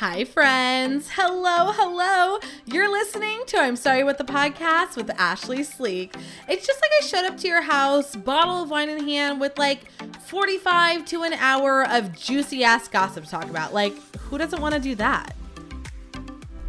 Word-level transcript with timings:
Hi, 0.00 0.24
friends. 0.24 1.10
Hello, 1.12 1.72
hello. 1.72 2.38
You're 2.64 2.90
listening 2.90 3.42
to 3.48 3.58
I'm 3.58 3.76
Sorry 3.76 4.02
What 4.02 4.16
the 4.16 4.24
Podcast 4.24 4.96
with 4.96 5.08
Ashlee 5.08 5.62
Sleek. 5.62 6.14
It's 6.48 6.66
just 6.66 6.80
like 6.80 6.90
I 7.02 7.06
showed 7.06 7.30
up 7.30 7.36
to 7.40 7.46
your 7.46 7.60
house, 7.60 8.16
bottle 8.16 8.62
of 8.62 8.70
wine 8.70 8.88
in 8.88 9.06
hand, 9.06 9.42
with 9.42 9.58
like 9.58 9.92
45 10.22 11.04
to 11.04 11.24
an 11.24 11.34
hour 11.34 11.86
of 11.86 12.16
juicy 12.18 12.64
ass 12.64 12.88
gossip 12.88 13.24
to 13.24 13.30
talk 13.30 13.50
about. 13.50 13.74
Like, 13.74 13.92
who 14.16 14.38
doesn't 14.38 14.62
want 14.62 14.74
to 14.74 14.80
do 14.80 14.94
that? 14.94 15.34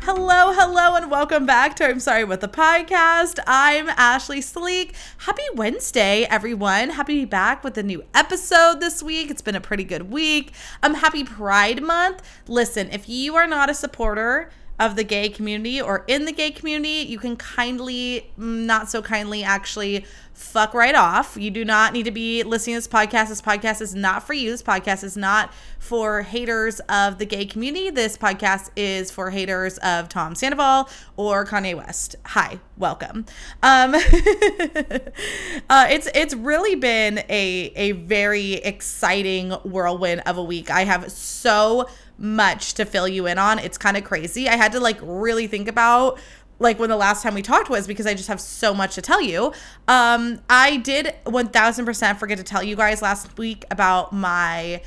Hello, 0.04 0.52
hello, 0.52 0.96
and 0.96 1.12
welcome 1.12 1.46
back 1.46 1.76
to 1.76 1.86
I'm 1.88 2.00
Sorry 2.00 2.24
What 2.24 2.42
the 2.42 2.48
Podcast. 2.48 3.38
I'm 3.46 3.88
Ashlee 3.90 4.42
Sleek. 4.42 4.96
Happy 5.20 5.44
Wednesday, 5.54 6.24
everyone. 6.24 6.90
Happy 6.90 7.14
to 7.14 7.22
be 7.22 7.26
back 7.26 7.64
with 7.64 7.78
a 7.78 7.84
new 7.84 8.04
episode 8.16 8.80
this 8.80 9.04
week. 9.04 9.30
It's 9.30 9.44
been 9.44 9.54
a 9.54 9.62
pretty 9.62 9.84
good 9.84 10.12
week. 10.12 10.54
I'm 10.82 10.96
um, 10.96 11.02
happy 11.02 11.24
Pride 11.24 11.84
Month. 11.84 12.24
Listen, 12.48 12.90
if 12.90 13.08
you 13.08 13.36
are 13.36 13.46
not 13.46 13.70
a 13.70 13.76
supporter, 13.76 14.50
of 14.82 14.96
the 14.96 15.04
gay 15.04 15.30
community 15.30 15.80
or 15.80 16.04
in 16.08 16.26
the 16.26 16.32
gay 16.32 16.50
community, 16.50 17.08
you 17.08 17.20
can 17.20 17.36
kindly, 17.36 18.32
not 18.36 18.90
so 18.90 19.00
kindly, 19.00 19.44
actually 19.44 20.04
fuck 20.34 20.74
right 20.74 20.96
off. 20.96 21.38
You 21.40 21.52
do 21.52 21.64
not 21.64 21.94
need 21.94 22.06
to 22.06 22.12
be 22.12 22.42
listening 22.42 22.76
to 22.76 22.78
this 22.80 22.88
podcast. 22.88 23.30
This 23.30 23.44
podcast 23.44 23.82
is 23.82 23.94
not 23.94 24.24
for 24.24 24.34
you. 24.34 24.50
This 24.50 24.64
podcast 24.64 25.04
is 25.04 25.16
not 25.16 25.54
for 25.78 26.24
haters 26.24 26.80
of 26.90 27.20
the 27.20 27.26
gay 27.28 27.46
community. 27.46 27.92
This 27.92 28.18
podcast 28.18 28.72
is 28.76 29.12
for 29.12 29.30
haters 29.30 29.78
of 29.80 30.10
Tom 30.10 30.34
Sandoval 30.34 30.90
or 31.16 31.46
Kanye 31.46 31.76
West. 31.76 32.16
Hi, 32.26 32.60
welcome. 32.76 33.28
Um, 33.62 33.94
uh, 35.70 35.88
it's 35.92 36.10
it's 36.16 36.34
really 36.34 36.74
been 36.74 37.20
a 37.30 37.72
a 37.76 37.92
very 37.92 38.54
exciting 38.54 39.52
whirlwind 39.52 40.24
of 40.26 40.38
a 40.38 40.44
week. 40.44 40.72
I 40.72 40.86
have 40.86 41.12
so 41.12 41.88
much 42.22 42.76
to 42.76 42.86
fill 42.86 43.08
you 43.08 43.28
in 43.28 43.38
on. 43.38 43.60
It's 43.60 43.78
kind 43.78 43.98
of 43.98 44.04
crazy. 44.04 44.48
I 44.48 44.56
had 44.56 44.72
to 44.74 44.80
like 44.80 45.00
really 45.02 45.48
think 45.48 45.68
about 45.68 46.20
like 46.60 46.78
when 46.80 46.90
the 46.90 46.96
last 46.96 47.24
time 47.24 47.34
we 47.34 47.42
talked 47.42 47.70
was 47.70 47.88
because 47.88 48.06
I 48.06 48.14
just 48.14 48.28
have 48.28 48.40
so 48.40 48.74
much 48.74 48.96
to 48.96 49.02
tell 49.02 49.22
you. 49.22 49.52
Um, 49.88 50.40
I 50.50 50.78
did 50.78 51.16
1000% 51.26 52.18
forget 52.18 52.38
to 52.38 52.44
tell 52.44 52.62
you 52.62 52.76
guys 52.76 53.02
last 53.02 53.38
week 53.38 53.66
about 53.72 54.14
my 54.14 54.82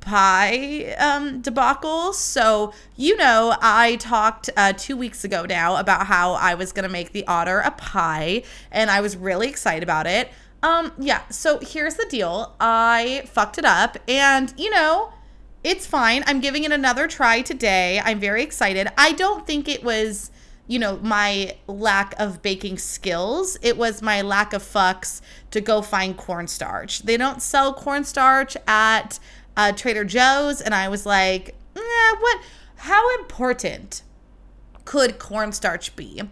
pie 0.00 0.94
um, 0.98 1.40
debacle. 1.40 2.12
So, 2.12 2.72
you 2.94 3.16
know, 3.16 3.56
I 3.60 3.96
talked 3.96 4.48
uh, 4.56 4.72
two 4.72 4.96
weeks 4.96 5.24
ago 5.24 5.44
now 5.44 5.76
about 5.76 6.06
how 6.06 6.34
I 6.34 6.54
was 6.54 6.70
going 6.72 6.84
to 6.84 6.88
make 6.88 7.10
the 7.10 7.26
otter 7.26 7.58
a 7.58 7.72
pie, 7.72 8.44
and 8.70 8.88
I 8.88 9.00
was 9.00 9.16
really 9.16 9.48
excited 9.48 9.82
about 9.82 10.06
it. 10.06 10.30
Um, 10.62 10.92
yeah, 10.98 11.26
so 11.28 11.58
here's 11.60 11.96
the 11.96 12.06
deal 12.08 12.54
I 12.60 13.24
fucked 13.26 13.58
it 13.58 13.64
up, 13.64 13.98
and, 14.06 14.54
you 14.56 14.70
know, 14.70 15.12
it's 15.66 15.84
fine. 15.84 16.22
I'm 16.28 16.38
giving 16.38 16.62
it 16.62 16.70
another 16.70 17.08
try 17.08 17.42
today. 17.42 18.00
I'm 18.04 18.20
very 18.20 18.44
excited. 18.44 18.86
I 18.96 19.10
don't 19.10 19.44
think 19.44 19.68
it 19.68 19.82
was, 19.82 20.30
you 20.68 20.78
know, 20.78 21.00
my 21.02 21.56
lack 21.66 22.14
of 22.20 22.40
baking 22.40 22.78
skills. 22.78 23.58
It 23.62 23.76
was 23.76 24.00
my 24.00 24.22
lack 24.22 24.52
of 24.52 24.62
fucks 24.62 25.20
to 25.50 25.60
go 25.60 25.82
find 25.82 26.16
cornstarch. 26.16 27.02
They 27.02 27.16
don't 27.16 27.42
sell 27.42 27.74
cornstarch 27.74 28.56
at 28.68 29.18
uh, 29.56 29.72
Trader 29.72 30.04
Joe's. 30.04 30.60
And 30.60 30.72
I 30.72 30.88
was 30.88 31.04
like, 31.04 31.56
eh, 31.74 32.14
what? 32.20 32.40
How 32.76 33.18
important 33.18 34.02
could 34.84 35.18
cornstarch 35.18 35.96
be? 35.96 36.22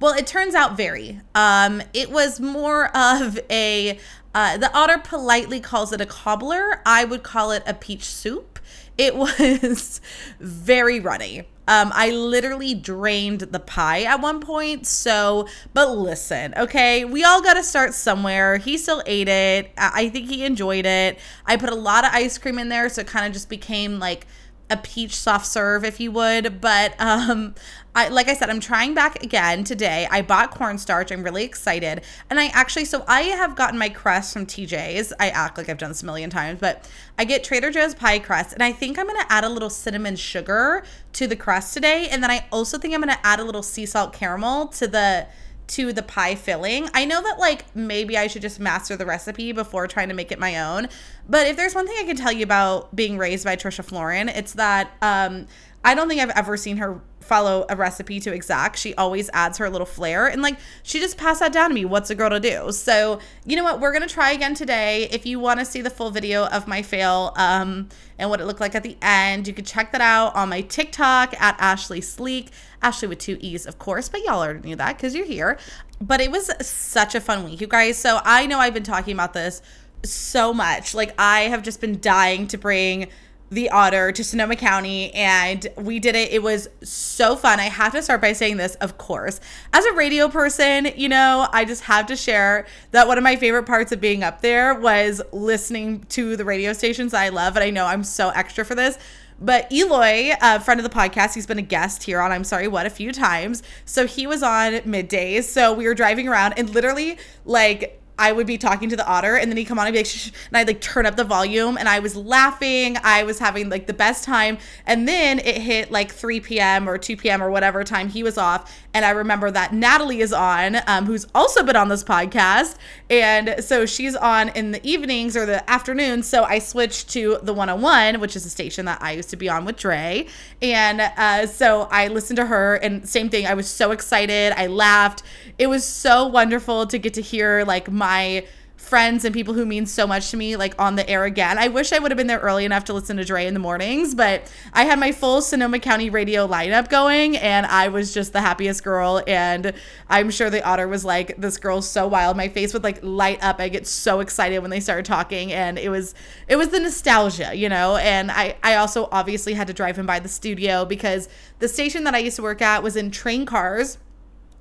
Well, 0.00 0.12
it 0.12 0.26
turns 0.26 0.54
out 0.54 0.76
very. 0.76 1.18
Um, 1.34 1.80
it 1.94 2.10
was 2.10 2.40
more 2.40 2.94
of 2.94 3.40
a, 3.48 3.98
uh, 4.34 4.58
the 4.58 4.70
otter 4.76 4.98
politely 4.98 5.60
calls 5.60 5.94
it 5.94 6.02
a 6.02 6.06
cobbler. 6.06 6.82
I 6.84 7.06
would 7.06 7.22
call 7.22 7.52
it 7.52 7.62
a 7.66 7.72
peach 7.72 8.04
soup. 8.04 8.51
It 8.98 9.16
was 9.16 10.00
very 10.40 11.00
runny. 11.00 11.46
Um, 11.68 11.92
I 11.94 12.10
literally 12.10 12.74
drained 12.74 13.40
the 13.40 13.60
pie 13.60 14.02
at 14.02 14.20
one 14.20 14.40
point. 14.40 14.86
So, 14.86 15.46
but 15.72 15.90
listen, 15.90 16.54
okay, 16.56 17.04
we 17.04 17.22
all 17.22 17.40
got 17.40 17.54
to 17.54 17.62
start 17.62 17.94
somewhere. 17.94 18.58
He 18.58 18.76
still 18.76 19.02
ate 19.06 19.28
it. 19.28 19.70
I 19.78 20.08
think 20.08 20.28
he 20.28 20.44
enjoyed 20.44 20.86
it. 20.86 21.18
I 21.46 21.56
put 21.56 21.70
a 21.70 21.76
lot 21.76 22.04
of 22.04 22.10
ice 22.12 22.36
cream 22.36 22.58
in 22.58 22.68
there, 22.68 22.88
so 22.88 23.02
it 23.02 23.06
kind 23.06 23.26
of 23.26 23.32
just 23.32 23.48
became 23.48 24.00
like 24.00 24.26
a 24.72 24.76
peach 24.78 25.14
soft 25.14 25.46
serve, 25.46 25.84
if 25.84 26.00
you 26.00 26.10
would. 26.12 26.60
But 26.60 26.94
um, 26.98 27.54
I 27.94 28.08
like 28.08 28.28
I 28.28 28.34
said, 28.34 28.48
I'm 28.48 28.60
trying 28.60 28.94
back 28.94 29.22
again 29.22 29.64
today. 29.64 30.08
I 30.10 30.22
bought 30.22 30.50
cornstarch. 30.50 31.12
I'm 31.12 31.22
really 31.22 31.44
excited. 31.44 32.02
And 32.30 32.40
I 32.40 32.46
actually 32.46 32.86
so 32.86 33.04
I 33.06 33.22
have 33.22 33.54
gotten 33.54 33.78
my 33.78 33.90
crust 33.90 34.32
from 34.32 34.46
TJ's. 34.46 35.12
I 35.20 35.28
act 35.28 35.58
like 35.58 35.68
I've 35.68 35.78
done 35.78 35.90
this 35.90 36.02
a 36.02 36.06
million 36.06 36.30
times, 36.30 36.58
but 36.58 36.88
I 37.18 37.24
get 37.24 37.44
Trader 37.44 37.70
Joe's 37.70 37.94
pie 37.94 38.18
crust 38.18 38.54
and 38.54 38.62
I 38.62 38.72
think 38.72 38.98
I'm 38.98 39.06
gonna 39.06 39.26
add 39.28 39.44
a 39.44 39.48
little 39.48 39.70
cinnamon 39.70 40.16
sugar 40.16 40.84
to 41.12 41.26
the 41.26 41.36
crust 41.36 41.74
today. 41.74 42.08
And 42.10 42.22
then 42.22 42.30
I 42.30 42.46
also 42.50 42.78
think 42.78 42.94
I'm 42.94 43.00
gonna 43.00 43.18
add 43.22 43.40
a 43.40 43.44
little 43.44 43.62
sea 43.62 43.84
salt 43.84 44.14
caramel 44.14 44.68
to 44.68 44.88
the 44.88 45.26
to 45.72 45.90
the 45.90 46.02
pie 46.02 46.34
filling. 46.34 46.88
I 46.92 47.06
know 47.06 47.22
that 47.22 47.38
like 47.38 47.64
maybe 47.74 48.18
I 48.18 48.26
should 48.26 48.42
just 48.42 48.60
master 48.60 48.94
the 48.94 49.06
recipe 49.06 49.52
before 49.52 49.86
trying 49.86 50.08
to 50.08 50.14
make 50.14 50.30
it 50.30 50.38
my 50.38 50.58
own. 50.58 50.88
But 51.28 51.46
if 51.46 51.56
there's 51.56 51.74
one 51.74 51.86
thing 51.86 51.96
I 51.98 52.04
can 52.04 52.16
tell 52.16 52.32
you 52.32 52.44
about 52.44 52.94
being 52.94 53.16
raised 53.16 53.44
by 53.44 53.56
Trisha 53.56 53.82
Florin, 53.82 54.28
it's 54.28 54.52
that 54.52 54.92
um 55.00 55.46
I 55.84 55.94
don't 55.94 56.08
think 56.08 56.20
I've 56.20 56.30
ever 56.30 56.56
seen 56.56 56.76
her 56.76 57.00
follow 57.20 57.64
a 57.70 57.76
recipe 57.76 58.20
to 58.20 58.32
exact. 58.32 58.78
She 58.78 58.94
always 58.96 59.30
adds 59.32 59.58
her 59.58 59.70
little 59.70 59.86
flair 59.86 60.26
and 60.26 60.42
like 60.42 60.58
she 60.82 61.00
just 61.00 61.16
passed 61.16 61.40
that 61.40 61.52
down 61.52 61.70
to 61.70 61.74
me. 61.74 61.84
What's 61.86 62.10
a 62.10 62.14
girl 62.14 62.30
to 62.30 62.38
do? 62.38 62.70
So, 62.72 63.18
you 63.46 63.56
know 63.56 63.64
what? 63.64 63.80
We're 63.80 63.92
going 63.92 64.06
to 64.06 64.12
try 64.12 64.32
again 64.32 64.54
today. 64.54 65.08
If 65.10 65.24
you 65.24 65.40
want 65.40 65.58
to 65.60 65.64
see 65.64 65.80
the 65.80 65.90
full 65.90 66.10
video 66.10 66.46
of 66.46 66.68
my 66.68 66.82
fail 66.82 67.32
um 67.36 67.88
and 68.18 68.28
what 68.28 68.40
it 68.40 68.44
looked 68.44 68.60
like 68.60 68.74
at 68.74 68.82
the 68.82 68.96
end, 69.00 69.48
you 69.48 69.54
can 69.54 69.64
check 69.64 69.92
that 69.92 70.02
out 70.02 70.36
on 70.36 70.50
my 70.50 70.60
TikTok 70.60 71.40
at 71.40 71.56
Ashlee 71.58 72.04
Sleek. 72.04 72.50
Ashlee 72.82 73.08
with 73.08 73.18
two 73.18 73.38
E's, 73.40 73.66
of 73.66 73.78
course, 73.78 74.08
but 74.08 74.24
y'all 74.24 74.42
already 74.42 74.68
knew 74.68 74.76
that 74.76 74.96
because 74.96 75.14
you're 75.14 75.26
here. 75.26 75.58
But 76.00 76.20
it 76.20 76.30
was 76.30 76.50
such 76.66 77.14
a 77.14 77.20
fun 77.20 77.44
week, 77.44 77.60
you 77.60 77.66
guys. 77.66 77.96
So 77.96 78.20
I 78.24 78.46
know 78.46 78.58
I've 78.58 78.74
been 78.74 78.82
talking 78.82 79.14
about 79.14 79.34
this 79.34 79.62
so 80.04 80.52
much. 80.52 80.94
Like 80.94 81.14
I 81.18 81.42
have 81.42 81.62
just 81.62 81.80
been 81.80 82.00
dying 82.00 82.46
to 82.48 82.58
bring 82.58 83.08
the 83.52 83.68
otter 83.68 84.10
to 84.10 84.24
Sonoma 84.24 84.56
County 84.56 85.12
and 85.12 85.66
we 85.76 85.98
did 85.98 86.16
it. 86.16 86.32
It 86.32 86.42
was 86.42 86.68
so 86.82 87.36
fun. 87.36 87.60
I 87.60 87.64
have 87.64 87.92
to 87.92 88.00
start 88.00 88.22
by 88.22 88.32
saying 88.32 88.56
this, 88.56 88.76
of 88.76 88.96
course. 88.96 89.40
As 89.74 89.84
a 89.84 89.92
radio 89.92 90.28
person, 90.28 90.88
you 90.96 91.10
know, 91.10 91.46
I 91.52 91.66
just 91.66 91.82
have 91.82 92.06
to 92.06 92.16
share 92.16 92.66
that 92.92 93.06
one 93.06 93.18
of 93.18 93.24
my 93.24 93.36
favorite 93.36 93.64
parts 93.64 93.92
of 93.92 94.00
being 94.00 94.22
up 94.22 94.40
there 94.40 94.74
was 94.74 95.20
listening 95.32 96.04
to 96.04 96.34
the 96.34 96.46
radio 96.46 96.72
stations 96.72 97.12
I 97.12 97.28
love. 97.28 97.54
And 97.56 97.62
I 97.62 97.68
know 97.68 97.84
I'm 97.84 98.04
so 98.04 98.30
extra 98.30 98.64
for 98.64 98.74
this. 98.74 98.98
But 99.42 99.70
Eloy, 99.72 100.34
a 100.40 100.60
friend 100.60 100.78
of 100.78 100.84
the 100.84 100.96
podcast, 100.96 101.34
he's 101.34 101.46
been 101.46 101.58
a 101.58 101.62
guest 101.62 102.04
here 102.04 102.20
on 102.20 102.30
I'm 102.30 102.44
Sorry 102.44 102.68
What 102.68 102.86
a 102.86 102.90
few 102.90 103.12
times. 103.12 103.64
So 103.84 104.06
he 104.06 104.24
was 104.24 104.40
on 104.40 104.74
middays. 104.82 105.44
So 105.44 105.72
we 105.72 105.88
were 105.88 105.94
driving 105.94 106.28
around 106.28 106.54
and 106.56 106.70
literally, 106.70 107.18
like, 107.44 108.00
I 108.18 108.30
would 108.30 108.46
be 108.46 108.56
talking 108.56 108.88
to 108.90 108.96
the 108.96 109.04
otter 109.04 109.36
and 109.36 109.50
then 109.50 109.56
he'd 109.56 109.64
come 109.64 109.80
on 109.80 109.86
and 109.86 109.92
be 109.92 109.98
like, 109.98 110.06
shh, 110.06 110.30
and 110.48 110.56
I'd 110.56 110.68
like 110.68 110.80
turn 110.80 111.06
up 111.06 111.16
the 111.16 111.24
volume 111.24 111.76
and 111.76 111.88
I 111.88 111.98
was 111.98 112.14
laughing. 112.14 112.96
I 113.02 113.24
was 113.24 113.40
having 113.40 113.68
like 113.68 113.88
the 113.88 113.94
best 113.94 114.22
time. 114.22 114.58
And 114.86 115.08
then 115.08 115.40
it 115.40 115.56
hit 115.56 115.90
like 115.90 116.12
3 116.12 116.38
p.m. 116.38 116.88
or 116.88 116.98
2 116.98 117.16
p.m. 117.16 117.42
or 117.42 117.50
whatever 117.50 117.82
time 117.82 118.08
he 118.08 118.22
was 118.22 118.38
off. 118.38 118.78
And 118.94 119.04
I 119.04 119.10
remember 119.10 119.50
that 119.50 119.72
Natalie 119.72 120.20
is 120.20 120.32
on, 120.32 120.76
um, 120.86 121.06
who's 121.06 121.26
also 121.34 121.64
been 121.64 121.74
on 121.74 121.88
this 121.88 122.04
podcast. 122.04 122.76
And 123.12 123.62
so 123.62 123.84
she's 123.84 124.16
on 124.16 124.48
in 124.48 124.70
the 124.70 124.80
evenings 124.88 125.36
or 125.36 125.44
the 125.44 125.68
afternoons. 125.70 126.26
So 126.26 126.44
I 126.44 126.60
switched 126.60 127.10
to 127.10 127.38
the 127.42 127.52
101, 127.52 128.20
which 128.20 128.36
is 128.36 128.46
a 128.46 128.48
station 128.50 128.86
that 128.86 129.02
I 129.02 129.12
used 129.12 129.28
to 129.30 129.36
be 129.36 129.50
on 129.50 129.66
with 129.66 129.76
Dre. 129.76 130.26
And 130.62 131.02
uh, 131.02 131.46
so 131.46 131.88
I 131.90 132.08
listened 132.08 132.38
to 132.38 132.46
her 132.46 132.76
and 132.76 133.06
same 133.06 133.28
thing. 133.28 133.46
I 133.46 133.52
was 133.52 133.68
so 133.68 133.90
excited. 133.90 134.54
I 134.56 134.66
laughed. 134.66 135.22
It 135.58 135.66
was 135.66 135.84
so 135.84 136.26
wonderful 136.26 136.86
to 136.86 136.96
get 136.96 137.12
to 137.12 137.20
hear 137.20 137.64
like 137.66 137.90
my 137.90 138.12
my 138.22 138.46
friends 138.92 139.24
and 139.24 139.32
people 139.32 139.54
who 139.54 139.64
mean 139.64 139.86
so 139.86 140.06
much 140.06 140.30
to 140.30 140.36
me 140.36 140.54
like 140.54 140.78
on 140.78 140.96
the 140.96 141.08
air 141.08 141.24
again. 141.24 141.56
I 141.56 141.68
wish 141.68 141.94
I 141.94 141.98
would 141.98 142.10
have 142.10 142.18
been 142.18 142.26
there 142.26 142.40
early 142.40 142.66
enough 142.66 142.84
to 142.84 142.92
listen 142.92 143.16
to 143.16 143.24
Dre 143.24 143.46
in 143.46 143.54
the 143.54 143.58
mornings, 143.58 144.14
but 144.14 144.52
I 144.74 144.84
had 144.84 144.98
my 144.98 145.12
full 145.12 145.40
Sonoma 145.40 145.78
County 145.78 146.10
radio 146.10 146.46
lineup 146.46 146.90
going 146.90 147.38
and 147.38 147.64
I 147.64 147.88
was 147.88 148.12
just 148.12 148.34
the 148.34 148.42
happiest 148.42 148.84
girl 148.84 149.22
and 149.26 149.72
I'm 150.10 150.28
sure 150.28 150.50
the 150.50 150.62
otter 150.62 150.86
was 150.88 151.06
like 151.06 151.34
this 151.38 151.56
girl's 151.56 151.88
so 151.88 152.06
wild. 152.06 152.36
My 152.36 152.48
face 152.48 152.74
would 152.74 152.84
like 152.84 152.98
light 153.00 153.42
up. 153.42 153.60
I 153.60 153.70
get 153.70 153.86
so 153.86 154.20
excited 154.20 154.58
when 154.58 154.68
they 154.68 154.80
started 154.80 155.06
talking 155.06 155.54
and 155.54 155.78
it 155.78 155.88
was 155.88 156.14
it 156.46 156.56
was 156.56 156.68
the 156.68 156.78
nostalgia, 156.78 157.54
you 157.54 157.70
know? 157.70 157.96
And 157.96 158.30
I 158.30 158.56
I 158.62 158.74
also 158.74 159.08
obviously 159.10 159.54
had 159.54 159.68
to 159.68 159.72
drive 159.72 159.98
him 159.98 160.04
by 160.04 160.18
the 160.18 160.28
studio 160.28 160.84
because 160.84 161.30
the 161.60 161.68
station 161.68 162.04
that 162.04 162.14
I 162.14 162.18
used 162.18 162.36
to 162.36 162.42
work 162.42 162.60
at 162.60 162.82
was 162.82 162.96
in 162.96 163.10
train 163.10 163.46
cars 163.46 163.96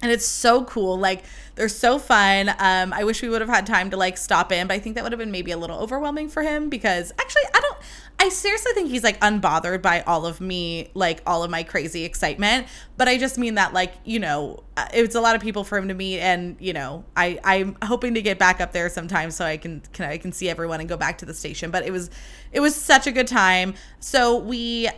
and 0.01 0.11
it's 0.11 0.25
so 0.25 0.63
cool 0.65 0.97
like 0.97 1.23
they're 1.55 1.69
so 1.69 1.99
fun. 1.99 2.49
Um 2.59 2.93
i 2.93 3.03
wish 3.03 3.21
we 3.21 3.29
would 3.29 3.41
have 3.41 3.49
had 3.49 3.65
time 3.65 3.89
to 3.91 3.97
like 3.97 4.17
stop 4.17 4.51
in 4.51 4.67
but 4.67 4.73
i 4.73 4.79
think 4.79 4.95
that 4.95 5.03
would 5.03 5.11
have 5.11 5.19
been 5.19 5.31
maybe 5.31 5.51
a 5.51 5.57
little 5.57 5.77
overwhelming 5.77 6.29
for 6.29 6.43
him 6.43 6.69
because 6.69 7.11
actually 7.19 7.43
i 7.53 7.59
don't 7.59 7.77
i 8.19 8.29
seriously 8.29 8.71
think 8.73 8.89
he's 8.89 9.03
like 9.03 9.19
unbothered 9.21 9.81
by 9.81 10.01
all 10.01 10.25
of 10.25 10.39
me 10.41 10.89
like 10.93 11.21
all 11.25 11.43
of 11.43 11.49
my 11.49 11.63
crazy 11.63 12.03
excitement. 12.05 12.67
But 12.97 13.07
i 13.07 13.17
just 13.17 13.37
mean 13.37 13.55
that 13.55 13.73
like 13.73 13.93
you 14.05 14.19
know 14.19 14.63
uh, 14.77 14.87
it's 14.93 15.15
a 15.15 15.21
lot 15.21 15.35
of 15.35 15.41
people 15.41 15.63
for 15.63 15.77
him 15.77 15.87
to 15.87 15.93
meet 15.93 16.19
and 16.19 16.55
you 16.59 16.73
know 16.73 17.03
i 17.15 17.39
i'm 17.43 17.75
hoping 17.83 18.13
to 18.13 18.21
get 18.21 18.37
back 18.37 18.61
up 18.61 18.71
there 18.71 18.89
sometime 18.89 19.31
so 19.31 19.43
i 19.43 19.57
can 19.57 19.81
can 19.91 20.05
i 20.09 20.17
can 20.17 20.31
see 20.31 20.49
everyone 20.49 20.79
and 20.79 20.87
go 20.87 20.97
back 20.97 21.17
to 21.19 21.25
the 21.25 21.33
station. 21.33 21.71
But 21.71 21.85
it 21.85 21.91
was 21.91 22.09
it 22.51 22.59
was 22.59 22.75
such 22.75 23.07
a 23.07 23.11
good 23.11 23.27
time. 23.27 23.73
So 23.99 24.37
we 24.37 24.89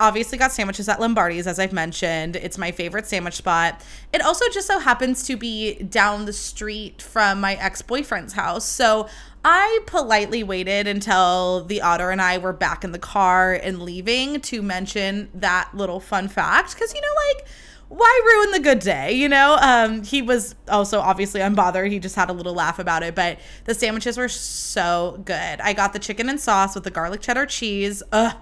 obviously 0.00 0.38
got 0.38 0.50
sandwiches 0.50 0.88
at 0.88 0.98
Lombardi's, 0.98 1.46
as 1.46 1.58
I've 1.58 1.72
mentioned. 1.72 2.34
It's 2.34 2.58
my 2.58 2.72
favorite 2.72 3.06
sandwich 3.06 3.34
spot. 3.34 3.84
It 4.12 4.22
also 4.22 4.46
just 4.48 4.66
so 4.66 4.78
happens 4.78 5.22
to 5.26 5.36
be 5.36 5.74
down 5.74 6.24
the 6.24 6.32
street 6.32 7.02
from 7.02 7.40
my 7.40 7.54
ex 7.54 7.82
boyfriend's 7.82 8.32
house. 8.32 8.64
So 8.64 9.08
I 9.44 9.80
politely 9.86 10.42
waited 10.42 10.86
until 10.86 11.64
the 11.64 11.82
otter 11.82 12.10
and 12.10 12.20
I 12.20 12.38
were 12.38 12.52
back 12.52 12.82
in 12.82 12.92
the 12.92 12.98
car 12.98 13.52
and 13.52 13.82
leaving 13.82 14.40
to 14.42 14.62
mention 14.62 15.30
that 15.34 15.70
little 15.74 16.00
fun 16.00 16.28
fact. 16.28 16.74
Because, 16.74 16.94
you 16.94 17.00
know, 17.00 17.08
like, 17.28 17.46
why 17.88 18.20
ruin 18.24 18.52
the 18.52 18.60
good 18.60 18.78
day? 18.78 19.12
You 19.12 19.28
know, 19.28 19.58
um, 19.60 20.02
he 20.04 20.22
was 20.22 20.54
also 20.68 21.00
obviously 21.00 21.40
unbothered. 21.40 21.90
He 21.90 21.98
just 21.98 22.16
had 22.16 22.30
a 22.30 22.32
little 22.32 22.54
laugh 22.54 22.78
about 22.78 23.02
it, 23.02 23.14
but 23.14 23.38
the 23.64 23.74
sandwiches 23.74 24.16
were 24.16 24.28
so 24.28 25.20
good. 25.24 25.60
I 25.60 25.72
got 25.72 25.92
the 25.92 25.98
chicken 25.98 26.28
and 26.28 26.40
sauce 26.40 26.74
with 26.74 26.84
the 26.84 26.90
garlic 26.90 27.20
cheddar 27.20 27.46
cheese. 27.46 28.02
Ugh. 28.12 28.36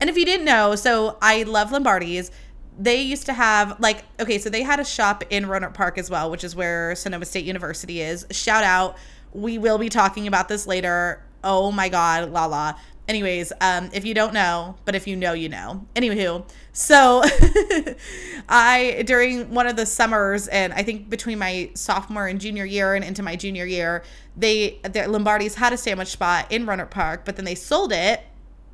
And 0.00 0.10
if 0.10 0.16
you 0.16 0.24
didn't 0.24 0.44
know, 0.44 0.74
so 0.74 1.16
I 1.22 1.44
love 1.44 1.72
Lombardi's. 1.72 2.30
They 2.78 3.00
used 3.00 3.26
to 3.26 3.32
have 3.32 3.80
like 3.80 4.04
okay, 4.20 4.38
so 4.38 4.50
they 4.50 4.62
had 4.62 4.80
a 4.80 4.84
shop 4.84 5.24
in 5.30 5.46
Rohnert 5.46 5.74
Park 5.74 5.96
as 5.96 6.10
well, 6.10 6.30
which 6.30 6.44
is 6.44 6.54
where 6.54 6.94
Sonoma 6.94 7.24
State 7.24 7.46
University 7.46 8.02
is. 8.02 8.26
Shout 8.30 8.64
out. 8.64 8.96
We 9.32 9.58
will 9.58 9.78
be 9.78 9.88
talking 9.88 10.26
about 10.26 10.48
this 10.48 10.66
later. 10.66 11.22
Oh 11.42 11.72
my 11.72 11.88
god, 11.88 12.30
la 12.30 12.44
la. 12.46 12.74
Anyways, 13.08 13.52
um, 13.60 13.88
if 13.94 14.04
you 14.04 14.14
don't 14.14 14.34
know, 14.34 14.74
but 14.84 14.96
if 14.96 15.06
you 15.06 15.14
know, 15.14 15.32
you 15.32 15.48
know. 15.48 15.86
Anywho, 15.94 16.44
so 16.72 17.22
I 18.48 19.04
during 19.06 19.54
one 19.54 19.66
of 19.66 19.76
the 19.76 19.86
summers, 19.86 20.48
and 20.48 20.72
I 20.74 20.82
think 20.82 21.08
between 21.08 21.38
my 21.38 21.70
sophomore 21.74 22.26
and 22.26 22.40
junior 22.40 22.64
year 22.64 22.94
and 22.94 23.04
into 23.04 23.22
my 23.22 23.36
junior 23.36 23.64
year, 23.64 24.02
they 24.36 24.80
the 24.82 25.08
Lombardi's 25.08 25.54
had 25.54 25.72
a 25.72 25.78
sandwich 25.78 26.08
spot 26.08 26.52
in 26.52 26.66
Rohnert 26.66 26.90
Park, 26.90 27.24
but 27.24 27.36
then 27.36 27.46
they 27.46 27.54
sold 27.54 27.92
it 27.92 28.20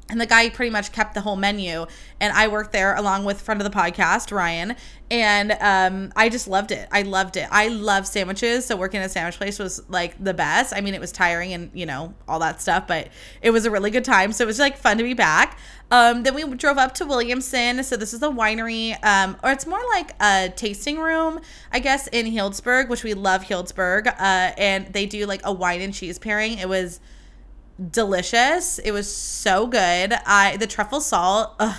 and 0.09 0.21
the 0.21 0.27
guy 0.27 0.49
pretty 0.51 0.71
much 0.71 0.93
kept 0.93 1.15
the 1.15 1.21
whole 1.23 1.37
menu. 1.37 1.87
And 2.21 2.33
i 2.35 2.47
worked 2.47 2.73
there 2.73 2.95
along 2.95 3.25
with 3.25 3.41
friend 3.41 3.61
of 3.61 3.71
the 3.71 3.77
podcast 3.77 4.31
ryan. 4.31 4.77
And 5.11 5.53
um, 5.61 6.13
i 6.17 6.29
just 6.29 6.49
loved 6.49 6.71
it. 6.71 6.89
I 6.91 7.03
loved 7.03 7.37
it. 7.37 7.49
I 7.51 7.69
love 7.69 8.07
sandwiches. 8.07 8.67
So 8.67 8.77
working 8.77 9.01
at 9.01 9.07
a 9.07 9.09
sandwich 9.09 9.37
place 9.37 9.59
was 9.59 9.83
like 9.89 10.23
the 10.23 10.35
best. 10.35 10.75
I 10.75 10.81
mean 10.81 10.95
it 10.95 11.01
was 11.01 11.13
tiring 11.13 11.53
and 11.53 11.71
you 11.75 11.87
know 11.87 12.15
all 12.29 12.39
that 12.41 12.61
stuff 12.61 12.87
but 12.87 13.09
it 13.41 13.51
was 13.51 13.65
a 13.65 13.71
really 13.71 13.91
good 13.91 14.05
time. 14.05 14.33
So 14.33 14.45
it 14.45 14.47
was 14.47 14.59
like 14.59 14.77
fun 14.77 14.99
to 14.99 15.05
be 15.05 15.15
back. 15.15 15.59
Um, 15.91 16.23
then 16.23 16.35
we 16.35 16.45
drove 16.57 16.79
up 16.79 16.95
to 16.95 17.07
williamson. 17.07 17.83
So 17.85 17.97
this 17.97 18.13
is 18.13 18.23
a 18.23 18.29
winery 18.29 19.03
um, 19.05 19.37
or 19.43 19.51
it's 19.51 19.67
more 19.67 19.83
like 19.93 20.13
a 20.21 20.51
tasting 20.55 20.99
room 20.99 21.41
i 21.71 21.79
guess 21.79 22.07
in 22.09 22.27
healdsburg 22.27 22.89
which 22.89 23.05
we 23.05 23.15
love 23.15 23.45
healdsburg. 23.45 24.09
Uh, 24.09 24.53
and 24.59 24.93
they 24.93 25.07
do 25.07 25.27
like 25.27 25.41
a 25.45 25.53
wine 25.53 25.81
and 25.81 25.95
cheese 25.95 26.19
pairing. 26.19 26.59
It 26.59 26.69
was 26.69 27.01
delicious. 27.91 28.79
It 28.79 28.93
was 28.93 29.13
so 29.15 29.67
good. 29.67 30.15
I 30.27 30.57
the 30.57 30.67
truffle 30.67 31.01
salt. 31.01 31.55
Ugh, 31.59 31.77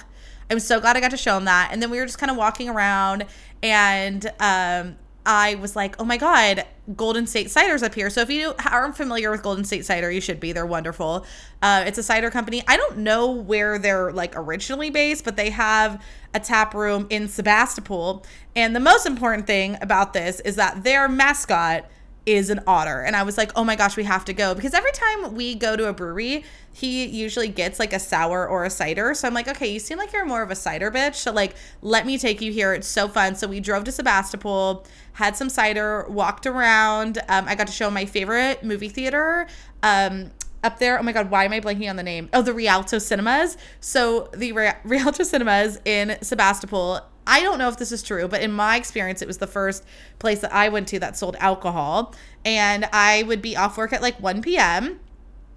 I'm 0.50 0.60
so 0.60 0.80
glad 0.80 0.98
I 0.98 1.00
got 1.00 1.12
to 1.12 1.18
show 1.18 1.38
him 1.38 1.46
that. 1.46 1.70
And 1.72 1.82
then 1.82 1.90
we 1.90 2.00
were 2.00 2.06
just 2.06 2.18
kind 2.18 2.32
of 2.32 2.38
walking 2.38 2.70
around, 2.70 3.26
and 3.62 4.26
um, 4.40 4.98
I 5.26 5.56
was 5.56 5.76
like, 5.76 5.96
oh 6.00 6.04
my 6.04 6.18
god, 6.18 6.66
Golden 6.96 7.26
State 7.28 7.50
Cider's 7.50 7.82
up 7.82 7.96
here. 7.96 8.10
So 8.10 8.22
if 8.22 8.30
you 8.30 8.54
aren't 8.70 8.98
familiar 8.98 9.32
with 9.32 9.42
Golden 9.42 9.64
State 9.64 9.86
Cider, 9.86 10.12
you 10.12 10.20
should 10.20 10.40
be. 10.40 10.52
They're 10.52 10.66
wonderful. 10.66 11.26
Uh, 11.62 11.84
it's 11.88 11.98
a 11.98 12.04
cider 12.04 12.30
company. 12.30 12.62
I 12.68 12.76
don't 12.76 12.98
know 12.98 13.32
where 13.32 13.80
they're 13.80 14.12
like 14.12 14.34
originally 14.36 14.90
based, 14.90 15.24
but 15.24 15.38
they 15.38 15.50
have 15.52 16.04
a 16.34 16.40
tap 16.42 16.74
room 16.74 17.08
in 17.10 17.30
Sebastopol. 17.30 18.26
And 18.56 18.76
the 18.76 18.82
most 18.82 19.06
important 19.06 19.48
thing 19.48 19.78
about 19.82 20.12
this 20.12 20.42
is 20.42 20.58
that 20.58 20.84
their 20.84 21.08
mascot 21.08 21.86
is 22.26 22.50
an 22.50 22.62
otter. 22.66 23.02
And 23.02 23.16
I 23.16 23.24
was 23.24 23.38
like, 23.38 23.52
oh 23.56 23.64
my 23.64 23.76
gosh, 23.76 23.98
we 23.98 24.04
have 24.04 24.26
to 24.26 24.34
go. 24.34 24.56
Because 24.56 24.74
every 24.74 24.92
time 24.92 25.36
we 25.36 25.56
go 25.56 25.76
to 25.76 25.88
a 25.88 25.94
brewery, 25.94 26.46
he 26.72 27.06
usually 27.06 27.50
gets 27.50 27.80
like 27.80 27.94
a 27.94 28.00
sour 28.00 28.48
or 28.48 28.64
a 28.64 28.70
cider. 28.70 29.14
So 29.14 29.28
I'm 29.28 29.34
like, 29.34 29.48
okay, 29.48 29.68
you 29.68 29.80
seem 29.80 29.98
like 29.98 30.14
you're 30.14 30.26
more 30.26 30.42
of 30.42 30.50
a 30.50 30.56
cider 30.56 30.90
bitch. 30.90 31.16
So 31.16 31.32
like, 31.32 31.56
let 31.82 32.06
me 32.06 32.18
take 32.18 32.42
you 32.42 32.52
here. 32.52 32.74
It's 32.74 32.88
so 32.88 33.08
fun. 33.08 33.36
So 33.36 33.48
we 33.48 33.60
drove 33.60 33.84
to 33.86 33.92
Sebastopol, 33.92 34.86
had 35.14 35.36
some 35.36 35.50
cider, 35.50 36.06
walked 36.10 36.46
around. 36.46 37.20
Um, 37.28 37.46
I 37.48 37.56
got 37.56 37.68
to 37.68 37.74
show 37.74 37.90
my 37.90 38.06
favorite 38.06 38.64
movie 38.64 38.90
theater. 38.90 39.48
Um, 39.82 40.32
up 40.64 40.80
there. 40.80 40.98
Oh 40.98 41.04
my 41.04 41.12
God, 41.12 41.30
why 41.30 41.44
am 41.44 41.52
I 41.52 41.60
blanking 41.60 41.90
on 41.90 41.98
the 41.98 42.04
name? 42.04 42.30
Oh, 42.32 42.42
the 42.42 42.54
Rialto 42.54 42.98
Cinemas. 42.98 43.58
So 43.82 44.30
the 44.34 44.54
Rialto 44.86 45.24
Cinemas 45.24 45.80
in 45.84 46.18
Sebastopol 46.22 47.02
I 47.26 47.42
don't 47.42 47.58
know 47.58 47.70
if 47.70 47.78
this 47.78 47.92
is 47.92 48.04
true, 48.04 48.28
but 48.28 48.42
in 48.42 48.52
my 48.52 48.76
experience, 48.76 49.22
it 49.22 49.28
was 49.28 49.38
the 49.38 49.48
first 49.48 49.86
place 50.20 50.40
that 50.42 50.54
I 50.54 50.70
went 50.70 50.88
to 50.90 51.00
that 51.00 51.18
sold 51.18 51.36
alcohol. 51.40 52.14
And 52.46 52.88
I 52.92 53.24
would 53.24 53.42
be 53.42 53.56
off 53.56 53.78
work 53.78 53.94
at 53.94 54.02
like 54.02 54.20
1 54.20 54.42
p.m. 54.42 55.00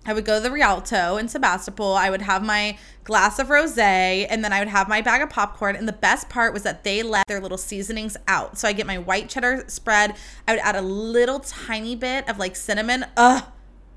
I 0.06 0.12
would 0.12 0.24
go 0.24 0.36
to 0.36 0.40
the 0.40 0.52
Rialto 0.52 1.16
in 1.16 1.26
Sebastopol. 1.26 1.94
I 1.94 2.10
would 2.10 2.22
have 2.22 2.44
my 2.44 2.78
glass 3.02 3.40
of 3.40 3.50
rose 3.50 3.76
and 3.76 4.44
then 4.44 4.52
I 4.52 4.60
would 4.60 4.68
have 4.68 4.88
my 4.88 5.00
bag 5.00 5.20
of 5.20 5.30
popcorn. 5.30 5.74
And 5.74 5.88
the 5.88 5.92
best 5.92 6.28
part 6.28 6.52
was 6.52 6.62
that 6.62 6.84
they 6.84 7.02
let 7.02 7.26
their 7.26 7.40
little 7.40 7.58
seasonings 7.58 8.16
out. 8.28 8.56
So 8.56 8.68
I 8.68 8.72
get 8.72 8.86
my 8.86 8.98
white 8.98 9.28
cheddar 9.28 9.64
spread. 9.66 10.14
I 10.46 10.52
would 10.52 10.60
add 10.60 10.76
a 10.76 10.82
little 10.82 11.40
tiny 11.40 11.96
bit 11.96 12.28
of 12.28 12.38
like 12.38 12.54
cinnamon. 12.54 13.06
Ugh. 13.16 13.44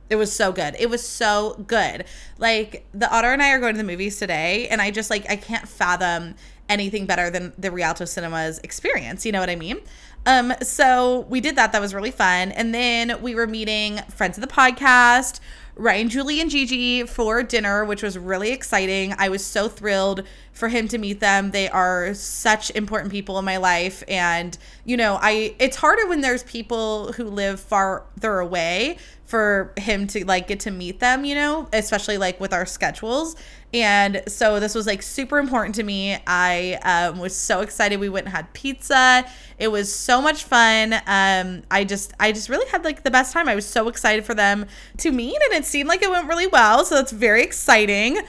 It 0.09 0.15
was 0.15 0.33
so 0.33 0.51
good. 0.51 0.75
It 0.79 0.89
was 0.89 1.07
so 1.07 1.63
good. 1.67 2.05
Like 2.39 2.87
the 2.93 3.07
Otter 3.15 3.31
and 3.31 3.43
I 3.43 3.51
are 3.51 3.59
going 3.59 3.75
to 3.75 3.77
the 3.77 3.83
movies 3.83 4.17
today, 4.17 4.67
and 4.69 4.81
I 4.81 4.89
just 4.89 5.11
like 5.11 5.29
I 5.29 5.35
can't 5.35 5.67
fathom 5.67 6.33
anything 6.69 7.05
better 7.05 7.29
than 7.29 7.53
the 7.57 7.71
Rialto 7.71 8.05
Cinemas 8.05 8.59
experience. 8.63 9.25
You 9.25 9.31
know 9.31 9.39
what 9.39 9.49
I 9.49 9.55
mean? 9.55 9.79
Um, 10.25 10.53
so 10.61 11.25
we 11.29 11.41
did 11.41 11.55
that. 11.55 11.71
That 11.71 11.81
was 11.81 11.93
really 11.93 12.11
fun. 12.11 12.51
And 12.51 12.73
then 12.73 13.21
we 13.21 13.35
were 13.35 13.47
meeting 13.47 13.97
friends 14.09 14.37
of 14.37 14.41
the 14.41 14.53
podcast, 14.53 15.39
Ryan, 15.75 16.09
Julie, 16.09 16.41
and 16.41 16.51
Gigi 16.51 17.03
for 17.03 17.41
dinner, 17.41 17.85
which 17.85 18.03
was 18.03 18.17
really 18.17 18.51
exciting. 18.51 19.15
I 19.17 19.29
was 19.29 19.45
so 19.45 19.69
thrilled 19.69 20.23
for 20.51 20.67
him 20.67 20.89
to 20.89 20.97
meet 20.97 21.21
them. 21.21 21.51
They 21.51 21.69
are 21.69 22.13
such 22.13 22.69
important 22.71 23.11
people 23.11 23.39
in 23.39 23.45
my 23.45 23.57
life. 23.57 24.03
And, 24.09 24.57
you 24.83 24.97
know, 24.97 25.17
I 25.21 25.55
it's 25.57 25.77
harder 25.77 26.05
when 26.07 26.19
there's 26.19 26.43
people 26.43 27.13
who 27.13 27.23
live 27.23 27.61
farther 27.61 28.39
away 28.39 28.97
for 29.23 29.73
him 29.77 30.05
to 30.07 30.25
like 30.25 30.47
get 30.47 30.59
to 30.61 30.71
meet 30.71 30.99
them, 30.99 31.23
you 31.23 31.35
know, 31.35 31.69
especially 31.71 32.17
like 32.17 32.41
with 32.41 32.51
our 32.51 32.65
schedules. 32.65 33.37
And 33.73 34.23
so 34.27 34.59
this 34.59 34.73
was 34.73 34.87
like 34.87 35.03
super 35.03 35.37
important 35.37 35.75
to 35.75 35.83
me. 35.83 36.17
I 36.25 36.79
um, 36.83 37.19
was 37.19 37.35
so 37.35 37.61
excited. 37.61 37.99
We 37.99 38.09
went 38.09 38.25
and 38.25 38.35
had 38.35 38.51
pizza. 38.53 39.25
It 39.59 39.67
was 39.67 39.93
so 39.93 40.21
much 40.21 40.43
fun. 40.43 40.93
Um, 41.05 41.63
I 41.69 41.83
just, 41.83 42.13
I 42.19 42.31
just 42.31 42.49
really 42.49 42.67
had 42.69 42.83
like 42.83 43.03
the 43.03 43.11
best 43.11 43.31
time. 43.31 43.47
I 43.47 43.55
was 43.55 43.65
so 43.65 43.87
excited 43.87 44.25
for 44.25 44.33
them 44.33 44.65
to 44.97 45.11
meet, 45.11 45.35
and 45.35 45.53
it 45.53 45.65
seemed 45.65 45.87
like 45.87 46.01
it 46.01 46.09
went 46.09 46.27
really 46.27 46.47
well. 46.47 46.83
So 46.83 46.95
that's 46.95 47.11
very 47.11 47.43
exciting. 47.43 48.19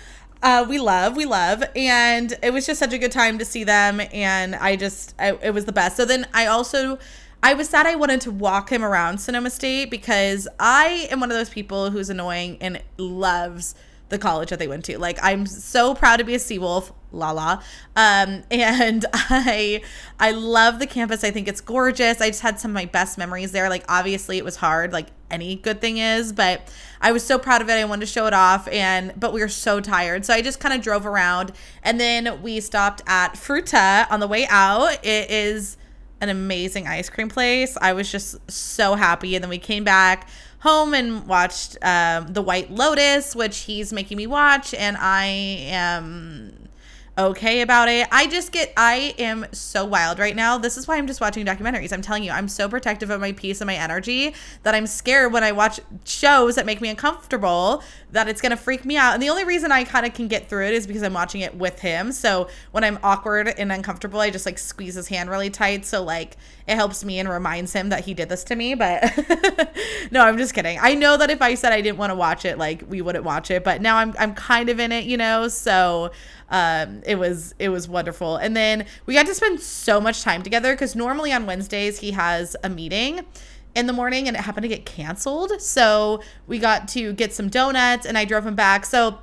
Uh, 0.43 0.65
we 0.69 0.79
love, 0.79 1.17
we 1.17 1.27
love, 1.27 1.63
and 1.77 2.37
it 2.43 2.53
was 2.53 2.67
just 2.67 2.79
such 2.81 2.95
a 2.95 2.99
good 2.99 3.13
time 3.13 3.39
to 3.39 3.45
see 3.45 3.65
them. 3.65 4.01
And 4.13 4.55
I 4.55 4.77
just, 4.77 5.15
I, 5.19 5.33
it 5.43 5.53
was 5.53 5.65
the 5.67 5.73
best. 5.73 5.97
So 5.97 6.05
then 6.05 6.27
I 6.33 6.47
also 6.47 6.99
I 7.43 7.55
was 7.55 7.71
sad 7.71 7.87
I 7.87 7.95
wanted 7.95 8.21
to 8.23 8.31
walk 8.31 8.71
him 8.71 8.85
around 8.85 9.19
Sonoma 9.19 9.49
State 9.49 9.91
because 9.91 10.47
I 10.59 11.09
am 11.11 11.21
one 11.21 11.31
of 11.31 11.39
those 11.39 11.49
people 11.49 11.91
who's 11.91 12.11
annoying 12.11 12.59
and 12.61 12.83
loves 12.99 13.75
the 14.11 14.19
college 14.19 14.51
that 14.51 14.59
they 14.59 14.69
went 14.69 14.85
to. 14.85 14.99
Like 14.99 15.19
I'm 15.23 15.47
so 15.47 15.95
proud 15.95 16.19
to 16.19 16.25
be 16.25 16.35
a 16.35 16.39
Seawolf, 16.39 16.93
la 17.13 17.31
la. 17.31 17.63
Um, 17.97 18.43
and 18.51 19.07
I 19.13 19.83
I 20.19 20.33
love 20.33 20.79
the 20.79 20.87
campus. 20.87 21.25
I 21.25 21.31
think 21.31 21.49
it's 21.49 21.61
gorgeous. 21.61 22.21
I 22.21 22.29
just 22.29 22.43
had 22.43 22.61
some 22.61 22.73
of 22.73 22.75
my 22.75 22.85
best 22.85 23.17
memories 23.17 23.53
there. 23.53 23.69
Like 23.69 23.85
obviously 23.89 24.37
it 24.39 24.45
was 24.45 24.57
hard, 24.57 24.93
like 24.93 25.09
any 25.31 25.57
good 25.57 25.81
thing 25.81 25.99
is, 25.99 26.33
but 26.33 26.73
I 27.01 27.13
was 27.13 27.25
so 27.25 27.39
proud 27.39 27.63
of 27.63 27.69
it. 27.69 27.75
I 27.75 27.85
wanted 27.85 28.01
to 28.01 28.13
show 28.13 28.27
it 28.27 28.35
off 28.35 28.69
and 28.69 29.13
but 29.19 29.33
we 29.33 29.41
were 29.41 29.49
so 29.49 29.81
tired. 29.81 30.27
So 30.27 30.35
I 30.35 30.43
just 30.43 30.61
kind 30.61 30.75
of 30.75 30.83
drove 30.83 31.07
around 31.07 31.53
and 31.83 31.99
then 31.99 32.43
we 32.43 32.61
stopped 32.61 33.03
at 33.07 33.35
Fruta 33.35 34.11
on 34.11 34.21
the 34.21 34.29
way 34.29 34.47
out. 34.51 35.05
It 35.05 35.31
is 35.31 35.77
an 36.21 36.29
amazing 36.29 36.87
ice 36.87 37.09
cream 37.09 37.29
place. 37.29 37.77
I 37.81 37.93
was 37.93 38.11
just 38.11 38.51
so 38.51 38.95
happy. 38.95 39.35
And 39.35 39.43
then 39.43 39.49
we 39.49 39.59
came 39.59 39.85
back 39.85 40.29
home 40.61 40.95
and 40.95 41.27
watched 41.27 41.77
um, 41.83 42.29
The 42.29 42.43
White 42.43 42.71
Lotus, 42.71 43.35
which 43.35 43.61
he's 43.61 43.93
making 43.93 44.17
me 44.17 44.27
watch. 44.27 44.75
And 44.75 44.97
I 44.99 45.25
am 45.25 46.69
okay 47.19 47.61
about 47.61 47.89
it. 47.89 48.09
I 48.11 48.27
just 48.27 48.53
get, 48.53 48.73
I 48.77 49.15
am 49.19 49.47
so 49.53 49.85
wild 49.85 50.19
right 50.19 50.35
now. 50.35 50.59
This 50.59 50.77
is 50.77 50.89
why 50.89 50.97
I'm 50.97 51.07
just 51.07 51.21
watching 51.21 51.45
documentaries. 51.45 51.93
I'm 51.93 52.03
telling 52.03 52.25
you, 52.25 52.31
I'm 52.31 52.49
so 52.49 52.69
protective 52.69 53.11
of 53.11 53.21
my 53.21 53.33
peace 53.33 53.61
and 53.61 53.67
my 53.67 53.75
energy 53.75 54.35
that 54.63 54.75
I'm 54.75 54.87
scared 54.87 55.33
when 55.33 55.45
I 55.45 55.53
watch 55.53 55.81
shows 56.05 56.55
that 56.55 56.67
make 56.67 56.81
me 56.81 56.89
uncomfortable 56.89 57.83
that 58.13 58.29
it's 58.29 58.41
going 58.41 58.51
to 58.51 58.57
freak 58.57 58.85
me 58.85 58.97
out. 58.97 59.15
And 59.15 59.23
the 59.23 59.29
only 59.29 59.45
reason 59.45 59.71
I 59.71 59.85
kind 59.85 60.07
of 60.07 60.15
can 60.15 60.29
get 60.29 60.49
through 60.49 60.67
it 60.67 60.75
is 60.75 60.87
because 60.87 61.03
I'm 61.03 61.15
watching 61.15 61.43
it 61.43 61.55
with 61.55 61.81
him. 61.81 62.13
So 62.13 62.49
when 62.73 62.85
I'm 62.85 62.99
awkward 63.03 63.49
and 63.49 63.71
uncomfortable, 63.71 64.21
I 64.21 64.31
just 64.31 64.47
like 64.47 64.59
squeeze 64.59 64.95
his 64.95 65.09
hand 65.09 65.31
really 65.31 65.51
tight. 65.51 65.85
So 65.85 66.03
like 66.03 66.37
it 66.71 66.77
helps 66.77 67.05
me 67.05 67.19
and 67.19 67.29
reminds 67.29 67.73
him 67.73 67.89
that 67.89 68.05
he 68.05 68.15
did 68.15 68.29
this 68.29 68.45
to 68.45 68.55
me. 68.55 68.75
But 68.75 69.03
no, 70.13 70.23
I'm 70.23 70.39
just 70.39 70.55
kidding. 70.55 70.79
I 70.81 70.95
know 70.95 71.17
that 71.17 71.29
if 71.29 71.43
I 71.43 71.55
said 71.55 71.73
I 71.73 71.81
didn't 71.81 71.99
want 71.99 72.11
to 72.11 72.15
watch 72.15 72.45
it, 72.45 72.59
like 72.59 72.85
we 72.89 73.03
wouldn't 73.03 73.25
watch 73.25 73.51
it. 73.51 73.65
But 73.65 73.83
now 73.83 73.97
I'm, 73.97 74.15
I'm 74.21 74.35
kind 74.35 74.69
of 74.69 74.79
in 74.79 74.93
it, 74.93 75.05
you 75.05 75.17
know? 75.17 75.49
So 75.49 76.13
um, 76.49 77.03
it 77.05 77.17
was 77.17 77.57
it 77.59 77.71
was 77.71 77.89
wonderful. 77.89 78.37
And 78.37 78.57
then 78.57 78.87
we 79.05 79.15
got 79.15 79.27
to 79.27 79.35
spend 79.35 79.59
so 79.61 80.01
much 80.01 80.23
time 80.23 80.45
together 80.45 80.73
because 80.73 80.95
normally 80.95 81.33
on 81.33 81.45
Wednesdays 81.45 81.99
he 81.99 82.13
has 82.13 82.55
a 82.63 82.69
meeting 82.69 83.27
in 83.75 83.87
the 83.89 83.93
morning 83.93 84.29
and 84.29 84.37
it 84.37 84.41
happened 84.41 84.63
to 84.63 84.69
get 84.69 84.87
canceled. 84.87 85.61
So 85.61 86.23
we 86.47 86.61
got 86.61 86.87
to 86.89 87.13
get 87.13 87.35
some 87.35 87.49
donuts 87.49 88.07
and 88.07 88.17
I 88.17 88.25
drove 88.25 88.47
him 88.47 88.55
back. 88.55 88.87
So 88.87 89.19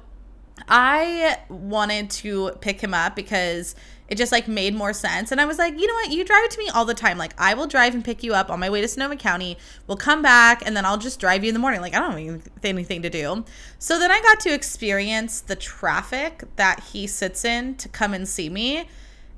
I 0.68 1.38
wanted 1.48 2.10
to 2.10 2.52
pick 2.60 2.82
him 2.82 2.94
up 2.94 3.16
because 3.16 3.74
it 4.08 4.18
just 4.18 4.32
like 4.32 4.48
made 4.48 4.74
more 4.74 4.94
sense. 4.94 5.32
And 5.32 5.42
I 5.42 5.46
was 5.46 5.58
like, 5.58 5.80
you 5.80 5.88
know 5.88 5.94
what? 5.94 6.12
You 6.12 6.24
drive 6.24 6.44
it 6.46 6.52
to 6.52 6.60
me 6.60 6.70
all 6.70 6.86
the 6.86 6.94
time. 6.94 7.18
Like 7.18 7.34
I 7.38 7.54
will 7.54 7.68
drive 7.68 7.94
and 7.94 8.04
pick 8.04 8.24
you 8.24 8.34
up 8.34 8.50
on 8.50 8.60
my 8.60 8.70
way 8.70 8.82
to 8.82 8.88
Sonoma 8.88 9.18
County. 9.18 9.58
We'll 9.86 9.98
come 9.98 10.22
back 10.22 10.66
and 10.66 10.76
then 10.78 10.86
I'll 10.86 10.98
just 10.98 11.20
drive 11.20 11.44
you 11.44 11.50
in 11.50 11.54
the 11.54 11.60
morning. 11.60 11.82
Like 11.82 11.94
I 11.94 12.00
don't 12.00 12.14
have 12.14 12.50
anything 12.64 13.02
to 13.02 13.10
do. 13.10 13.44
So 13.80 14.00
then 14.00 14.12
I 14.12 14.22
got 14.22 14.40
to 14.42 14.54
experience 14.54 15.42
the 15.42 15.56
traffic 15.56 16.44
that 16.56 16.82
he 16.92 17.06
sits 17.06 17.44
in 17.44 17.76
to 17.76 17.90
come 17.90 18.14
and 18.14 18.28
see 18.28 18.50
me. 18.50 18.88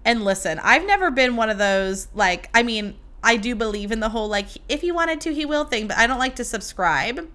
And 0.06 0.24
listen, 0.24 0.60
I've 0.60 0.86
never 0.86 1.10
been 1.10 1.36
one 1.36 1.50
of 1.50 1.58
those 1.58 2.08
like 2.14 2.50
I 2.54 2.62
mean, 2.62 2.96
I 3.24 3.38
do 3.38 3.56
believe 3.56 3.92
in 3.92 4.00
the 4.00 4.10
whole 4.10 4.28
like 4.28 4.50
if 4.68 4.82
he 4.82 4.92
wanted 4.92 5.20
to, 5.22 5.34
he 5.34 5.46
will 5.46 5.66
thing, 5.66 5.88
but 5.88 5.98
I 5.98 6.06
don't 6.06 6.20
like 6.20 6.36
to 6.36 6.44
subscribe. 6.44 7.28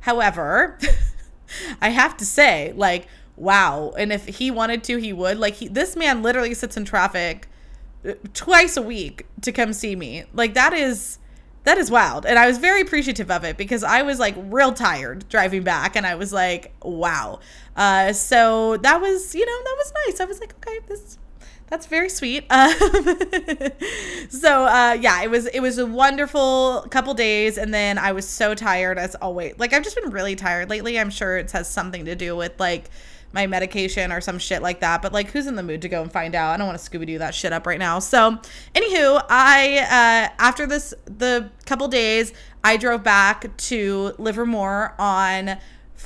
However, 0.00 0.78
I 1.80 1.90
have 1.90 2.16
to 2.18 2.24
say, 2.24 2.72
like 2.74 3.06
wow. 3.40 3.92
And 3.96 4.12
if 4.12 4.26
he 4.26 4.50
wanted 4.50 4.84
to, 4.84 4.98
he 4.98 5.12
would. 5.12 5.38
Like 5.38 5.54
he, 5.54 5.68
this 5.68 5.96
man 5.96 6.22
literally 6.22 6.54
sits 6.54 6.76
in 6.76 6.84
traffic 6.84 7.48
uh, 8.06 8.12
twice 8.34 8.76
a 8.76 8.82
week 8.82 9.26
to 9.40 9.50
come 9.50 9.72
see 9.72 9.96
me. 9.96 10.24
Like 10.32 10.54
that 10.54 10.72
is 10.72 11.18
that 11.64 11.78
is 11.78 11.90
wild. 11.90 12.24
And 12.24 12.38
I 12.38 12.46
was 12.46 12.58
very 12.58 12.82
appreciative 12.82 13.30
of 13.30 13.44
it 13.44 13.56
because 13.56 13.82
I 13.82 14.02
was 14.02 14.18
like 14.18 14.34
real 14.36 14.72
tired 14.72 15.28
driving 15.28 15.62
back 15.62 15.96
and 15.96 16.06
I 16.06 16.14
was 16.14 16.32
like, 16.32 16.72
wow. 16.82 17.40
Uh, 17.76 18.12
so 18.12 18.76
that 18.78 19.00
was, 19.00 19.34
you 19.34 19.44
know, 19.44 19.58
that 19.64 19.74
was 19.76 19.92
nice. 20.06 20.20
I 20.20 20.24
was 20.24 20.40
like, 20.40 20.54
okay, 20.56 20.80
this 20.86 21.18
that's 21.66 21.86
very 21.86 22.08
sweet. 22.08 22.44
Um, 22.50 22.72
so 24.28 24.64
uh, 24.64 24.98
yeah, 25.00 25.22
it 25.22 25.30
was 25.30 25.46
it 25.46 25.60
was 25.60 25.78
a 25.78 25.86
wonderful 25.86 26.84
couple 26.90 27.14
days, 27.14 27.56
and 27.58 27.72
then 27.72 27.96
I 27.96 28.10
was 28.12 28.28
so 28.28 28.54
tired 28.54 28.98
as 28.98 29.14
always. 29.14 29.54
Like 29.56 29.72
I've 29.72 29.84
just 29.84 29.94
been 29.94 30.10
really 30.10 30.34
tired 30.34 30.68
lately. 30.68 30.98
I'm 30.98 31.10
sure 31.10 31.38
it 31.38 31.50
has 31.52 31.70
something 31.70 32.04
to 32.06 32.16
do 32.16 32.34
with 32.36 32.58
like 32.58 32.90
my 33.32 33.46
medication 33.46 34.12
or 34.12 34.20
some 34.20 34.38
shit 34.38 34.62
like 34.62 34.80
that. 34.80 35.02
But 35.02 35.12
like, 35.12 35.30
who's 35.30 35.46
in 35.46 35.56
the 35.56 35.62
mood 35.62 35.82
to 35.82 35.88
go 35.88 36.02
and 36.02 36.10
find 36.10 36.34
out? 36.34 36.52
I 36.52 36.56
don't 36.56 36.66
want 36.66 36.78
to 36.78 36.90
Scooby 36.90 37.06
Doo 37.06 37.18
that 37.18 37.34
shit 37.34 37.52
up 37.52 37.66
right 37.66 37.78
now. 37.78 37.98
So, 37.98 38.38
anywho, 38.74 39.24
I 39.28 39.78
uh, 39.78 40.34
after 40.38 40.66
this 40.66 40.94
the 41.04 41.50
couple 41.66 41.88
days, 41.88 42.32
I 42.64 42.76
drove 42.76 43.02
back 43.02 43.56
to 43.56 44.14
Livermore 44.18 44.94
on 44.98 45.58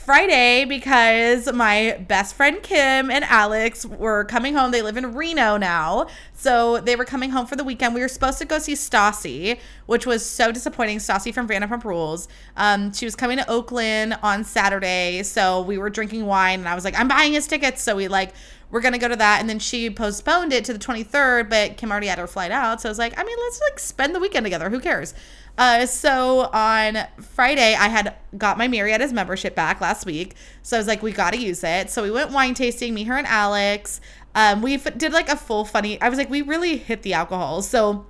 Friday 0.05 0.67
because 0.67 1.51
my 1.53 1.97
best 2.09 2.35
friend 2.35 2.63
Kim 2.63 3.11
and 3.11 3.25
Alex 3.25 3.87
were 3.87 4.25
coming 4.25 4.55
home. 4.55 4.71
They 4.71 4.83
live 4.83 4.99
in 4.99 5.15
Reno 5.15 5.57
now. 5.57 6.09
So 6.35 6.79
they 6.81 6.95
were 6.95 7.07
coming 7.07 7.31
home 7.31 7.47
for 7.47 7.57
the 7.57 7.65
weekend. 7.65 7.95
We 7.95 8.03
were 8.03 8.09
supposed 8.09 8.39
to 8.39 8.45
go 8.45 8.59
see 8.59 8.75
Stassi, 8.75 9.59
which 9.87 10.05
was 10.05 10.25
so 10.25 10.53
disappointing. 10.53 10.99
Stassi 10.99 11.33
from 11.33 11.49
Vanderpump 11.49 11.85
Rules. 11.85 12.29
Um, 12.57 12.93
she 12.93 13.07
was 13.07 13.17
coming 13.17 13.39
to 13.39 13.51
Oakland 13.51 14.19
on 14.23 14.45
Saturday. 14.45 15.23
So 15.23 15.63
we 15.63 15.79
were 15.79 15.89
drinking 15.89 16.27
wine 16.27 16.59
and 16.61 16.69
I 16.69 16.75
was 16.75 16.85
like, 16.85 16.99
I'm 16.99 17.09
buying 17.09 17.33
his 17.33 17.47
tickets. 17.47 17.83
So 17.83 17.97
we 17.97 18.09
like, 18.09 18.35
we're 18.71 18.81
gonna 18.81 18.99
go 18.99 19.07
to 19.07 19.15
that 19.15 19.39
and 19.39 19.49
then 19.49 19.61
she 19.61 19.89
postponed 19.89 20.53
it 20.53 20.65
to 20.65 20.73
the 20.73 20.81
23rd 20.81 21.49
but 21.49 21.77
kim 21.77 21.93
already 21.93 22.09
had 22.09 22.19
her 22.19 22.27
flight 22.27 22.51
out 22.51 22.81
so 22.81 22.89
i 22.89 22.91
was 22.91 22.99
like 22.99 23.17
i 23.17 23.23
mean 23.23 23.37
let's 23.39 23.61
like 23.61 23.79
spend 23.79 24.13
the 24.13 24.19
weekend 24.19 24.45
together 24.45 24.69
who 24.69 24.81
cares 24.81 25.15
uh, 25.57 25.87
so 25.87 26.51
on 26.53 26.99
Friday, 27.21 27.75
I 27.75 27.89
had 27.89 28.15
got 28.37 28.59
my 28.59 28.67
Murrieta's 28.67 29.13
membership 29.13 29.55
back 29.55 29.81
last 29.81 30.05
week. 30.05 30.35
So 30.63 30.77
I 30.77 30.81
was 30.81 30.87
like, 30.87 31.03
we 31.03 31.13
got 31.13 31.33
to 31.33 31.39
use 31.39 31.63
it. 31.63 31.91
So 31.91 32.03
we 32.03 32.11
went 32.11 32.33
wine 32.33 32.55
tasting, 32.55 32.93
me, 32.95 33.05
her, 33.05 33.17
and 33.17 33.27
Alex. 33.27 34.01
Um, 34.35 34.63
we 34.63 34.75
f- 34.75 34.99
did 34.99 35.13
like 35.13 35.29
a 35.29 35.37
full 35.37 35.65
funny, 35.65 36.01
I 36.01 36.09
was 36.09 36.19
like, 36.19 36.29
we 36.29 36.43
really 36.43 36.77
hit 36.77 37.03
the 37.03 37.15
alcohol. 37.15 37.63
So 37.63 38.05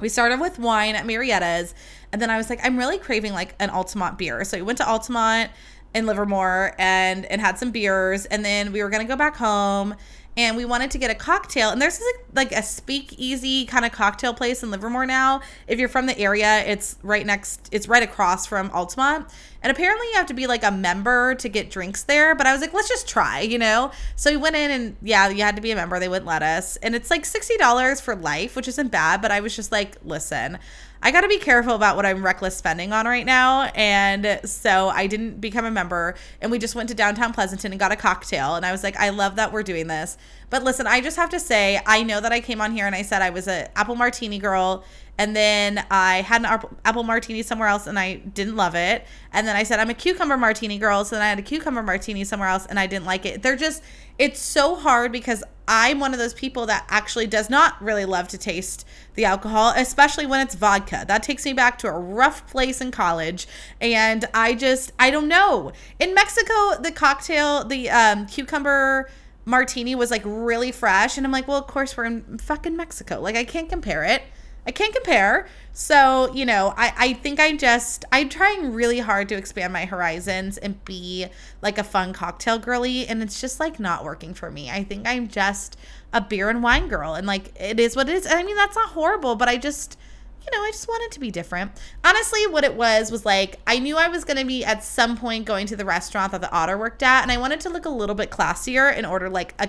we 0.00 0.08
started 0.08 0.40
with 0.40 0.58
wine 0.58 0.94
at 0.94 1.04
Murrieta's. 1.04 1.74
And 2.10 2.22
then 2.22 2.30
I 2.30 2.38
was 2.38 2.48
like, 2.48 2.60
I'm 2.64 2.78
really 2.78 2.98
craving 2.98 3.34
like 3.34 3.54
an 3.58 3.68
Altamont 3.68 4.16
beer. 4.16 4.42
So 4.44 4.56
we 4.56 4.62
went 4.62 4.78
to 4.78 4.88
Altamont 4.88 5.50
in 5.94 6.06
Livermore 6.06 6.74
and 6.78 7.24
and 7.26 7.40
had 7.40 7.58
some 7.58 7.70
beers 7.70 8.26
and 8.26 8.44
then 8.44 8.72
we 8.72 8.82
were 8.82 8.90
going 8.90 9.04
to 9.04 9.08
go 9.08 9.16
back 9.16 9.36
home 9.36 9.94
and 10.38 10.56
we 10.56 10.64
wanted 10.64 10.92
to 10.92 10.98
get 10.98 11.10
a 11.10 11.16
cocktail. 11.16 11.70
And 11.70 11.82
there's 11.82 12.00
like, 12.00 12.50
like 12.50 12.52
a 12.52 12.62
speakeasy 12.62 13.66
kind 13.66 13.84
of 13.84 13.90
cocktail 13.90 14.32
place 14.32 14.62
in 14.62 14.70
Livermore 14.70 15.04
now. 15.04 15.40
If 15.66 15.80
you're 15.80 15.88
from 15.88 16.06
the 16.06 16.16
area, 16.16 16.64
it's 16.64 16.96
right 17.02 17.26
next, 17.26 17.68
it's 17.72 17.88
right 17.88 18.04
across 18.04 18.46
from 18.46 18.70
Altamont. 18.70 19.26
And 19.64 19.72
apparently 19.72 20.06
you 20.06 20.14
have 20.14 20.26
to 20.26 20.34
be 20.34 20.46
like 20.46 20.62
a 20.62 20.70
member 20.70 21.34
to 21.34 21.48
get 21.48 21.70
drinks 21.70 22.04
there. 22.04 22.36
But 22.36 22.46
I 22.46 22.52
was 22.52 22.60
like, 22.60 22.72
let's 22.72 22.88
just 22.88 23.08
try, 23.08 23.40
you 23.40 23.58
know? 23.58 23.90
So 24.14 24.30
we 24.30 24.36
went 24.36 24.54
in 24.54 24.70
and 24.70 24.96
yeah, 25.02 25.28
you 25.28 25.42
had 25.42 25.56
to 25.56 25.62
be 25.62 25.72
a 25.72 25.76
member. 25.76 25.98
They 25.98 26.08
wouldn't 26.08 26.26
let 26.26 26.44
us. 26.44 26.76
And 26.76 26.94
it's 26.94 27.10
like 27.10 27.24
$60 27.24 28.00
for 28.00 28.14
life, 28.14 28.54
which 28.54 28.68
isn't 28.68 28.92
bad. 28.92 29.20
But 29.20 29.32
I 29.32 29.40
was 29.40 29.56
just 29.56 29.72
like, 29.72 29.96
listen, 30.04 30.60
I 31.02 31.10
got 31.10 31.20
to 31.20 31.28
be 31.28 31.38
careful 31.38 31.74
about 31.74 31.96
what 31.96 32.04
I'm 32.04 32.24
reckless 32.24 32.56
spending 32.56 32.92
on 32.92 33.06
right 33.06 33.24
now. 33.24 33.70
And 33.74 34.40
so 34.44 34.88
I 34.88 35.06
didn't 35.06 35.40
become 35.40 35.64
a 35.64 35.70
member. 35.70 36.14
And 36.40 36.50
we 36.50 36.58
just 36.58 36.74
went 36.74 36.88
to 36.88 36.94
downtown 36.94 37.32
Pleasanton 37.32 37.72
and 37.72 37.78
got 37.78 37.92
a 37.92 37.96
cocktail. 37.96 38.56
And 38.56 38.66
I 38.66 38.72
was 38.72 38.82
like, 38.82 38.96
I 38.96 39.10
love 39.10 39.36
that 39.36 39.52
we're 39.52 39.62
doing 39.62 39.86
this. 39.86 40.16
But 40.50 40.64
listen, 40.64 40.86
I 40.86 41.00
just 41.00 41.16
have 41.16 41.30
to 41.30 41.40
say, 41.40 41.80
I 41.86 42.02
know 42.02 42.20
that 42.20 42.32
I 42.32 42.40
came 42.40 42.60
on 42.60 42.72
here 42.72 42.86
and 42.86 42.94
I 42.94 43.02
said 43.02 43.22
I 43.22 43.30
was 43.30 43.46
an 43.46 43.68
apple 43.76 43.94
martini 43.94 44.38
girl 44.38 44.84
and 45.18 45.34
then 45.34 45.84
I 45.90 46.22
had 46.22 46.44
an 46.44 46.60
apple 46.84 47.02
martini 47.02 47.42
somewhere 47.42 47.68
else 47.68 47.88
and 47.88 47.98
I 47.98 48.14
didn't 48.14 48.54
love 48.54 48.76
it. 48.76 49.04
And 49.32 49.46
then 49.46 49.56
I 49.56 49.64
said 49.64 49.80
I'm 49.80 49.90
a 49.90 49.94
cucumber 49.94 50.36
martini 50.36 50.78
girl, 50.78 51.04
so 51.04 51.16
then 51.16 51.24
I 51.24 51.28
had 51.28 51.40
a 51.40 51.42
cucumber 51.42 51.82
martini 51.82 52.22
somewhere 52.22 52.48
else 52.48 52.66
and 52.66 52.78
I 52.78 52.86
didn't 52.86 53.04
like 53.04 53.26
it. 53.26 53.42
They're 53.42 53.56
just 53.56 53.82
it's 54.16 54.40
so 54.40 54.76
hard 54.76 55.10
because 55.12 55.42
I'm 55.66 56.00
one 56.00 56.12
of 56.12 56.18
those 56.18 56.34
people 56.34 56.66
that 56.66 56.86
actually 56.88 57.26
does 57.26 57.50
not 57.50 57.80
really 57.82 58.04
love 58.04 58.28
to 58.28 58.38
taste 58.38 58.86
the 59.14 59.24
alcohol, 59.24 59.72
especially 59.76 60.26
when 60.26 60.40
it's 60.40 60.54
vodka. 60.54 61.04
That 61.06 61.22
takes 61.22 61.44
me 61.44 61.52
back 61.52 61.78
to 61.78 61.88
a 61.88 61.98
rough 61.98 62.48
place 62.50 62.80
in 62.80 62.90
college 62.92 63.48
and 63.80 64.24
I 64.32 64.54
just 64.54 64.92
I 65.00 65.10
don't 65.10 65.28
know. 65.28 65.72
In 65.98 66.14
Mexico, 66.14 66.80
the 66.80 66.92
cocktail, 66.92 67.64
the 67.64 67.90
um, 67.90 68.26
cucumber 68.26 69.10
martini 69.44 69.96
was 69.96 70.12
like 70.12 70.22
really 70.24 70.70
fresh 70.70 71.16
and 71.16 71.26
I'm 71.26 71.32
like, 71.32 71.48
"Well, 71.48 71.58
of 71.58 71.66
course 71.66 71.96
we're 71.96 72.04
in 72.04 72.38
fucking 72.38 72.76
Mexico. 72.76 73.20
Like 73.20 73.34
I 73.34 73.42
can't 73.42 73.68
compare 73.68 74.04
it." 74.04 74.22
I 74.68 74.70
can't 74.70 74.94
compare. 74.94 75.48
So, 75.72 76.30
you 76.34 76.44
know, 76.44 76.74
I, 76.76 76.92
I 76.96 77.12
think 77.14 77.40
I 77.40 77.56
just, 77.56 78.04
I'm 78.12 78.28
trying 78.28 78.74
really 78.74 78.98
hard 78.98 79.30
to 79.30 79.34
expand 79.34 79.72
my 79.72 79.86
horizons 79.86 80.58
and 80.58 80.84
be 80.84 81.26
like 81.62 81.78
a 81.78 81.84
fun 81.84 82.12
cocktail 82.12 82.58
girly. 82.58 83.06
And 83.06 83.22
it's 83.22 83.40
just 83.40 83.60
like 83.60 83.80
not 83.80 84.04
working 84.04 84.34
for 84.34 84.50
me. 84.50 84.70
I 84.70 84.84
think 84.84 85.08
I'm 85.08 85.26
just 85.26 85.78
a 86.12 86.20
beer 86.20 86.50
and 86.50 86.62
wine 86.62 86.86
girl. 86.86 87.14
And 87.14 87.26
like, 87.26 87.58
it 87.58 87.80
is 87.80 87.96
what 87.96 88.10
it 88.10 88.14
is. 88.14 88.26
And 88.26 88.34
I 88.34 88.42
mean, 88.42 88.56
that's 88.56 88.76
not 88.76 88.90
horrible, 88.90 89.36
but 89.36 89.48
I 89.48 89.56
just, 89.56 89.96
you 90.42 90.50
know, 90.52 90.62
I 90.62 90.70
just 90.70 90.86
wanted 90.86 91.12
to 91.12 91.20
be 91.20 91.30
different. 91.30 91.72
Honestly, 92.04 92.46
what 92.46 92.64
it 92.64 92.74
was 92.74 93.10
was 93.10 93.24
like 93.24 93.58
I 93.66 93.78
knew 93.78 93.96
I 93.96 94.08
was 94.08 94.24
going 94.24 94.36
to 94.36 94.44
be 94.44 94.66
at 94.66 94.84
some 94.84 95.16
point 95.16 95.46
going 95.46 95.66
to 95.68 95.76
the 95.76 95.86
restaurant 95.86 96.32
that 96.32 96.42
the 96.42 96.52
otter 96.52 96.76
worked 96.76 97.02
at, 97.02 97.22
and 97.22 97.32
I 97.32 97.38
wanted 97.38 97.60
to 97.60 97.70
look 97.70 97.86
a 97.86 97.90
little 97.90 98.14
bit 98.14 98.30
classier 98.30 98.94
and 98.94 99.06
order 99.06 99.30
like 99.30 99.54
a 99.58 99.68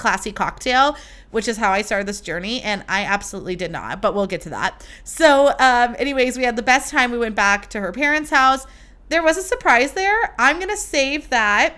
classy 0.00 0.32
cocktail, 0.32 0.96
which 1.30 1.46
is 1.46 1.56
how 1.56 1.70
I 1.70 1.82
started 1.82 2.08
this 2.08 2.20
journey. 2.20 2.62
And 2.62 2.84
I 2.88 3.04
absolutely 3.04 3.56
did 3.56 3.70
not, 3.70 4.02
but 4.02 4.14
we'll 4.14 4.26
get 4.26 4.40
to 4.42 4.50
that. 4.50 4.86
So, 5.04 5.54
um, 5.58 5.94
anyways, 5.98 6.36
we 6.36 6.44
had 6.44 6.56
the 6.56 6.62
best 6.62 6.90
time. 6.90 7.12
We 7.12 7.18
went 7.18 7.36
back 7.36 7.70
to 7.70 7.80
her 7.80 7.92
parents' 7.92 8.30
house. 8.30 8.66
There 9.08 9.22
was 9.22 9.36
a 9.36 9.42
surprise 9.42 9.92
there. 9.92 10.34
I'm 10.38 10.56
going 10.56 10.70
to 10.70 10.76
save 10.76 11.30
that 11.30 11.76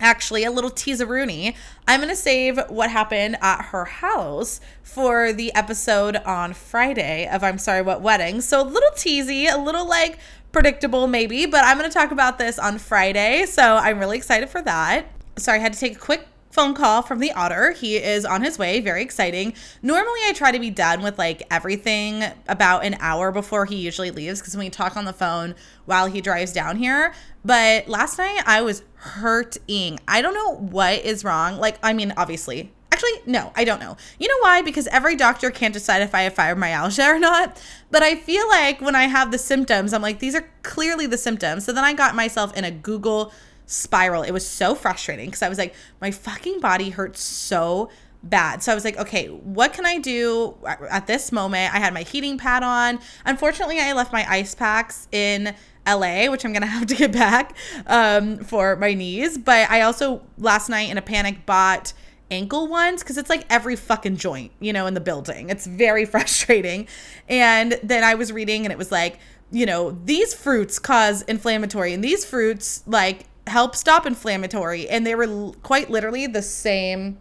actually 0.00 0.44
a 0.44 0.50
little 0.50 0.70
teaseroonie. 0.70 1.54
I'm 1.86 2.00
gonna 2.00 2.16
save 2.16 2.58
what 2.68 2.90
happened 2.90 3.36
at 3.40 3.66
her 3.66 3.84
house 3.84 4.60
for 4.82 5.32
the 5.32 5.54
episode 5.54 6.16
on 6.16 6.52
Friday 6.52 7.28
of 7.28 7.44
I'm 7.44 7.58
sorry 7.58 7.82
what 7.82 8.00
wedding. 8.00 8.40
So 8.40 8.62
a 8.62 8.66
little 8.66 8.90
teasy, 8.90 9.52
a 9.52 9.58
little 9.58 9.88
like 9.88 10.18
predictable 10.52 11.06
maybe, 11.06 11.46
but 11.46 11.64
I'm 11.64 11.76
gonna 11.76 11.90
talk 11.90 12.10
about 12.10 12.38
this 12.38 12.58
on 12.58 12.78
Friday. 12.78 13.46
So 13.46 13.76
I'm 13.76 13.98
really 13.98 14.16
excited 14.16 14.48
for 14.48 14.62
that. 14.62 15.06
Sorry, 15.36 15.58
I 15.58 15.62
had 15.62 15.72
to 15.72 15.78
take 15.78 15.96
a 15.96 16.00
quick 16.00 16.26
phone 16.54 16.72
call 16.72 17.02
from 17.02 17.18
the 17.18 17.32
otter. 17.32 17.72
He 17.72 17.96
is 17.96 18.24
on 18.24 18.42
his 18.42 18.60
way, 18.60 18.78
very 18.78 19.02
exciting. 19.02 19.54
Normally, 19.82 20.20
I 20.24 20.32
try 20.32 20.52
to 20.52 20.60
be 20.60 20.70
done 20.70 21.02
with 21.02 21.18
like 21.18 21.42
everything 21.50 22.22
about 22.46 22.84
an 22.84 22.96
hour 23.00 23.32
before 23.32 23.66
he 23.66 23.74
usually 23.74 24.12
leaves 24.12 24.40
because 24.40 24.56
we 24.56 24.70
talk 24.70 24.96
on 24.96 25.04
the 25.04 25.12
phone 25.12 25.56
while 25.84 26.06
he 26.06 26.20
drives 26.20 26.52
down 26.52 26.76
here. 26.76 27.12
But 27.44 27.88
last 27.88 28.18
night, 28.18 28.40
I 28.46 28.62
was 28.62 28.84
hurting. 28.94 29.98
I 30.06 30.22
don't 30.22 30.34
know 30.34 30.54
what 30.54 31.04
is 31.04 31.24
wrong. 31.24 31.58
Like, 31.58 31.76
I 31.82 31.92
mean, 31.92 32.14
obviously, 32.16 32.70
Actually, 32.92 33.22
no, 33.26 33.50
I 33.56 33.64
don't 33.64 33.80
know. 33.80 33.96
You 34.20 34.28
know 34.28 34.38
why? 34.38 34.62
Because 34.62 34.86
every 34.86 35.16
doctor 35.16 35.50
can't 35.50 35.74
decide 35.74 36.02
if 36.02 36.14
I 36.14 36.22
have 36.22 36.34
fibromyalgia 36.36 37.08
or 37.08 37.18
not. 37.18 37.60
But 37.90 38.04
I 38.04 38.14
feel 38.14 38.46
like 38.46 38.80
when 38.80 38.94
I 38.94 39.08
have 39.08 39.32
the 39.32 39.38
symptoms, 39.38 39.92
I'm 39.92 40.00
like, 40.00 40.20
these 40.20 40.36
are 40.36 40.48
clearly 40.62 41.06
the 41.06 41.18
symptoms. 41.18 41.64
So 41.64 41.72
then 41.72 41.82
I 41.82 41.92
got 41.92 42.14
myself 42.14 42.56
in 42.56 42.62
a 42.62 42.70
Google 42.70 43.32
spiral. 43.66 44.22
It 44.22 44.32
was 44.32 44.46
so 44.46 44.74
frustrating 44.74 45.26
because 45.26 45.42
I 45.42 45.48
was 45.48 45.58
like, 45.58 45.74
my 46.00 46.10
fucking 46.10 46.60
body 46.60 46.90
hurts 46.90 47.22
so 47.22 47.90
bad. 48.22 48.62
So 48.62 48.72
I 48.72 48.74
was 48.74 48.84
like, 48.84 48.96
okay, 48.98 49.26
what 49.28 49.72
can 49.72 49.86
I 49.86 49.98
do 49.98 50.56
at 50.90 51.06
this 51.06 51.30
moment? 51.30 51.74
I 51.74 51.78
had 51.78 51.92
my 51.94 52.02
heating 52.02 52.38
pad 52.38 52.62
on. 52.62 52.98
Unfortunately, 53.24 53.80
I 53.80 53.92
left 53.92 54.12
my 54.12 54.28
ice 54.30 54.54
packs 54.54 55.08
in 55.12 55.54
LA, 55.86 56.30
which 56.30 56.44
I'm 56.44 56.52
gonna 56.52 56.66
have 56.78 56.86
to 56.86 56.94
get 56.94 57.12
back 57.12 57.56
um, 57.86 58.38
for 58.38 58.76
my 58.76 58.94
knees. 58.94 59.38
But 59.38 59.70
I 59.70 59.82
also 59.82 60.22
last 60.38 60.68
night 60.68 60.90
in 60.90 60.98
a 60.98 61.02
panic 61.02 61.46
bought 61.46 61.92
ankle 62.30 62.66
ones 62.66 63.02
because 63.02 63.18
it's 63.18 63.30
like 63.30 63.44
every 63.50 63.76
fucking 63.76 64.16
joint, 64.16 64.52
you 64.58 64.72
know, 64.72 64.86
in 64.86 64.94
the 64.94 65.00
building. 65.00 65.50
It's 65.50 65.66
very 65.66 66.04
frustrating. 66.06 66.88
And 67.28 67.78
then 67.82 68.02
I 68.04 68.14
was 68.14 68.32
reading 68.32 68.64
and 68.64 68.72
it 68.72 68.78
was 68.78 68.90
like, 68.90 69.18
you 69.50 69.66
know, 69.66 69.96
these 70.04 70.34
fruits 70.34 70.78
cause 70.78 71.22
inflammatory 71.22 71.92
and 71.92 72.02
these 72.02 72.24
fruits 72.24 72.82
like 72.86 73.26
help 73.46 73.76
stop 73.76 74.06
inflammatory 74.06 74.88
and 74.88 75.06
they 75.06 75.14
were 75.14 75.24
l- 75.24 75.56
quite 75.62 75.90
literally 75.90 76.26
the 76.26 76.42
same 76.42 77.18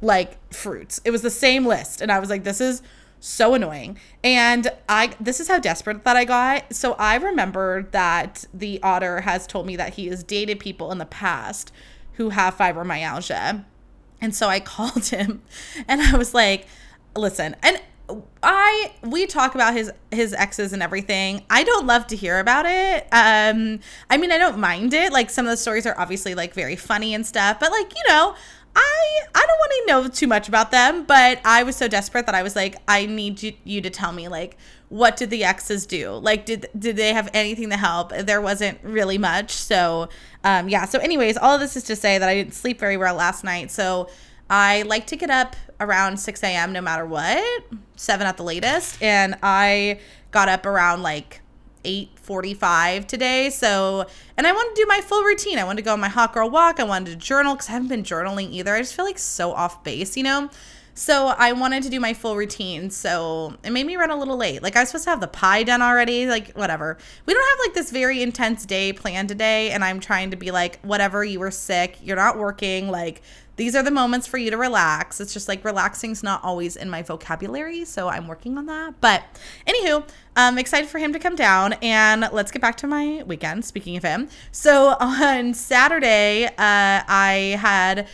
like 0.00 0.38
fruits. 0.52 1.00
It 1.04 1.10
was 1.10 1.22
the 1.22 1.30
same 1.30 1.66
list 1.66 2.00
and 2.00 2.10
I 2.10 2.18
was 2.18 2.30
like 2.30 2.44
this 2.44 2.60
is 2.60 2.82
so 3.20 3.54
annoying. 3.54 3.98
And 4.22 4.70
I 4.88 5.14
this 5.20 5.40
is 5.40 5.48
how 5.48 5.58
desperate 5.58 6.04
that 6.04 6.16
I 6.16 6.24
got. 6.24 6.74
So 6.74 6.92
I 6.94 7.16
remember 7.16 7.88
that 7.90 8.44
the 8.54 8.80
otter 8.82 9.22
has 9.22 9.46
told 9.46 9.66
me 9.66 9.76
that 9.76 9.94
he 9.94 10.06
has 10.08 10.22
dated 10.22 10.60
people 10.60 10.92
in 10.92 10.98
the 10.98 11.06
past 11.06 11.72
who 12.14 12.30
have 12.30 12.56
fibromyalgia. 12.56 13.64
And 14.20 14.34
so 14.34 14.48
I 14.48 14.60
called 14.74 15.06
him 15.06 15.42
and 15.86 16.00
I 16.00 16.16
was 16.16 16.34
like, 16.34 16.66
listen, 17.16 17.56
and 17.62 17.80
I 18.42 18.92
we 19.02 19.26
talk 19.26 19.54
about 19.54 19.74
his 19.74 19.92
his 20.10 20.32
exes 20.32 20.72
and 20.72 20.82
everything. 20.82 21.44
I 21.50 21.64
don't 21.64 21.86
love 21.86 22.06
to 22.08 22.16
hear 22.16 22.38
about 22.38 22.64
it. 22.66 23.06
Um 23.12 23.80
I 24.08 24.16
mean 24.16 24.32
I 24.32 24.38
don't 24.38 24.58
mind 24.58 24.94
it. 24.94 25.12
Like 25.12 25.30
some 25.30 25.46
of 25.46 25.50
the 25.50 25.56
stories 25.56 25.86
are 25.86 25.98
obviously 25.98 26.34
like 26.34 26.54
very 26.54 26.76
funny 26.76 27.14
and 27.14 27.26
stuff, 27.26 27.60
but 27.60 27.70
like, 27.70 27.94
you 27.94 28.02
know, 28.08 28.34
I 28.74 29.20
I 29.34 29.46
don't 29.46 29.58
want 29.58 29.72
to 29.72 29.84
know 29.86 30.08
too 30.08 30.26
much 30.26 30.48
about 30.48 30.70
them, 30.70 31.04
but 31.04 31.40
I 31.44 31.62
was 31.64 31.76
so 31.76 31.88
desperate 31.88 32.26
that 32.26 32.34
I 32.34 32.42
was 32.42 32.56
like, 32.56 32.76
I 32.86 33.06
need 33.06 33.42
you, 33.42 33.52
you 33.64 33.80
to 33.82 33.90
tell 33.90 34.12
me 34.12 34.28
like 34.28 34.56
what 34.88 35.16
did 35.16 35.28
the 35.28 35.44
exes 35.44 35.84
do? 35.84 36.12
Like 36.12 36.46
did 36.46 36.66
did 36.78 36.96
they 36.96 37.12
have 37.12 37.28
anything 37.34 37.68
to 37.70 37.76
help? 37.76 38.10
There 38.10 38.40
wasn't 38.40 38.78
really 38.82 39.18
much. 39.18 39.50
So 39.52 40.08
um 40.44 40.68
yeah. 40.68 40.86
So 40.86 40.98
anyways, 40.98 41.36
all 41.36 41.58
this 41.58 41.76
is 41.76 41.82
to 41.84 41.96
say 41.96 42.18
that 42.18 42.28
I 42.28 42.34
didn't 42.34 42.54
sleep 42.54 42.78
very 42.80 42.96
well 42.96 43.14
last 43.14 43.44
night. 43.44 43.70
So 43.70 44.08
I 44.50 44.82
like 44.82 45.06
to 45.08 45.16
get 45.16 45.30
up 45.30 45.56
around 45.80 46.18
6 46.18 46.42
a.m. 46.42 46.72
no 46.72 46.80
matter 46.80 47.04
what, 47.04 47.64
seven 47.96 48.26
at 48.26 48.36
the 48.36 48.42
latest, 48.42 49.02
and 49.02 49.36
I 49.42 50.00
got 50.30 50.48
up 50.48 50.66
around 50.66 51.02
like 51.02 51.42
8:45 51.84 53.06
today. 53.06 53.50
So, 53.50 54.06
and 54.36 54.46
I 54.46 54.52
wanted 54.52 54.74
to 54.74 54.82
do 54.82 54.86
my 54.86 55.00
full 55.00 55.22
routine. 55.22 55.58
I 55.58 55.64
wanted 55.64 55.78
to 55.78 55.84
go 55.84 55.92
on 55.92 56.00
my 56.00 56.08
hot 56.08 56.32
girl 56.34 56.50
walk. 56.50 56.80
I 56.80 56.84
wanted 56.84 57.10
to 57.10 57.16
journal 57.16 57.56
cuz 57.56 57.68
I 57.68 57.72
haven't 57.72 57.88
been 57.88 58.02
journaling 58.02 58.50
either. 58.52 58.74
I 58.74 58.80
just 58.80 58.94
feel 58.94 59.04
like 59.04 59.18
so 59.18 59.52
off 59.52 59.84
base, 59.84 60.16
you 60.16 60.22
know? 60.22 60.50
So, 60.94 61.28
I 61.28 61.52
wanted 61.52 61.84
to 61.84 61.90
do 61.90 62.00
my 62.00 62.12
full 62.12 62.34
routine. 62.34 62.90
So, 62.90 63.54
it 63.62 63.70
made 63.70 63.86
me 63.86 63.96
run 63.96 64.10
a 64.10 64.16
little 64.16 64.36
late. 64.36 64.62
Like 64.62 64.74
I 64.76 64.80
was 64.80 64.88
supposed 64.88 65.04
to 65.04 65.10
have 65.10 65.20
the 65.20 65.28
pie 65.28 65.62
done 65.62 65.80
already, 65.80 66.26
like 66.26 66.52
whatever. 66.54 66.98
We 67.24 67.34
don't 67.34 67.48
have 67.48 67.58
like 67.66 67.74
this 67.74 67.90
very 67.92 68.20
intense 68.20 68.66
day 68.66 68.92
planned 68.92 69.28
today 69.28 69.70
and 69.70 69.84
I'm 69.84 70.00
trying 70.00 70.32
to 70.32 70.36
be 70.36 70.50
like 70.50 70.80
whatever, 70.80 71.24
you 71.24 71.38
were 71.38 71.52
sick, 71.52 71.98
you're 72.02 72.16
not 72.16 72.36
working, 72.36 72.88
like 72.90 73.22
these 73.58 73.74
are 73.74 73.82
the 73.82 73.90
moments 73.90 74.26
for 74.26 74.38
you 74.38 74.50
to 74.50 74.56
relax. 74.56 75.20
It's 75.20 75.34
just 75.34 75.48
like 75.48 75.64
relaxing's 75.64 76.22
not 76.22 76.42
always 76.44 76.76
in 76.76 76.88
my 76.88 77.02
vocabulary, 77.02 77.84
so 77.84 78.08
I'm 78.08 78.28
working 78.28 78.56
on 78.56 78.66
that. 78.66 79.00
But 79.00 79.24
anywho, 79.66 80.08
I'm 80.36 80.58
excited 80.58 80.88
for 80.88 80.98
him 80.98 81.12
to 81.12 81.18
come 81.18 81.34
down, 81.34 81.72
and 81.82 82.28
let's 82.32 82.52
get 82.52 82.62
back 82.62 82.76
to 82.78 82.86
my 82.86 83.24
weekend. 83.26 83.64
Speaking 83.64 83.96
of 83.96 84.04
him, 84.04 84.28
so 84.52 84.96
on 85.00 85.54
Saturday, 85.54 86.46
uh, 86.46 86.52
I 86.56 87.58
had 87.60 88.06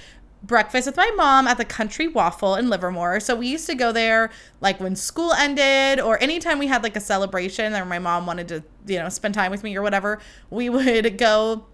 breakfast 0.42 0.86
with 0.86 0.96
my 0.96 1.10
mom 1.14 1.46
at 1.46 1.58
the 1.58 1.64
Country 1.64 2.08
Waffle 2.08 2.54
in 2.54 2.70
Livermore. 2.70 3.20
So 3.20 3.36
we 3.36 3.46
used 3.46 3.66
to 3.66 3.74
go 3.74 3.92
there 3.92 4.30
like 4.60 4.80
when 4.80 4.96
school 4.96 5.32
ended 5.32 6.00
or 6.00 6.22
anytime 6.22 6.58
we 6.58 6.66
had 6.66 6.82
like 6.82 6.96
a 6.96 7.00
celebration 7.00 7.74
or 7.74 7.84
my 7.84 7.98
mom 7.98 8.26
wanted 8.26 8.48
to, 8.48 8.64
you 8.86 8.98
know, 8.98 9.08
spend 9.08 9.34
time 9.34 9.50
with 9.50 9.62
me 9.62 9.76
or 9.76 9.82
whatever, 9.82 10.20
we 10.50 10.68
would 10.70 11.18
go 11.18 11.66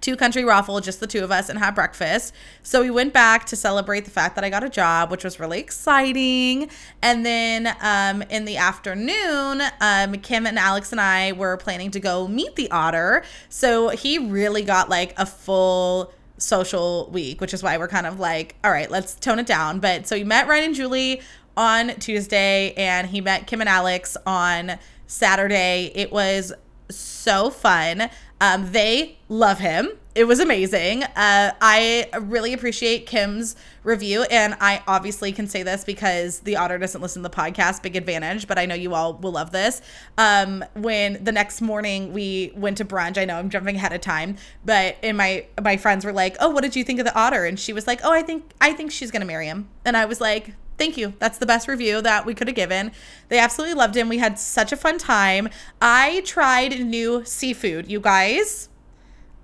to 0.00 0.16
Country 0.16 0.44
Waffle, 0.44 0.80
just 0.80 1.00
the 1.00 1.06
two 1.06 1.24
of 1.24 1.30
us, 1.30 1.48
and 1.48 1.58
have 1.58 1.74
breakfast. 1.74 2.34
So 2.62 2.82
we 2.82 2.90
went 2.90 3.12
back 3.12 3.46
to 3.46 3.56
celebrate 3.56 4.04
the 4.04 4.10
fact 4.10 4.34
that 4.34 4.44
I 4.44 4.50
got 4.50 4.64
a 4.64 4.68
job, 4.68 5.10
which 5.10 5.24
was 5.24 5.40
really 5.40 5.60
exciting. 5.60 6.70
And 7.02 7.24
then 7.24 7.74
um, 7.80 8.22
in 8.22 8.44
the 8.44 8.56
afternoon, 8.56 9.62
um, 9.80 10.14
Kim 10.20 10.46
and 10.46 10.58
Alex 10.58 10.92
and 10.92 11.00
I 11.00 11.32
were 11.32 11.56
planning 11.56 11.90
to 11.92 12.00
go 12.00 12.28
meet 12.28 12.56
the 12.56 12.70
otter. 12.70 13.24
So 13.48 13.88
he 13.90 14.18
really 14.18 14.62
got 14.62 14.88
like 14.88 15.14
a 15.18 15.26
full 15.26 16.12
social 16.38 17.10
week, 17.12 17.40
which 17.40 17.52
is 17.52 17.62
why 17.62 17.76
we're 17.78 17.88
kind 17.88 18.06
of 18.06 18.20
like, 18.20 18.56
all 18.62 18.70
right, 18.70 18.90
let's 18.90 19.14
tone 19.14 19.38
it 19.38 19.46
down. 19.46 19.80
But 19.80 20.06
so 20.06 20.16
we 20.16 20.24
met 20.24 20.46
Ryan 20.46 20.64
and 20.66 20.74
Julie 20.74 21.20
on 21.56 21.88
Tuesday, 21.96 22.72
and 22.74 23.08
he 23.08 23.20
met 23.20 23.48
Kim 23.48 23.60
and 23.60 23.68
Alex 23.68 24.16
on 24.24 24.78
Saturday. 25.08 25.90
It 25.94 26.12
was 26.12 26.52
so 26.88 27.50
fun. 27.50 28.08
Um, 28.40 28.70
they 28.72 29.18
love 29.28 29.58
him. 29.58 29.90
It 30.14 30.24
was 30.24 30.40
amazing. 30.40 31.04
Uh, 31.04 31.52
I 31.60 32.08
really 32.20 32.52
appreciate 32.52 33.06
Kim's 33.06 33.54
review, 33.84 34.22
and 34.24 34.56
I 34.60 34.82
obviously 34.88 35.30
can 35.30 35.46
say 35.46 35.62
this 35.62 35.84
because 35.84 36.40
the 36.40 36.56
otter 36.56 36.76
doesn't 36.76 37.00
listen 37.00 37.22
to 37.22 37.28
the 37.28 37.34
podcast. 37.34 37.82
Big 37.82 37.94
advantage, 37.94 38.48
but 38.48 38.58
I 38.58 38.66
know 38.66 38.74
you 38.74 38.94
all 38.94 39.14
will 39.14 39.30
love 39.32 39.52
this. 39.52 39.80
Um, 40.16 40.64
when 40.74 41.22
the 41.22 41.30
next 41.30 41.60
morning 41.60 42.12
we 42.12 42.52
went 42.56 42.78
to 42.78 42.84
brunch, 42.84 43.16
I 43.16 43.26
know 43.26 43.38
I'm 43.38 43.48
jumping 43.48 43.76
ahead 43.76 43.92
of 43.92 44.00
time, 44.00 44.36
but 44.64 44.96
and 45.04 45.16
my 45.16 45.46
my 45.62 45.76
friends 45.76 46.04
were 46.04 46.12
like, 46.12 46.36
"Oh, 46.40 46.50
what 46.50 46.62
did 46.62 46.74
you 46.74 46.82
think 46.82 46.98
of 46.98 47.04
the 47.04 47.16
otter?" 47.16 47.44
And 47.44 47.58
she 47.58 47.72
was 47.72 47.86
like, 47.86 48.00
"Oh, 48.02 48.12
I 48.12 48.22
think 48.22 48.52
I 48.60 48.72
think 48.72 48.90
she's 48.90 49.12
gonna 49.12 49.24
marry 49.24 49.46
him," 49.46 49.68
and 49.84 49.96
I 49.96 50.04
was 50.06 50.20
like, 50.20 50.54
thank 50.78 50.96
you. 50.96 51.14
That's 51.18 51.38
the 51.38 51.46
best 51.46 51.68
review 51.68 52.00
that 52.02 52.24
we 52.24 52.34
could 52.34 52.48
have 52.48 52.56
given. 52.56 52.92
They 53.28 53.38
absolutely 53.38 53.74
loved 53.74 53.96
him. 53.96 54.08
We 54.08 54.18
had 54.18 54.38
such 54.38 54.72
a 54.72 54.76
fun 54.76 54.98
time. 54.98 55.48
I 55.82 56.22
tried 56.24 56.80
new 56.80 57.24
seafood, 57.24 57.90
you 57.90 58.00
guys. 58.00 58.68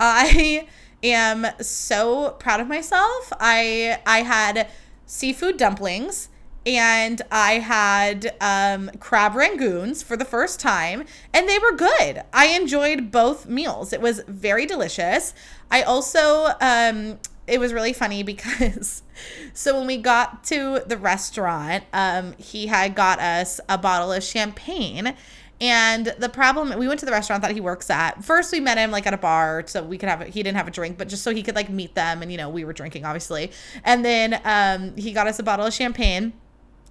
I 0.01 0.69
am 1.03 1.47
so 1.61 2.31
proud 2.39 2.61
of 2.61 2.69
myself. 2.69 3.33
I 3.39 3.99
I 4.07 4.23
had 4.23 4.69
seafood 5.07 5.57
dumplings 5.57 6.29
and 6.67 7.21
I 7.31 7.59
had 7.59 8.35
um, 8.41 8.91
crab 8.99 9.33
rangoons 9.33 10.03
for 10.03 10.17
the 10.17 10.25
first 10.25 10.61
time, 10.61 11.05
and 11.33 11.49
they 11.49 11.59
were 11.59 11.77
good. 11.77 12.23
I 12.33 12.47
enjoyed 12.47 13.11
both 13.11 13.47
meals. 13.47 13.93
It 13.93 14.01
was 14.01 14.23
very 14.27 14.65
delicious. 14.65 15.35
I 15.71 15.83
also 15.83 16.53
um, 16.61 17.19
it 17.47 17.61
was 17.61 17.73
really 17.73 17.93
funny 17.93 18.23
because 18.23 19.03
so 19.53 19.79
when 19.79 19.87
we 19.87 19.97
got 19.97 20.45
to 20.45 20.83
the 20.87 20.97
restaurant 20.97 21.85
um 21.93 22.35
he 22.39 22.67
had 22.67 22.95
got 22.95 23.19
us 23.19 23.61
a 23.69 23.79
bottle 23.79 24.13
of 24.13 24.23
champagne. 24.23 25.15
And 25.61 26.13
the 26.19 26.29
problem 26.29 26.77
we 26.79 26.89
went 26.89 27.01
to 27.01 27.07
the 27.07 27.13
restaurant 27.13 27.43
that 27.43 27.53
he 27.53 27.61
works 27.61 27.89
at. 27.89 28.25
First 28.25 28.53
we 28.53 28.61
met 28.61 28.77
him 28.77 28.91
like 28.91 29.07
at 29.07 29.15
a 29.15 29.19
bar 29.19 29.63
so 29.67 29.83
we 29.83 29.99
could 29.99 30.09
have 30.09 30.23
he 30.23 30.43
didn't 30.43 30.57
have 30.57 30.69
a 30.69 30.71
drink 30.71 30.99
but 30.99 31.09
just 31.09 31.23
so 31.23 31.33
he 31.33 31.43
could 31.43 31.55
like 31.55 31.71
meet 31.71 31.95
them 31.95 32.23
and 32.23 32.31
you 32.31 32.37
know 32.37 32.49
we 32.49 32.65
were 32.65 32.73
drinking 32.73 33.05
obviously. 33.05 33.51
And 33.85 34.05
then 34.05 34.41
um 34.45 34.97
he 34.97 35.13
got 35.13 35.27
us 35.27 35.39
a 35.39 35.43
bottle 35.43 35.67
of 35.67 35.73
champagne. 35.73 36.33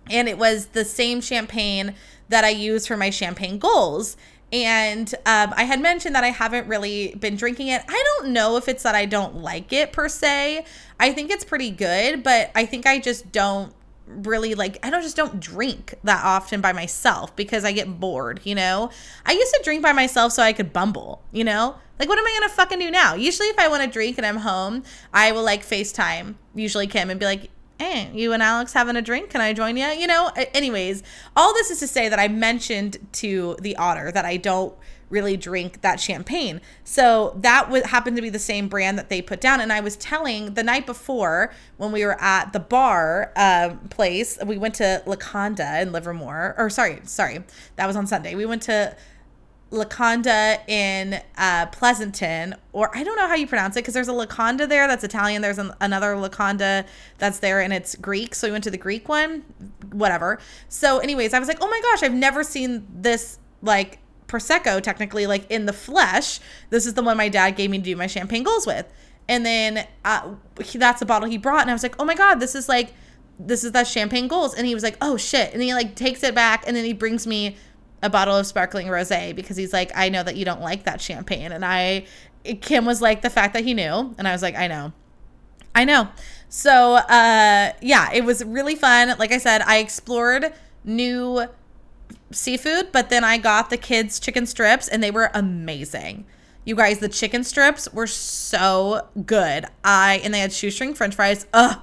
And 0.10 0.28
it 0.28 0.38
was 0.38 0.68
the 0.68 0.84
same 0.84 1.22
champagne 1.22 1.96
that 2.30 2.44
I 2.44 2.50
use 2.50 2.88
for 2.88 2.98
my 2.98 3.10
champagne 3.10 3.58
goals 3.58 4.18
and 4.54 5.14
um, 5.26 5.52
I 5.58 5.64
had 5.64 5.82
mentioned 5.82 6.14
that 6.16 6.24
I 6.24 6.28
haven't 6.28 6.68
really 6.68 7.16
been 7.16 7.36
drinking 7.36 7.70
it. 7.70 7.82
I 7.90 8.04
don't 8.20 8.32
know 8.32 8.56
if 8.56 8.68
it's 8.68 8.84
that 8.84 8.94
I 8.94 9.08
don't 9.08 9.38
like 9.38 9.74
it 9.74 9.92
per 9.92 10.08
se. 10.08 10.64
I 11.00 11.12
think 11.12 11.32
it's 11.32 11.44
pretty 11.44 11.72
good, 11.72 12.22
but 12.22 12.52
I 12.54 12.68
think 12.68 12.86
I 12.86 13.00
just 13.00 13.32
don't 13.32 13.74
really 14.06 14.54
like 14.54 14.78
I 14.86 14.90
don't 14.90 15.02
just 15.02 15.16
don't 15.16 15.40
drink 15.40 15.96
that 16.04 16.24
often 16.24 16.62
by 16.62 16.72
myself 16.72 17.36
because 17.36 17.66
I 17.66 17.72
get 17.72 18.00
bored, 18.00 18.42
you 18.44 18.54
know? 18.54 18.92
I 19.26 19.32
used 19.32 19.54
to 19.56 19.62
drink 19.64 19.82
by 19.82 19.92
myself 19.92 20.34
so 20.34 20.44
I 20.44 20.54
could 20.54 20.72
bumble, 20.72 21.24
you 21.32 21.44
know? 21.44 21.76
Like 21.98 22.08
what 22.08 22.20
am 22.20 22.26
I 22.26 22.38
gonna 22.40 22.54
fucking 22.54 22.80
do 22.80 22.92
now? 22.92 23.16
Usually 23.16 23.48
if 23.48 23.58
I 23.58 23.68
want 23.70 23.82
to 23.82 23.90
drink 23.90 24.20
and 24.20 24.26
I'm 24.26 24.38
home, 24.38 24.84
I 25.14 25.32
will 25.32 25.44
like 25.44 25.66
FaceTime 25.66 26.36
usually 26.54 26.88
Kim 26.88 27.10
and 27.10 27.20
be 27.20 27.26
like, 27.26 27.50
hey, 27.80 28.10
you 28.14 28.34
and 28.34 28.42
Alex 28.42 28.74
having 28.74 28.96
a 28.96 29.02
drink? 29.02 29.30
Can 29.30 29.42
I 29.42 29.54
join 29.54 29.78
you? 29.78 29.86
You 29.88 30.08
know, 30.08 30.32
anyways, 30.54 31.04
all 31.36 31.54
this 31.54 31.72
is 31.72 31.80
to 31.80 31.88
say 31.88 32.10
that 32.10 32.20
I 32.20 32.28
mentioned 32.28 32.98
to 33.14 33.58
the 33.60 33.76
otter 33.76 34.12
that 34.12 34.26
I 34.26 34.38
don't 34.38 34.74
really 35.10 35.38
drink 35.38 35.82
that 35.82 36.00
champagne. 36.00 36.60
So 36.84 37.38
that 37.42 37.70
would 37.70 37.86
happen 37.86 38.16
to 38.16 38.22
be 38.22 38.30
the 38.30 38.40
same 38.40 38.68
brand 38.68 38.98
that 38.98 39.10
they 39.10 39.22
put 39.22 39.40
down. 39.40 39.62
And 39.62 39.72
I 39.72 39.80
was 39.80 39.96
telling 39.96 40.56
the 40.56 40.64
night 40.64 40.88
before 40.88 41.54
when 41.78 41.92
we 41.92 42.04
were 42.04 42.20
at 42.20 42.52
the 42.52 42.60
bar 42.60 43.32
um, 43.36 43.78
place, 43.90 44.40
we 44.44 44.58
went 44.58 44.74
to 44.76 45.04
Laconda 45.06 45.82
in 45.82 45.92
Livermore, 45.92 46.56
or 46.58 46.70
sorry, 46.70 47.00
sorry, 47.04 47.44
that 47.76 47.86
was 47.86 47.96
on 47.96 48.08
Sunday. 48.08 48.34
We 48.34 48.48
went 48.48 48.64
to 48.64 48.96
Laconda 49.74 50.60
in 50.68 51.20
uh, 51.36 51.66
Pleasanton, 51.68 52.56
or 52.74 52.96
I 52.96 53.04
don't 53.04 53.18
know 53.18 53.28
how 53.28 53.34
you 53.34 53.48
pronounce 53.48 53.76
it 53.76 53.80
because 53.80 53.96
there's 53.96 54.08
a 54.08 54.14
Laconda 54.14 54.68
there 54.68 54.88
that's 54.88 55.04
Italian. 55.04 55.42
There's 55.42 55.58
an, 55.58 55.74
another 55.82 56.16
Laconda 56.16 56.86
that's 57.18 57.40
there 57.40 57.60
and 57.60 57.74
it's 57.74 57.96
Greek. 57.96 58.36
So 58.36 58.48
we 58.48 58.52
went 58.52 58.64
to 58.66 58.72
the 58.72 58.78
Greek 58.78 59.10
one, 59.10 59.44
whatever. 59.92 60.40
So, 60.70 61.00
anyways, 61.00 61.34
I 61.34 61.40
was 61.40 61.48
like, 61.48 61.58
oh 61.60 61.68
my 61.68 61.82
gosh, 61.82 62.04
I've 62.04 62.14
never 62.14 62.44
seen 62.44 62.88
this 62.94 63.40
like 63.64 63.98
prosecco 64.28 64.82
technically 64.82 65.26
like 65.26 65.50
in 65.50 65.66
the 65.66 65.74
flesh. 65.74 66.40
This 66.70 66.86
is 66.86 66.94
the 66.94 67.02
one 67.02 67.18
my 67.18 67.30
dad 67.30 67.56
gave 67.56 67.72
me 67.72 67.80
to 67.80 67.84
do 67.84 67.96
my 67.96 68.08
champagne 68.08 68.44
goals 68.44 68.68
with, 68.68 68.86
and 69.28 69.44
then 69.44 69.88
uh, 70.06 70.36
he, 70.64 70.78
that's 70.78 71.02
a 71.02 71.06
bottle 71.06 71.28
he 71.28 71.40
brought, 71.40 71.62
and 71.62 71.72
I 71.72 71.74
was 71.74 71.84
like, 71.84 71.96
oh 72.00 72.06
my 72.06 72.16
god, 72.16 72.36
this 72.36 72.54
is 72.54 72.70
like 72.70 72.94
this 73.40 73.64
is 73.64 73.72
that 73.72 73.88
champagne 73.88 74.28
goals, 74.28 74.54
and 74.54 74.68
he 74.68 74.76
was 74.76 74.84
like, 74.84 74.98
oh 75.02 75.18
shit, 75.18 75.52
and 75.52 75.64
he 75.64 75.74
like 75.74 75.96
takes 75.96 76.24
it 76.24 76.36
back, 76.36 76.64
and 76.68 76.78
then 76.78 76.86
he 76.86 76.94
brings 76.94 77.26
me 77.26 77.58
a 78.04 78.10
bottle 78.10 78.36
of 78.36 78.46
sparkling 78.46 78.88
rosé 78.88 79.36
because 79.36 79.58
he's 79.58 79.74
like, 79.74 79.92
I 79.96 80.10
know 80.10 80.22
that 80.22 80.36
you 80.36 80.46
don't 80.46 80.62
like 80.62 80.84
that 80.84 81.02
champagne. 81.02 81.52
And 81.52 81.66
I, 81.66 82.06
Kim 82.62 82.86
was 82.86 83.02
like, 83.02 83.22
the 83.22 83.30
fact 83.30 83.54
that 83.54 83.64
he 83.64 83.74
knew. 83.74 84.14
And 84.18 84.28
I 84.28 84.34
was 84.34 84.44
like, 84.44 84.56
I 84.56 84.68
know. 84.68 84.92
I 85.74 85.86
know. 85.86 86.10
So, 86.50 86.96
uh, 86.96 87.72
yeah, 87.82 88.12
it 88.14 88.26
was 88.26 88.44
really 88.44 88.76
fun. 88.76 89.18
Like 89.18 89.32
I 89.32 89.38
said, 89.40 89.62
I 89.62 89.78
explored 89.78 90.54
new 90.84 91.46
seafood, 92.30 92.92
but 92.92 93.10
then 93.10 93.24
I 93.24 93.38
got 93.38 93.70
the 93.70 93.78
kids' 93.78 94.20
chicken 94.20 94.46
strips 94.46 94.88
and 94.88 95.02
they 95.02 95.10
were 95.10 95.32
amazing. 95.34 96.26
You 96.66 96.76
guys, 96.76 97.00
the 97.00 97.10
chicken 97.10 97.44
strips 97.44 97.92
were 97.94 98.08
so 98.08 99.08
good. 99.26 99.66
I 99.84 100.22
and 100.24 100.34
they 100.34 100.40
had 100.40 100.54
shoestring 100.54 100.94
French 100.94 101.16
fries. 101.16 101.48
Ugh, 101.54 101.80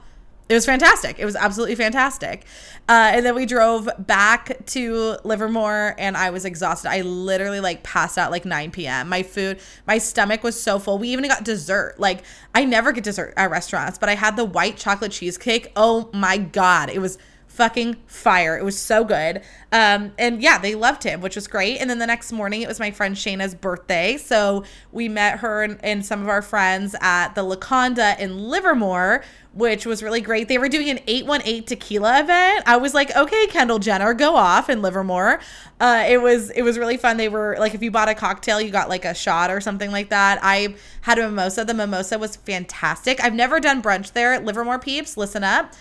it 0.51 0.55
was 0.55 0.67
fantastic. 0.67 1.21
It 1.21 1.25
was 1.25 1.37
absolutely 1.37 1.77
fantastic. 1.77 2.45
Uh, 2.89 3.13
and 3.15 3.25
then 3.25 3.37
we 3.37 3.47
drove 3.47 3.89
back 4.01 4.67
to 4.67 5.17
Livermore, 5.23 5.95
and 5.97 6.17
I 6.17 6.31
was 6.31 6.45
exhausted. 6.45 6.91
I 6.91 7.03
literally 7.03 7.61
like 7.61 7.85
passed 7.85 8.19
out 8.19 8.33
like 8.33 8.45
9 8.45 8.73
p.m. 8.73 9.09
My 9.09 9.23
food, 9.23 9.61
my 9.87 9.99
stomach 9.99 10.43
was 10.43 10.61
so 10.61 10.81
full. 10.81 10.99
We 10.99 11.11
even 11.11 11.29
got 11.29 11.45
dessert. 11.45 11.95
Like 11.99 12.25
I 12.53 12.65
never 12.65 12.91
get 12.91 13.05
dessert 13.05 13.33
at 13.37 13.49
restaurants, 13.49 13.97
but 13.97 14.09
I 14.09 14.17
had 14.17 14.35
the 14.35 14.45
white 14.45 14.77
chocolate 14.77 15.13
cheesecake. 15.13 15.71
Oh 15.77 16.11
my 16.13 16.37
god, 16.37 16.91
it 16.91 16.99
was 16.99 17.17
fucking 17.61 17.95
fire. 18.07 18.57
It 18.57 18.65
was 18.65 18.79
so 18.79 19.05
good. 19.05 19.43
Um, 19.71 20.13
and 20.19 20.41
yeah, 20.41 20.57
they 20.57 20.75
loved 20.75 21.05
him, 21.05 21.21
which 21.21 21.37
was 21.37 21.47
great. 21.47 21.77
And 21.77 21.91
then 21.91 21.99
the 21.99 22.07
next 22.07 22.33
morning, 22.33 22.63
it 22.63 22.69
was 22.69 22.81
my 22.81 22.91
friend 22.91 23.15
Shayna's 23.15 23.55
birthday. 23.55 24.17
So 24.17 24.65
we 24.93 25.11
met 25.11 25.41
her 25.41 25.63
and, 25.63 25.79
and 25.85 26.07
some 26.07 26.23
of 26.23 26.29
our 26.31 26.41
friends 26.41 26.97
at 27.03 27.35
the 27.35 27.43
Laconda 27.43 28.19
in 28.19 28.49
Livermore, 28.49 29.23
which 29.53 29.85
was 29.85 30.03
really 30.03 30.23
great. 30.23 30.49
They 30.49 30.57
were 30.57 30.71
doing 30.71 30.89
an 30.89 31.01
818 31.07 31.65
tequila 31.65 32.21
event. 32.21 32.63
I 32.67 32.79
was 32.79 32.95
like, 32.95 33.15
okay, 33.15 33.47
Kendall 33.49 33.79
Jenner, 33.79 34.15
go 34.15 34.37
off 34.37 34.71
in 34.71 34.81
Livermore. 34.81 35.39
Uh, 35.79 36.07
it 36.09 36.23
was 36.23 36.49
it 36.53 36.63
was 36.63 36.79
really 36.79 36.97
fun. 36.97 37.19
They 37.19 37.29
were 37.29 37.57
like, 37.59 37.75
if 37.75 37.83
you 37.83 37.91
bought 37.91 38.09
a 38.09 38.15
cocktail, 38.15 38.59
you 38.59 38.71
got 38.71 38.89
like 38.89 39.05
a 39.05 39.13
shot 39.13 39.51
or 39.51 39.61
something 39.61 39.93
like 39.93 40.09
that. 40.09 40.39
I 40.41 40.77
had 41.03 41.19
a 41.19 41.29
mimosa. 41.29 41.67
The 41.67 41.75
mimosa 41.75 42.19
was 42.19 42.37
fantastic. 42.37 43.23
I've 43.23 43.35
never 43.35 43.61
done 43.61 43.83
brunch 43.83 44.15
there. 44.15 44.41
Livermore 44.41 44.79
peeps, 44.79 45.19
listen 45.19 45.45
up 45.45 45.75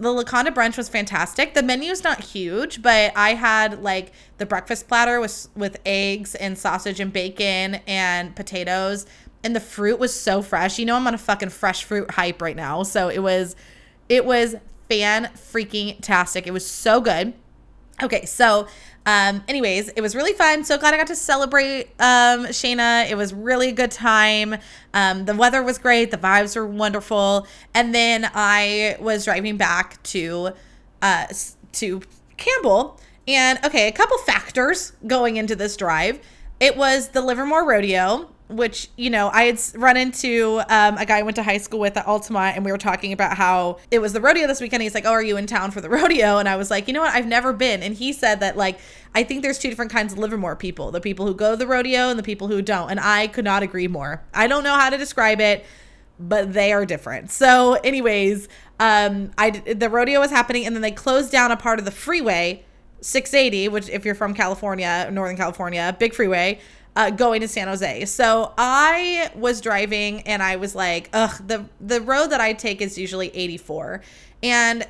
the 0.00 0.10
Laconda 0.10 0.50
brunch 0.50 0.78
was 0.78 0.88
fantastic. 0.88 1.52
The 1.52 1.62
menu's 1.62 2.02
not 2.02 2.20
huge, 2.20 2.80
but 2.80 3.12
I 3.14 3.34
had 3.34 3.82
like 3.82 4.12
the 4.38 4.46
breakfast 4.46 4.88
platter 4.88 5.20
with 5.20 5.48
with 5.54 5.78
eggs 5.84 6.34
and 6.34 6.56
sausage 6.56 7.00
and 7.00 7.12
bacon 7.12 7.76
and 7.86 8.34
potatoes, 8.34 9.04
and 9.44 9.54
the 9.54 9.60
fruit 9.60 9.98
was 9.98 10.18
so 10.18 10.40
fresh. 10.40 10.78
You 10.78 10.86
know 10.86 10.96
I'm 10.96 11.06
on 11.06 11.14
a 11.14 11.18
fucking 11.18 11.50
fresh 11.50 11.84
fruit 11.84 12.12
hype 12.12 12.40
right 12.40 12.56
now, 12.56 12.82
so 12.82 13.08
it 13.08 13.22
was 13.22 13.54
it 14.08 14.24
was 14.24 14.56
fan 14.88 15.26
freaking 15.36 15.98
tastic. 16.00 16.46
It 16.46 16.52
was 16.52 16.66
so 16.66 17.02
good. 17.02 17.34
Okay, 18.02 18.24
so 18.24 18.66
um, 19.06 19.42
anyways, 19.48 19.88
it 19.90 20.00
was 20.00 20.14
really 20.14 20.32
fun. 20.34 20.64
So 20.64 20.76
glad 20.76 20.94
I 20.94 20.96
got 20.96 21.06
to 21.08 21.16
celebrate 21.16 21.86
um, 21.98 22.46
Shayna. 22.46 23.10
It 23.10 23.16
was 23.16 23.32
really 23.32 23.72
good 23.72 23.90
time. 23.90 24.56
Um, 24.92 25.24
the 25.24 25.34
weather 25.34 25.62
was 25.62 25.78
great. 25.78 26.10
The 26.10 26.18
vibes 26.18 26.54
were 26.54 26.66
wonderful. 26.66 27.46
And 27.74 27.94
then 27.94 28.30
I 28.34 28.96
was 29.00 29.24
driving 29.24 29.56
back 29.56 30.02
to 30.04 30.50
uh, 31.00 31.26
to 31.72 32.02
Campbell. 32.36 33.00
And 33.26 33.58
okay, 33.64 33.88
a 33.88 33.92
couple 33.92 34.18
factors 34.18 34.92
going 35.06 35.36
into 35.36 35.56
this 35.56 35.76
drive. 35.76 36.20
It 36.58 36.76
was 36.76 37.08
the 37.08 37.22
Livermore 37.22 37.66
Rodeo 37.66 38.30
which 38.50 38.88
you 38.96 39.08
know 39.08 39.30
i 39.32 39.44
had 39.44 39.60
run 39.74 39.96
into 39.96 40.60
um, 40.68 40.96
a 40.98 41.06
guy 41.06 41.18
i 41.18 41.22
went 41.22 41.36
to 41.36 41.42
high 41.42 41.58
school 41.58 41.80
with 41.80 41.96
at 41.96 42.06
altamont 42.06 42.56
and 42.56 42.64
we 42.64 42.72
were 42.72 42.78
talking 42.78 43.12
about 43.12 43.36
how 43.36 43.78
it 43.90 44.00
was 44.00 44.12
the 44.12 44.20
rodeo 44.20 44.46
this 44.46 44.60
weekend. 44.60 44.82
He's 44.82 44.94
like 44.94 45.06
oh 45.06 45.12
are 45.12 45.22
you 45.22 45.36
in 45.36 45.46
town 45.46 45.70
for 45.70 45.80
the 45.80 45.88
rodeo? 45.98 46.38
And 46.38 46.48
i 46.48 46.56
was 46.56 46.70
like 46.70 46.88
you 46.88 46.94
know 46.94 47.00
what? 47.00 47.14
I've 47.14 47.26
never 47.26 47.52
been. 47.52 47.82
And 47.82 47.94
he 47.94 48.12
said 48.12 48.40
that 48.40 48.56
like 48.56 48.78
i 49.14 49.22
think 49.22 49.42
there's 49.42 49.58
two 49.58 49.68
different 49.68 49.92
kinds 49.92 50.12
of 50.12 50.18
livermore 50.18 50.56
people 50.56 50.90
the 50.90 51.00
people 51.00 51.26
who 51.26 51.34
go 51.34 51.52
to 51.52 51.56
the 51.56 51.66
rodeo 51.66 52.10
and 52.10 52.18
the 52.18 52.24
people 52.24 52.48
who 52.48 52.60
don't. 52.62 52.90
And 52.90 53.00
i 53.00 53.26
could 53.28 53.44
not 53.44 53.62
agree 53.62 53.88
more. 53.88 54.22
I 54.34 54.46
don't 54.46 54.64
know 54.64 54.74
how 54.74 54.90
to 54.90 54.98
describe 54.98 55.40
it 55.40 55.64
but 56.18 56.52
they 56.52 56.70
are 56.70 56.84
different. 56.84 57.30
So 57.30 57.74
anyways 57.74 58.48
um 58.80 59.30
i 59.38 59.50
the 59.50 59.88
rodeo 59.88 60.18
was 60.18 60.30
happening 60.30 60.66
and 60.66 60.74
then 60.74 60.82
they 60.82 60.90
closed 60.90 61.30
down 61.30 61.52
a 61.52 61.56
part 61.56 61.78
of 61.78 61.84
the 61.84 61.90
freeway 61.90 62.64
680 63.02 63.68
which 63.68 63.88
if 63.88 64.04
you're 64.04 64.14
from 64.14 64.34
california 64.34 65.08
northern 65.12 65.36
california 65.36 65.94
big 65.98 66.14
freeway 66.14 66.58
uh, 66.96 67.10
going 67.10 67.40
to 67.40 67.48
San 67.48 67.68
Jose. 67.68 68.04
So 68.06 68.52
I 68.58 69.30
was 69.34 69.60
driving 69.60 70.22
and 70.22 70.42
I 70.42 70.56
was 70.56 70.74
like, 70.74 71.08
ugh, 71.12 71.40
the 71.46 71.66
the 71.80 72.00
road 72.00 72.28
that 72.28 72.40
I 72.40 72.52
take 72.52 72.80
is 72.80 72.98
usually 72.98 73.34
84. 73.34 74.02
And 74.42 74.86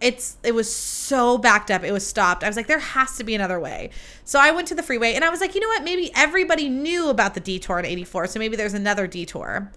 it's 0.00 0.36
it 0.42 0.54
was 0.54 0.72
so 0.74 1.38
backed 1.38 1.70
up. 1.70 1.84
It 1.84 1.92
was 1.92 2.06
stopped. 2.06 2.44
I 2.44 2.48
was 2.48 2.56
like, 2.56 2.66
there 2.66 2.78
has 2.78 3.16
to 3.16 3.24
be 3.24 3.34
another 3.34 3.60
way. 3.60 3.90
So 4.24 4.38
I 4.38 4.50
went 4.50 4.68
to 4.68 4.74
the 4.74 4.82
freeway 4.82 5.14
and 5.14 5.24
I 5.24 5.30
was 5.30 5.40
like, 5.40 5.54
you 5.54 5.60
know 5.60 5.68
what? 5.68 5.84
Maybe 5.84 6.10
everybody 6.14 6.68
knew 6.68 7.08
about 7.08 7.34
the 7.34 7.40
detour 7.40 7.78
in 7.78 7.86
84. 7.86 8.26
So 8.28 8.38
maybe 8.38 8.56
there's 8.56 8.74
another 8.74 9.06
detour. 9.06 9.72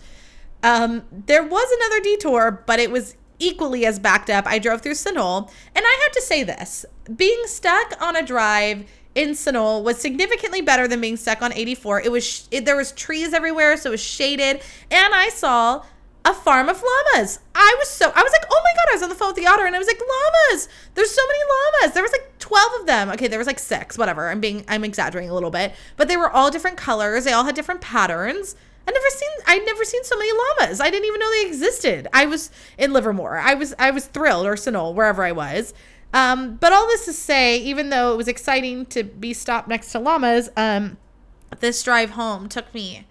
Um, 0.64 1.04
there 1.12 1.44
was 1.44 1.72
another 1.72 2.02
detour, 2.02 2.64
but 2.66 2.80
it 2.80 2.90
was 2.90 3.16
equally 3.40 3.86
as 3.86 4.00
backed 4.00 4.30
up. 4.30 4.46
I 4.48 4.60
drove 4.60 4.82
through 4.82 4.94
Sunol, 4.94 5.52
and 5.76 5.86
I 5.86 6.00
have 6.04 6.12
to 6.14 6.22
say 6.22 6.44
this: 6.44 6.86
being 7.16 7.42
stuck 7.46 7.94
on 8.02 8.16
a 8.16 8.26
drive 8.26 8.86
in 9.18 9.32
Sunol 9.32 9.84
was 9.84 9.98
significantly 9.98 10.62
better 10.62 10.88
than 10.88 11.02
being 11.02 11.18
stuck 11.18 11.42
on 11.42 11.52
84. 11.52 12.02
It 12.02 12.12
was 12.12 12.48
it, 12.52 12.66
there 12.66 12.76
was 12.78 12.92
trees 12.92 13.34
everywhere, 13.34 13.76
so 13.76 13.90
it 13.90 13.92
was 13.92 14.02
shaded, 14.02 14.62
and 14.92 15.14
I 15.14 15.30
saw 15.30 15.84
a 16.24 16.34
farm 16.34 16.70
of 16.70 16.84
llamas. 16.84 17.40
I 17.56 17.76
was 17.80 17.90
so 17.90 18.12
I 18.16 18.22
was 18.22 18.32
like, 18.32 18.46
oh 18.50 18.62
my 18.64 18.72
god! 18.76 18.92
I 18.92 18.94
was 18.94 19.02
on 19.02 19.10
the 19.10 19.16
phone 19.16 19.30
with 19.30 19.38
the 19.38 19.48
otter, 19.48 19.66
and 19.66 19.76
I 19.76 19.80
was 19.80 19.88
like, 19.88 20.00
llamas. 20.00 20.70
There's 20.94 21.10
so 21.10 21.22
many 21.28 21.40
llamas. 21.50 21.96
There 21.96 22.04
was 22.04 22.12
like 22.12 22.38
12 22.38 22.82
of 22.82 22.86
them. 22.86 23.10
Okay, 23.10 23.28
there 23.28 23.40
was 23.40 23.48
like 23.48 23.60
six, 23.60 23.98
whatever. 23.98 24.30
I'm 24.30 24.40
being 24.40 24.64
I'm 24.68 24.84
exaggerating 24.84 25.32
a 25.32 25.34
little 25.34 25.50
bit, 25.52 25.74
but 25.96 26.08
they 26.08 26.16
were 26.16 26.30
all 26.30 26.52
different 26.52 26.78
colors. 26.78 27.24
They 27.24 27.34
all 27.34 27.46
had 27.46 27.56
different 27.56 27.82
patterns. 27.82 28.56
I 28.88 28.92
never 28.92 29.10
seen 29.10 29.30
I'd 29.48 29.66
never 29.66 29.84
seen 29.84 30.04
so 30.04 30.16
many 30.16 30.32
llamas. 30.32 30.80
I 30.80 30.92
didn't 30.92 31.08
even 31.08 31.20
know 31.20 31.32
they 31.32 31.48
existed. 31.48 32.08
I 32.14 32.28
was 32.28 32.52
in 32.78 32.94
Livermore. 32.94 33.40
I 33.40 33.56
was 33.56 33.74
I 33.80 33.90
was 33.90 34.06
thrilled 34.06 34.46
or 34.46 34.56
Sunol, 34.56 34.94
wherever 34.94 35.24
I 35.24 35.32
was. 35.32 35.74
Um, 36.14 36.56
but 36.56 36.74
all 36.74 36.88
this 36.88 37.06
to 37.06 37.14
say, 37.14 37.58
even 37.58 37.90
though 37.90 38.14
it 38.14 38.18
was 38.18 38.28
exciting 38.28 38.86
to 38.88 39.04
be 39.04 39.34
stopped 39.34 39.68
next 39.68 39.92
to 39.92 40.00
llamas, 40.00 40.50
um, 40.56 40.98
this 41.60 41.82
drive 41.84 42.12
home 42.12 42.50
took 42.50 42.74
me 42.74 43.06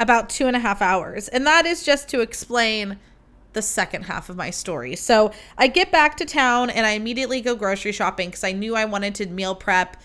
about 0.00 0.28
two 0.28 0.46
and 0.46 0.56
a 0.56 0.60
half 0.60 0.80
hours. 0.80 1.28
And 1.28 1.46
that 1.46 1.66
is 1.66 1.84
just 1.84 2.08
to 2.10 2.20
explain 2.20 2.98
the 3.52 3.62
second 3.62 4.04
half 4.04 4.28
of 4.28 4.36
my 4.36 4.50
story. 4.50 4.94
So 4.94 5.32
I 5.56 5.66
get 5.68 5.90
back 5.90 6.16
to 6.18 6.24
town 6.24 6.70
and 6.70 6.86
I 6.86 6.90
immediately 6.90 7.40
go 7.40 7.56
grocery 7.56 7.92
shopping 7.92 8.28
because 8.28 8.44
I 8.44 8.52
knew 8.52 8.76
I 8.76 8.84
wanted 8.84 9.14
to 9.16 9.26
meal 9.26 9.54
prep 9.54 9.96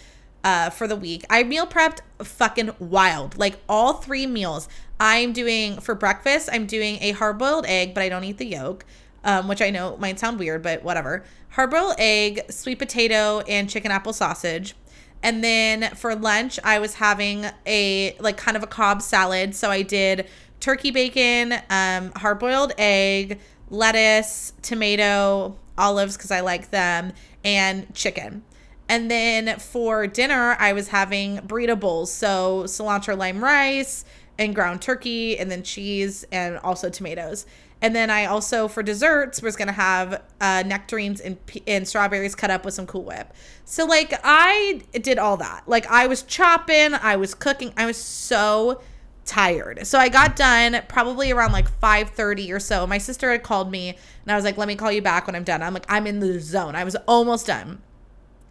uh, 0.44 0.70
for 0.70 0.88
the 0.88 0.96
week. 0.96 1.26
I 1.30 1.44
meal 1.44 1.68
prepped 1.68 2.00
fucking 2.20 2.72
wild. 2.80 3.38
Like 3.38 3.60
all 3.70 3.94
three 3.94 4.26
meals. 4.26 4.68
I'm 5.00 5.34
doing 5.34 5.80
for 5.82 5.96
breakfast, 5.96 6.50
I'm 6.52 6.66
doing 6.66 6.98
a 7.02 7.12
hard 7.12 7.38
boiled 7.38 7.66
egg, 7.66 7.94
but 7.94 8.04
I 8.04 8.10
don't 8.10 8.24
eat 8.24 8.38
the 8.38 8.46
yolk 8.46 8.86
um, 9.24 9.48
which 9.48 9.62
I 9.62 9.70
know 9.70 9.98
might 9.98 10.20
sound 10.20 10.40
weird, 10.40 10.62
but 10.62 10.84
whatever. 10.84 11.24
Hard 11.54 11.70
boiled 11.70 11.94
egg, 12.00 12.52
sweet 12.52 12.80
potato, 12.80 13.42
and 13.42 13.70
chicken 13.70 13.92
apple 13.92 14.12
sausage. 14.12 14.74
And 15.22 15.44
then 15.44 15.94
for 15.94 16.16
lunch, 16.16 16.60
I 16.64 16.80
was 16.80 16.96
having 16.96 17.46
a 17.68 18.16
like 18.20 18.38
kind 18.38 18.58
of 18.58 18.64
a 18.64 18.68
Cobb 18.68 19.04
salad. 19.04 19.54
So 19.54 19.70
I 19.70 19.84
did 19.84 20.28
turkey 20.60 20.90
bacon, 20.90 21.54
um, 21.70 22.12
hard 22.16 22.40
boiled 22.40 22.74
egg, 22.80 23.40
lettuce, 23.70 24.54
tomato, 24.64 25.56
olives 25.78 26.18
because 26.18 26.32
I 26.32 26.40
like 26.40 26.72
them, 26.72 27.14
and 27.44 27.94
chicken. 27.94 28.44
And 28.90 29.12
then 29.12 29.60
for 29.60 30.08
dinner, 30.08 30.58
I 30.60 30.74
was 30.74 30.88
having 30.88 31.38
burrito 31.38 31.80
bowls. 31.80 32.12
So 32.12 32.64
cilantro 32.64 33.16
lime 33.16 33.44
rice 33.44 34.06
and 34.40 34.56
ground 34.56 34.82
turkey, 34.82 35.38
and 35.38 35.52
then 35.52 35.62
cheese, 35.62 36.26
and 36.32 36.58
also 36.58 36.90
tomatoes. 36.90 37.46
And 37.84 37.94
then 37.94 38.10
I 38.10 38.26
also 38.26 38.70
for 38.70 38.82
desserts 38.82 39.42
was 39.42 39.58
gonna 39.58 39.74
have 39.74 40.22
uh, 40.40 40.64
nectarines 40.66 41.20
and 41.20 41.38
and 41.68 41.86
strawberries 41.86 42.34
cut 42.34 42.50
up 42.50 42.64
with 42.64 42.74
some 42.74 42.88
Cool 42.88 43.04
Whip. 43.04 43.34
So 43.66 43.86
like 43.86 44.18
I 44.24 44.82
did 44.94 45.20
all 45.20 45.36
that. 45.38 45.64
Like 45.68 45.86
I 45.88 46.08
was 46.08 46.24
chopping, 46.24 46.94
I 46.94 47.18
was 47.18 47.36
cooking, 47.36 47.74
I 47.76 47.86
was 47.86 47.98
so 47.98 48.82
tired. 49.26 49.86
So 49.86 50.00
I 50.00 50.08
got 50.08 50.38
done 50.38 50.82
probably 50.88 51.32
around 51.32 51.52
like 51.52 51.70
5:30 51.82 52.54
or 52.54 52.60
so. 52.62 52.88
My 52.88 52.98
sister 52.98 53.30
had 53.30 53.44
called 53.44 53.70
me 53.70 53.90
and 53.90 54.32
I 54.32 54.36
was 54.36 54.46
like, 54.46 54.58
"Let 54.58 54.70
me 54.70 54.78
call 54.78 54.92
you 54.92 55.02
back 55.02 55.28
when 55.28 55.36
I'm 55.36 55.44
done." 55.44 55.62
I'm 55.62 55.74
like, 55.74 55.86
"I'm 55.90 56.08
in 56.08 56.22
the 56.22 56.40
zone." 56.40 56.76
I 56.78 56.86
was 56.86 56.96
almost 57.06 57.48
done. 57.48 57.82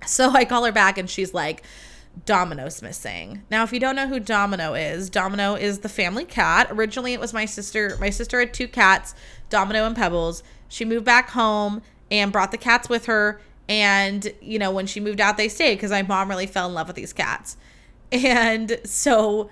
So 0.05 0.31
I 0.31 0.45
call 0.45 0.65
her 0.65 0.73
back 0.73 0.99
and 0.99 1.09
she's 1.09 1.33
like, 1.33 1.63
Domino's 2.25 2.83
missing. 2.83 3.43
Now, 3.51 3.63
if 3.63 3.73
you 3.73 3.81
don't 3.81 3.97
know 3.97 4.07
who 4.07 4.21
Domino 4.21 4.75
is, 4.75 5.11
Domino 5.11 5.55
is 5.55 5.81
the 5.81 5.89
family 5.89 6.25
cat. 6.25 6.69
Originally, 6.71 7.15
it 7.15 7.21
was 7.21 7.33
my 7.33 7.45
sister. 7.45 7.97
My 8.01 8.11
sister 8.11 8.39
had 8.39 8.55
two 8.55 8.69
cats, 8.69 9.15
Domino 9.51 9.85
and 9.85 9.97
Pebbles. 9.97 10.43
She 10.69 10.85
moved 10.85 11.05
back 11.05 11.31
home 11.31 11.83
and 12.11 12.31
brought 12.31 12.51
the 12.51 12.59
cats 12.59 12.89
with 12.89 13.07
her. 13.07 13.41
And, 13.69 14.33
you 14.41 14.59
know, 14.59 14.71
when 14.71 14.87
she 14.87 15.01
moved 15.01 15.21
out, 15.21 15.37
they 15.37 15.49
stayed 15.49 15.77
because 15.77 15.91
my 15.91 16.03
mom 16.03 16.29
really 16.29 16.47
fell 16.47 16.69
in 16.69 16.75
love 16.75 16.87
with 16.87 16.97
these 16.97 17.13
cats. 17.13 17.57
And 18.15 18.79
so 18.85 19.49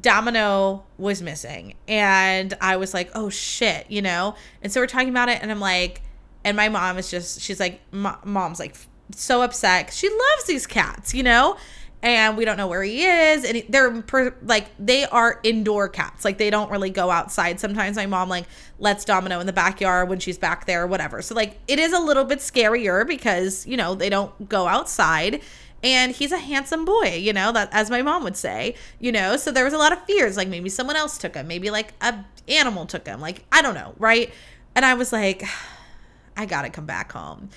Domino 0.00 0.84
was 0.98 1.20
missing. 1.20 1.74
And 1.88 2.54
I 2.60 2.76
was 2.76 2.94
like, 2.94 3.10
oh 3.16 3.28
shit, 3.28 3.90
you 3.90 4.02
know? 4.02 4.36
And 4.62 4.72
so 4.72 4.80
we're 4.80 4.86
talking 4.86 5.08
about 5.08 5.28
it. 5.28 5.42
And 5.42 5.50
I'm 5.50 5.58
like, 5.58 6.02
and 6.44 6.56
my 6.56 6.68
mom 6.68 6.96
is 6.96 7.10
just, 7.10 7.40
she's 7.40 7.58
like, 7.58 7.80
mom's 7.90 8.60
like 8.60 8.76
so 9.16 9.42
upset. 9.42 9.92
She 9.92 10.08
loves 10.08 10.44
these 10.46 10.66
cats, 10.66 11.12
you 11.12 11.24
know? 11.24 11.56
And 12.04 12.36
we 12.36 12.44
don't 12.44 12.58
know 12.58 12.66
where 12.66 12.82
he 12.82 13.02
is 13.02 13.44
and 13.44 13.64
they're 13.70 14.02
per, 14.02 14.34
like 14.42 14.66
they 14.78 15.06
are 15.06 15.40
indoor 15.42 15.88
cats. 15.88 16.22
Like 16.22 16.36
they 16.36 16.50
don't 16.50 16.70
really 16.70 16.90
go 16.90 17.10
outside. 17.10 17.58
Sometimes 17.58 17.96
my 17.96 18.04
mom 18.04 18.28
like 18.28 18.44
lets 18.78 19.06
domino 19.06 19.40
in 19.40 19.46
the 19.46 19.54
backyard 19.54 20.10
when 20.10 20.18
she's 20.18 20.36
back 20.36 20.66
there 20.66 20.82
or 20.82 20.86
whatever. 20.86 21.22
So 21.22 21.34
like 21.34 21.58
it 21.66 21.78
is 21.78 21.94
a 21.94 21.98
little 21.98 22.24
bit 22.24 22.40
scarier 22.40 23.08
because 23.08 23.66
you 23.66 23.78
know 23.78 23.94
they 23.94 24.10
don't 24.10 24.48
go 24.50 24.68
outside. 24.68 25.40
And 25.82 26.12
he's 26.12 26.32
a 26.32 26.38
handsome 26.38 26.86
boy, 26.86 27.16
you 27.16 27.34
know, 27.34 27.52
that 27.52 27.68
as 27.70 27.90
my 27.90 28.00
mom 28.00 28.24
would 28.24 28.36
say, 28.36 28.74
you 29.00 29.10
know. 29.10 29.36
So 29.36 29.50
there 29.50 29.64
was 29.64 29.74
a 29.74 29.78
lot 29.78 29.92
of 29.92 30.02
fears, 30.04 30.36
like 30.36 30.48
maybe 30.48 30.68
someone 30.68 30.96
else 30.96 31.16
took 31.16 31.34
him, 31.34 31.48
maybe 31.48 31.70
like 31.70 31.94
a 32.02 32.22
animal 32.48 32.84
took 32.84 33.06
him, 33.06 33.20
like 33.20 33.46
I 33.50 33.62
don't 33.62 33.74
know, 33.74 33.94
right? 33.98 34.30
And 34.74 34.84
I 34.84 34.92
was 34.92 35.10
like, 35.10 35.42
I 36.36 36.44
gotta 36.44 36.68
come 36.68 36.84
back 36.84 37.12
home. 37.12 37.48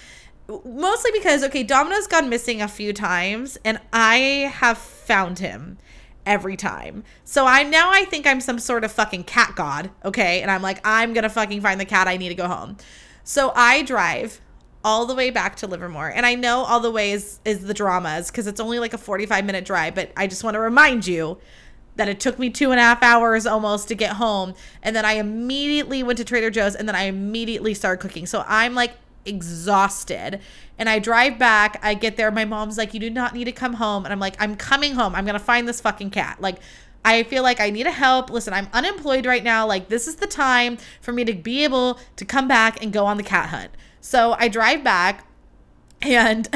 Mostly 0.48 1.12
because 1.12 1.44
okay, 1.44 1.64
Domino's 1.64 2.08
gone 2.08 2.30
missing 2.30 2.62
a 2.62 2.68
few 2.68 2.94
times, 2.94 3.58
and 3.66 3.80
I 3.92 4.52
have 4.54 4.78
found 4.78 5.40
him 5.40 5.78
every 6.26 6.58
time. 6.58 7.04
So 7.24 7.46
I'm 7.46 7.70
now 7.70 7.90
I 7.92 8.06
think 8.06 8.28
I'm 8.28 8.42
some 8.42 8.60
sort 8.60 8.84
of 8.84 8.92
fucking 8.92 9.26
cat 9.26 9.54
god, 9.56 9.90
okay? 10.06 10.42
And 10.42 10.52
I'm 10.52 10.62
like, 10.62 10.80
I'm 10.86 11.14
gonna 11.14 11.30
fucking 11.30 11.62
find 11.62 11.80
the 11.80 11.86
cat. 11.86 12.08
I 12.08 12.18
need 12.18 12.30
to 12.30 12.36
go 12.36 12.48
home. 12.48 12.78
So 13.24 13.52
I 13.56 13.82
drive 13.84 14.42
all 14.84 15.06
the 15.06 15.16
way 15.16 15.30
back 15.30 15.58
to 15.58 15.68
Livermore. 15.68 16.08
And 16.08 16.26
I 16.26 16.36
know 16.36 16.60
all 16.60 16.80
the 16.80 16.92
way 16.92 17.12
is, 17.12 17.40
is 17.44 17.66
the 17.66 17.74
dramas 17.74 18.32
because 18.32 18.48
it's 18.48 18.62
only 18.62 18.80
like 18.80 18.94
a 18.94 18.98
45 18.98 19.44
minute 19.44 19.66
drive, 19.66 19.96
but 19.96 20.12
I 20.16 20.28
just 20.28 20.46
want 20.46 20.56
to 20.56 20.62
remind 20.62 21.06
you 21.06 21.38
that 21.98 22.08
it 22.08 22.22
took 22.22 22.40
me 22.40 22.50
two 22.50 22.72
and 22.72 22.80
a 22.80 22.84
half 22.84 23.04
hours 23.04 23.46
almost 23.46 23.88
to 23.90 23.96
get 23.96 24.12
home. 24.14 24.54
And 24.82 24.96
then 24.96 25.04
I 25.04 25.14
immediately 25.14 26.04
went 26.04 26.18
to 26.20 26.24
Trader 26.24 26.50
Joe's 26.50 26.76
and 26.76 26.88
then 26.88 26.96
I 26.96 27.04
immediately 27.04 27.74
started 27.74 28.02
cooking. 28.02 28.26
So 28.26 28.46
I'm 28.48 28.76
like 28.76 28.94
exhausted. 29.28 30.40
And 30.78 30.88
I 30.88 31.00
drive 31.00 31.38
back. 31.38 31.80
I 31.84 31.94
get 31.94 32.18
there. 32.18 32.32
My 32.32 32.46
mom's 32.46 32.78
like, 32.78 32.94
You 32.94 33.00
do 33.00 33.10
not 33.10 33.34
need 33.34 33.46
to 33.46 33.52
come 33.52 33.74
home. 33.74 34.06
And 34.06 34.14
I'm 34.14 34.20
like, 34.20 34.36
I'm 34.40 34.56
coming 34.56 34.94
home. 34.94 35.16
I'm 35.16 35.26
to 35.26 35.40
find 35.40 35.68
this 35.68 35.82
fucking 35.82 36.12
cat. 36.12 36.42
Like, 36.42 36.58
I 37.04 37.24
feel 37.24 37.44
like 37.44 37.60
I 37.60 37.70
need 37.70 37.88
a 37.88 37.92
help. 37.92 38.30
Listen, 38.30 38.54
I'm 38.54 38.68
unemployed 38.74 39.26
right 39.26 39.44
now. 39.44 39.66
Like, 39.68 39.90
this 39.90 40.08
is 40.08 40.16
the 40.16 40.28
time 40.28 40.78
for 41.02 41.12
me 41.12 41.24
to 41.26 41.34
be 41.34 41.64
able 41.64 42.00
to 42.16 42.26
come 42.26 42.48
back 42.48 42.82
and 42.84 42.92
go 42.92 43.06
on 43.06 43.18
the 43.18 43.24
cat 43.24 43.50
hunt. 43.50 43.72
So 44.02 44.36
I 44.40 44.48
drive 44.48 44.84
back 44.84 45.28
and 46.02 46.48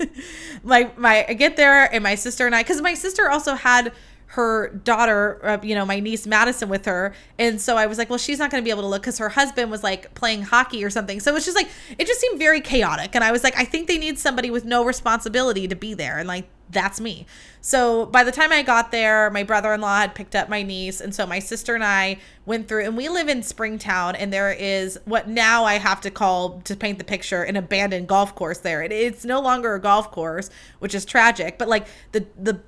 my 0.62 0.90
my 0.96 1.24
I 1.28 1.34
get 1.34 1.56
there 1.56 1.92
and 1.92 2.02
my 2.02 2.14
sister 2.14 2.46
and 2.46 2.54
I 2.54 2.62
cuz 2.62 2.80
my 2.80 2.94
sister 2.94 3.30
also 3.30 3.54
had 3.54 3.92
her 4.32 4.70
daughter, 4.70 5.38
uh, 5.42 5.58
you 5.62 5.74
know, 5.74 5.84
my 5.84 6.00
niece 6.00 6.26
Madison 6.26 6.70
with 6.70 6.86
her. 6.86 7.12
And 7.38 7.60
so 7.60 7.76
I 7.76 7.84
was 7.84 7.98
like, 7.98 8.08
well, 8.08 8.18
she's 8.18 8.38
not 8.38 8.50
going 8.50 8.62
to 8.62 8.64
be 8.64 8.70
able 8.70 8.80
to 8.80 8.88
look 8.88 9.02
because 9.02 9.18
her 9.18 9.28
husband 9.28 9.70
was 9.70 9.82
like 9.82 10.14
playing 10.14 10.40
hockey 10.40 10.82
or 10.84 10.88
something. 10.88 11.20
So 11.20 11.36
it's 11.36 11.44
just 11.44 11.56
like, 11.56 11.68
it 11.98 12.06
just 12.06 12.18
seemed 12.18 12.38
very 12.38 12.62
chaotic. 12.62 13.14
And 13.14 13.22
I 13.22 13.30
was 13.30 13.44
like, 13.44 13.54
I 13.58 13.66
think 13.66 13.88
they 13.88 13.98
need 13.98 14.18
somebody 14.18 14.50
with 14.50 14.64
no 14.64 14.86
responsibility 14.86 15.68
to 15.68 15.76
be 15.76 15.92
there. 15.92 16.18
And 16.18 16.26
like, 16.26 16.48
that's 16.70 16.98
me. 16.98 17.26
So 17.60 18.06
by 18.06 18.24
the 18.24 18.32
time 18.32 18.52
I 18.52 18.62
got 18.62 18.90
there, 18.90 19.28
my 19.28 19.42
brother 19.42 19.74
in 19.74 19.82
law 19.82 19.98
had 19.98 20.14
picked 20.14 20.34
up 20.34 20.48
my 20.48 20.62
niece. 20.62 21.02
And 21.02 21.14
so 21.14 21.26
my 21.26 21.38
sister 21.38 21.74
and 21.74 21.84
I 21.84 22.16
went 22.46 22.68
through, 22.68 22.86
and 22.86 22.96
we 22.96 23.10
live 23.10 23.28
in 23.28 23.42
Springtown, 23.42 24.16
and 24.16 24.32
there 24.32 24.50
is 24.50 24.98
what 25.04 25.28
now 25.28 25.64
I 25.64 25.74
have 25.74 26.00
to 26.00 26.10
call 26.10 26.62
to 26.62 26.74
paint 26.74 26.96
the 26.96 27.04
picture 27.04 27.42
an 27.42 27.56
abandoned 27.56 28.08
golf 28.08 28.34
course 28.34 28.58
there. 28.58 28.82
It, 28.82 28.92
it's 28.92 29.26
no 29.26 29.40
longer 29.40 29.74
a 29.74 29.80
golf 29.80 30.10
course, 30.10 30.48
which 30.78 30.94
is 30.94 31.04
tragic, 31.04 31.58
but 31.58 31.68
like 31.68 31.86
the, 32.12 32.26
the, 32.40 32.60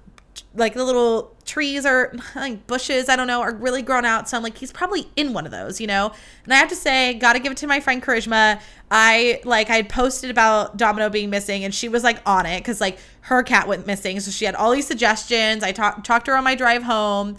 like 0.55 0.75
the 0.75 0.85
little 0.85 1.35
trees 1.45 1.85
or 1.85 2.15
like 2.35 2.67
bushes, 2.67 3.09
I 3.09 3.17
don't 3.17 3.27
know, 3.27 3.41
are 3.41 3.55
really 3.55 3.83
grown 3.83 4.05
out. 4.05 4.29
So 4.29 4.37
I'm 4.37 4.43
like, 4.43 4.57
he's 4.57 4.73
probably 4.73 5.09
in 5.17 5.33
one 5.33 5.47
of 5.47 5.53
those, 5.53 5.81
you 5.81 5.87
know? 5.87 6.13
And 6.45 6.53
I 6.53 6.57
have 6.57 6.69
to 6.69 6.77
say, 6.77 7.15
gotta 7.15 7.39
give 7.39 7.53
it 7.53 7.59
to 7.59 7.67
my 7.67 7.81
friend 7.81 8.03
Charisma. 8.03 8.61
I 8.91 9.41
like 9.45 9.71
I 9.71 9.83
posted 9.83 10.31
about 10.31 10.77
Domino 10.77 11.11
being 11.11 11.31
missing 11.31 11.65
and 11.65 11.75
she 11.75 11.89
was 11.89 12.05
like 12.05 12.21
on 12.27 12.47
it 12.47 12.61
because 12.61 12.81
like 12.81 12.99
her 13.23 13.43
cat 13.43 13.69
went 13.69 13.87
missing. 13.87 14.21
So 14.21 14.31
she 14.31 14.45
had 14.45 14.55
all 14.55 14.73
these 14.73 14.87
suggestions. 14.87 15.63
I 15.63 15.73
talked 15.73 16.05
talked 16.07 16.27
to 16.27 16.33
her 16.33 16.37
on 16.37 16.45
my 16.45 16.55
drive 16.55 16.83
home. 16.83 17.37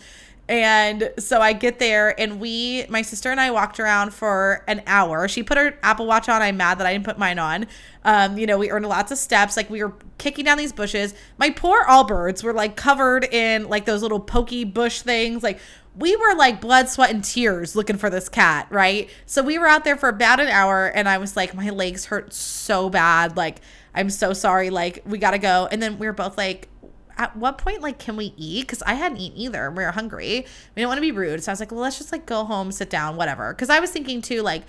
And 0.47 1.11
so 1.17 1.41
I 1.41 1.53
get 1.53 1.79
there 1.79 2.19
and 2.19 2.39
we, 2.39 2.85
my 2.87 3.01
sister 3.01 3.31
and 3.31 3.41
I 3.41 3.49
walked 3.49 3.79
around 3.79 4.13
for 4.13 4.63
an 4.67 4.83
hour. 4.85 5.27
She 5.27 5.41
put 5.41 5.57
her 5.57 5.77
Apple 5.81 6.05
Watch 6.05 6.29
on. 6.29 6.41
I'm 6.41 6.57
mad 6.57 6.77
that 6.77 6.85
I 6.85 6.93
didn't 6.93 7.05
put 7.05 7.17
mine 7.17 7.39
on. 7.39 7.65
Um, 8.03 8.37
you 8.37 8.45
know, 8.45 8.59
we 8.59 8.69
earned 8.69 8.85
lots 8.85 9.11
of 9.11 9.17
steps. 9.17 9.57
Like 9.57 9.71
we 9.71 9.83
were 9.83 9.93
kicking 10.19 10.45
down 10.45 10.59
these 10.59 10.71
bushes. 10.71 11.15
My 11.39 11.49
poor 11.49 11.83
Allbirds 11.85 12.43
were 12.43 12.53
like 12.53 12.75
covered 12.75 13.23
in 13.25 13.67
like 13.69 13.85
those 13.85 14.03
little 14.03 14.19
pokey 14.19 14.65
bush 14.65 15.01
things. 15.01 15.41
Like 15.41 15.59
we 15.97 16.15
were 16.15 16.35
like 16.35 16.61
blood, 16.61 16.89
sweat, 16.89 17.09
and 17.09 17.23
tears 17.23 17.75
looking 17.75 17.97
for 17.97 18.11
this 18.11 18.29
cat, 18.29 18.67
right? 18.69 19.09
So 19.25 19.41
we 19.41 19.57
were 19.57 19.67
out 19.67 19.83
there 19.83 19.95
for 19.95 20.09
about 20.09 20.39
an 20.39 20.47
hour 20.47 20.85
and 20.87 21.09
I 21.09 21.17
was 21.17 21.35
like, 21.35 21.55
my 21.55 21.71
legs 21.71 22.05
hurt 22.05 22.33
so 22.33 22.89
bad. 22.89 23.35
Like, 23.35 23.61
I'm 23.95 24.11
so 24.11 24.33
sorry. 24.33 24.69
Like, 24.69 25.01
we 25.05 25.17
gotta 25.17 25.39
go. 25.39 25.67
And 25.71 25.81
then 25.81 25.97
we 25.97 26.05
were 26.05 26.13
both 26.13 26.37
like, 26.37 26.67
at 27.17 27.35
what 27.35 27.57
point 27.57 27.81
like 27.81 27.99
can 27.99 28.15
we 28.15 28.33
eat? 28.37 28.61
Because 28.61 28.81
i 28.83 28.93
hadn't 28.93 29.17
eaten 29.17 29.37
either. 29.37 29.71
We 29.71 29.83
were 29.83 29.91
hungry. 29.91 30.45
We 30.75 30.81
didn't 30.81 30.89
want 30.89 30.97
to 30.97 31.01
be 31.01 31.11
rude. 31.11 31.43
So 31.43 31.51
i 31.51 31.53
was 31.53 31.59
like 31.59 31.71
well 31.71 31.81
let's 31.81 31.97
just 31.97 32.11
like 32.11 32.25
go 32.25 32.45
home 32.45 32.71
sit 32.71 32.89
down 32.89 33.15
whatever. 33.15 33.53
Because 33.53 33.69
i 33.69 33.79
was 33.79 33.91
thinking 33.91 34.21
too 34.21 34.41
like 34.41 34.63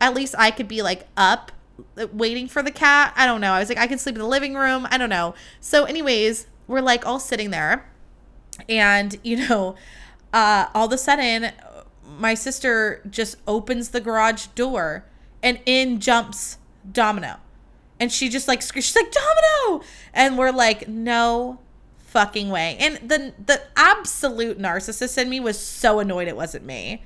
at 0.00 0.14
least 0.14 0.34
i 0.38 0.50
could 0.50 0.68
be 0.68 0.82
like 0.82 1.06
up 1.16 1.52
uh, 1.96 2.06
waiting 2.12 2.46
for 2.48 2.62
the 2.62 2.70
cat. 2.70 3.12
I 3.16 3.26
don't 3.26 3.40
know. 3.40 3.52
I 3.52 3.60
was 3.60 3.68
like 3.68 3.78
i 3.78 3.86
can 3.86 3.98
sleep 3.98 4.14
in 4.14 4.20
the 4.20 4.28
living 4.28 4.54
room. 4.54 4.86
I 4.90 4.98
don't 4.98 5.10
know. 5.10 5.34
So 5.60 5.84
anyways 5.84 6.46
we're 6.66 6.80
like 6.80 7.06
all 7.06 7.20
sitting 7.20 7.50
there. 7.50 7.90
And 8.68 9.18
you 9.22 9.48
know 9.48 9.76
uh 10.32 10.66
all 10.74 10.86
of 10.86 10.92
a 10.92 10.98
sudden 10.98 11.52
my 12.18 12.34
sister 12.34 13.02
just 13.08 13.36
opens 13.46 13.90
the 13.90 14.00
garage 14.00 14.46
door 14.48 15.04
and 15.42 15.60
in 15.66 16.00
jumps 16.00 16.58
domino. 16.90 17.36
And 17.98 18.10
she 18.10 18.28
just 18.28 18.48
like 18.48 18.62
she's 18.62 18.96
like 18.96 19.12
domino! 19.12 19.84
And 20.14 20.38
we're 20.38 20.52
like 20.52 20.88
no 20.88 21.60
fucking 22.10 22.50
way. 22.50 22.76
And 22.78 22.96
the 22.96 23.32
the 23.44 23.62
absolute 23.76 24.58
narcissist 24.58 25.16
in 25.16 25.28
me 25.28 25.40
was 25.40 25.58
so 25.58 26.00
annoyed 26.00 26.28
it 26.28 26.36
wasn't 26.36 26.66
me. 26.66 27.04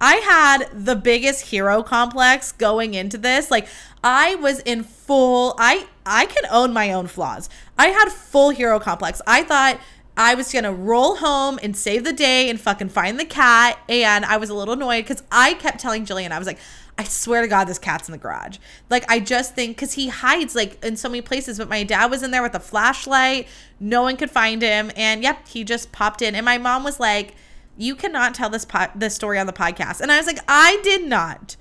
I 0.00 0.16
had 0.16 0.68
the 0.72 0.96
biggest 0.96 1.46
hero 1.46 1.82
complex 1.82 2.52
going 2.52 2.94
into 2.94 3.18
this. 3.18 3.50
Like 3.50 3.68
I 4.02 4.34
was 4.36 4.60
in 4.60 4.82
full 4.82 5.54
I 5.58 5.86
I 6.04 6.26
can 6.26 6.44
own 6.50 6.72
my 6.72 6.92
own 6.92 7.06
flaws. 7.06 7.48
I 7.78 7.88
had 7.88 8.10
full 8.10 8.50
hero 8.50 8.80
complex. 8.80 9.20
I 9.26 9.42
thought 9.42 9.78
I 10.16 10.34
was 10.34 10.50
gonna 10.50 10.72
roll 10.72 11.16
home 11.16 11.58
and 11.62 11.76
save 11.76 12.04
the 12.04 12.12
day 12.12 12.48
and 12.48 12.58
fucking 12.58 12.88
find 12.88 13.20
the 13.20 13.26
cat. 13.26 13.78
And 13.88 14.24
I 14.24 14.38
was 14.38 14.48
a 14.48 14.54
little 14.54 14.74
annoyed 14.74 15.04
because 15.04 15.22
I 15.30 15.54
kept 15.54 15.80
telling 15.80 16.06
Jillian, 16.06 16.30
I 16.32 16.38
was 16.38 16.46
like, 16.46 16.58
I 16.98 17.04
swear 17.04 17.42
to 17.42 17.48
God, 17.48 17.64
this 17.66 17.78
cat's 17.78 18.08
in 18.08 18.12
the 18.12 18.18
garage. 18.18 18.56
Like, 18.88 19.04
I 19.10 19.20
just 19.20 19.54
think 19.54 19.76
because 19.76 19.92
he 19.92 20.08
hides 20.08 20.54
like 20.54 20.82
in 20.82 20.96
so 20.96 21.08
many 21.08 21.20
places, 21.20 21.58
but 21.58 21.68
my 21.68 21.82
dad 21.82 22.10
was 22.10 22.22
in 22.22 22.30
there 22.30 22.42
with 22.42 22.54
a 22.54 22.60
flashlight. 22.60 23.48
No 23.78 24.02
one 24.02 24.16
could 24.16 24.30
find 24.30 24.62
him. 24.62 24.90
And 24.96 25.22
yep, 25.22 25.46
he 25.46 25.62
just 25.62 25.92
popped 25.92 26.22
in. 26.22 26.34
And 26.34 26.44
my 26.44 26.56
mom 26.56 26.84
was 26.84 26.98
like, 26.98 27.34
You 27.76 27.96
cannot 27.96 28.34
tell 28.34 28.48
this, 28.48 28.64
po- 28.64 28.90
this 28.94 29.14
story 29.14 29.38
on 29.38 29.46
the 29.46 29.52
podcast. 29.52 30.00
And 30.00 30.10
I 30.10 30.16
was 30.16 30.26
like, 30.26 30.38
I 30.48 30.80
did 30.82 31.06
not 31.06 31.56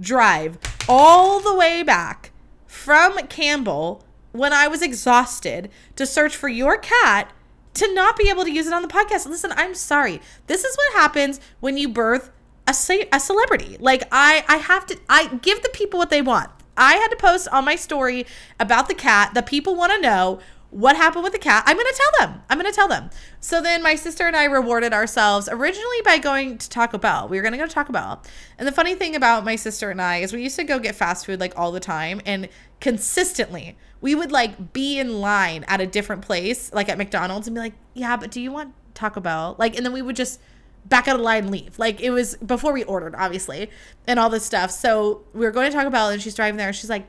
drive 0.00 0.58
all 0.88 1.40
the 1.40 1.54
way 1.54 1.82
back 1.84 2.32
from 2.66 3.16
Campbell 3.28 4.04
when 4.32 4.52
I 4.52 4.66
was 4.66 4.82
exhausted 4.82 5.70
to 5.96 6.06
search 6.06 6.36
for 6.36 6.48
your 6.48 6.78
cat 6.78 7.32
to 7.74 7.92
not 7.94 8.16
be 8.16 8.28
able 8.28 8.44
to 8.44 8.50
use 8.50 8.66
it 8.66 8.72
on 8.72 8.82
the 8.82 8.88
podcast. 8.88 9.26
Listen, 9.26 9.52
I'm 9.56 9.74
sorry. 9.74 10.20
This 10.46 10.64
is 10.64 10.76
what 10.76 11.00
happens 11.00 11.40
when 11.60 11.76
you 11.76 11.88
birth 11.88 12.30
a, 12.66 12.74
a 13.12 13.20
celebrity. 13.20 13.76
Like 13.80 14.04
I 14.12 14.44
I 14.48 14.56
have 14.56 14.86
to 14.86 14.98
I 15.08 15.26
give 15.42 15.62
the 15.62 15.70
people 15.70 15.98
what 15.98 16.10
they 16.10 16.22
want. 16.22 16.50
I 16.76 16.94
had 16.94 17.08
to 17.08 17.16
post 17.16 17.48
on 17.48 17.64
my 17.64 17.76
story 17.76 18.26
about 18.58 18.88
the 18.88 18.94
cat. 18.94 19.34
The 19.34 19.42
people 19.42 19.74
want 19.76 19.92
to 19.92 20.00
know 20.00 20.40
what 20.70 20.96
happened 20.96 21.24
with 21.24 21.32
the 21.32 21.38
cat. 21.38 21.64
I'm 21.66 21.76
going 21.76 21.86
to 21.86 22.00
tell 22.00 22.26
them. 22.26 22.42
I'm 22.48 22.58
going 22.58 22.70
to 22.70 22.74
tell 22.74 22.88
them. 22.88 23.10
So 23.40 23.60
then 23.60 23.82
my 23.82 23.96
sister 23.96 24.26
and 24.26 24.36
I 24.36 24.44
rewarded 24.44 24.92
ourselves 24.92 25.48
originally 25.50 26.00
by 26.04 26.18
going 26.18 26.58
to 26.58 26.68
Taco 26.70 26.96
Bell. 26.96 27.28
We 27.28 27.36
were 27.36 27.42
going 27.42 27.52
to 27.52 27.58
go 27.58 27.66
to 27.66 27.72
Taco 27.72 27.92
Bell. 27.92 28.22
And 28.56 28.68
the 28.68 28.72
funny 28.72 28.94
thing 28.94 29.16
about 29.16 29.44
my 29.44 29.56
sister 29.56 29.90
and 29.90 30.00
I 30.00 30.18
is 30.18 30.32
we 30.32 30.42
used 30.42 30.56
to 30.56 30.64
go 30.64 30.78
get 30.78 30.94
fast 30.94 31.26
food 31.26 31.40
like 31.40 31.52
all 31.56 31.72
the 31.72 31.80
time 31.80 32.20
and 32.24 32.48
consistently 32.80 33.76
we 34.00 34.14
would 34.14 34.32
like 34.32 34.72
be 34.72 34.98
in 34.98 35.20
line 35.20 35.64
at 35.68 35.80
a 35.80 35.86
different 35.86 36.22
place, 36.22 36.72
like 36.72 36.88
at 36.88 36.96
McDonald's 36.96 37.46
and 37.46 37.54
be 37.54 37.60
like, 37.60 37.74
"Yeah, 37.92 38.16
but 38.16 38.30
do 38.30 38.40
you 38.40 38.50
want 38.50 38.74
Taco 38.94 39.20
Bell?" 39.20 39.56
Like 39.58 39.76
and 39.76 39.84
then 39.84 39.92
we 39.92 40.02
would 40.02 40.16
just 40.16 40.40
back 40.84 41.08
out 41.08 41.14
of 41.14 41.18
the 41.18 41.24
line 41.24 41.50
leave. 41.50 41.78
Like 41.78 42.00
it 42.00 42.10
was 42.10 42.36
before 42.36 42.72
we 42.72 42.84
ordered, 42.84 43.14
obviously, 43.16 43.70
and 44.06 44.18
all 44.18 44.30
this 44.30 44.44
stuff. 44.44 44.70
So 44.70 45.24
we 45.32 45.40
were 45.40 45.50
going 45.50 45.70
to 45.70 45.76
Taco 45.76 45.90
Bell 45.90 46.10
and 46.10 46.20
she's 46.20 46.34
driving 46.34 46.56
there 46.56 46.68
and 46.68 46.76
she's 46.76 46.90
like, 46.90 47.06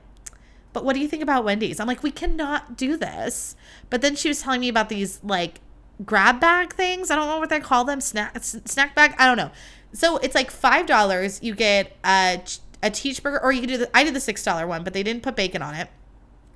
But 0.73 0.85
what 0.85 0.93
do 0.93 0.99
you 0.99 1.07
think 1.07 1.23
about 1.23 1.43
Wendy's? 1.43 1.79
I'm 1.79 1.87
like, 1.87 2.03
We 2.03 2.11
cannot 2.11 2.77
do 2.77 2.97
this. 2.97 3.55
But 3.89 4.01
then 4.01 4.15
she 4.15 4.27
was 4.27 4.41
telling 4.41 4.61
me 4.61 4.69
about 4.69 4.89
these 4.89 5.19
like 5.23 5.61
grab 6.05 6.39
bag 6.39 6.73
things. 6.73 7.11
I 7.11 7.15
don't 7.15 7.27
know 7.27 7.39
what 7.39 7.49
they 7.49 7.59
call 7.59 7.83
them. 7.85 8.01
Snack 8.01 8.37
snack 8.41 8.95
bag. 8.95 9.15
I 9.17 9.25
don't 9.25 9.37
know. 9.37 9.51
So 9.93 10.17
it's 10.17 10.35
like 10.35 10.51
five 10.51 10.85
dollars. 10.85 11.39
You 11.41 11.55
get 11.55 11.95
a 12.03 12.41
a 12.83 12.89
cheeseburger, 12.89 13.41
or 13.41 13.51
you 13.51 13.61
can 13.61 13.69
do 13.69 13.77
the. 13.77 13.97
I 13.97 14.03
did 14.03 14.13
the 14.13 14.19
six 14.19 14.43
dollar 14.43 14.67
one, 14.67 14.83
but 14.83 14.93
they 14.93 15.03
didn't 15.03 15.23
put 15.23 15.35
bacon 15.35 15.61
on 15.61 15.75
it. 15.75 15.89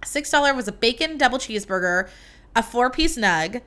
Six 0.03 0.29
dollar 0.31 0.53
was 0.53 0.67
a 0.67 0.71
bacon 0.71 1.17
double 1.17 1.37
cheeseburger, 1.37 2.09
a 2.55 2.63
four 2.63 2.89
piece 2.89 3.17
nug, 3.17 3.61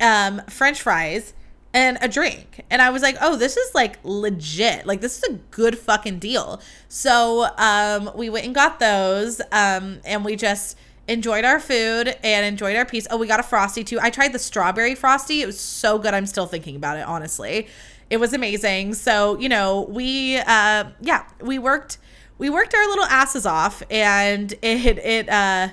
um, 0.00 0.42
French 0.48 0.80
fries, 0.80 1.34
and 1.74 1.98
a 2.00 2.08
drink. 2.08 2.64
And 2.70 2.82
I 2.82 2.90
was 2.90 3.02
like, 3.02 3.16
oh, 3.20 3.36
this 3.36 3.56
is 3.56 3.74
like 3.74 3.98
legit. 4.04 4.86
Like 4.86 5.00
this 5.00 5.18
is 5.18 5.24
a 5.24 5.32
good 5.50 5.78
fucking 5.78 6.18
deal. 6.18 6.60
So 6.88 7.48
um 7.56 8.10
we 8.14 8.28
went 8.30 8.46
and 8.46 8.54
got 8.54 8.78
those. 8.78 9.40
Um 9.50 10.00
and 10.04 10.24
we 10.24 10.36
just 10.36 10.76
enjoyed 11.08 11.44
our 11.44 11.58
food 11.58 12.16
and 12.22 12.46
enjoyed 12.46 12.76
our 12.76 12.84
piece. 12.84 13.06
Oh, 13.10 13.16
we 13.16 13.26
got 13.26 13.40
a 13.40 13.44
frosty 13.44 13.84
too. 13.84 13.98
I 14.00 14.10
tried 14.10 14.32
the 14.32 14.38
strawberry 14.38 14.94
frosty. 14.94 15.42
It 15.42 15.46
was 15.46 15.58
so 15.58 15.98
good. 15.98 16.14
I'm 16.14 16.26
still 16.26 16.46
thinking 16.46 16.76
about 16.76 16.98
it, 16.98 17.06
honestly. 17.06 17.68
It 18.10 18.18
was 18.18 18.34
amazing. 18.34 18.94
So, 18.94 19.38
you 19.38 19.48
know, 19.48 19.82
we 19.88 20.36
uh 20.36 20.84
yeah, 21.00 21.26
we 21.40 21.58
worked 21.58 21.98
we 22.38 22.50
worked 22.50 22.74
our 22.74 22.86
little 22.88 23.06
asses 23.06 23.46
off 23.46 23.82
and 23.90 24.52
it 24.62 24.98
it 24.98 25.28
uh 25.28 25.68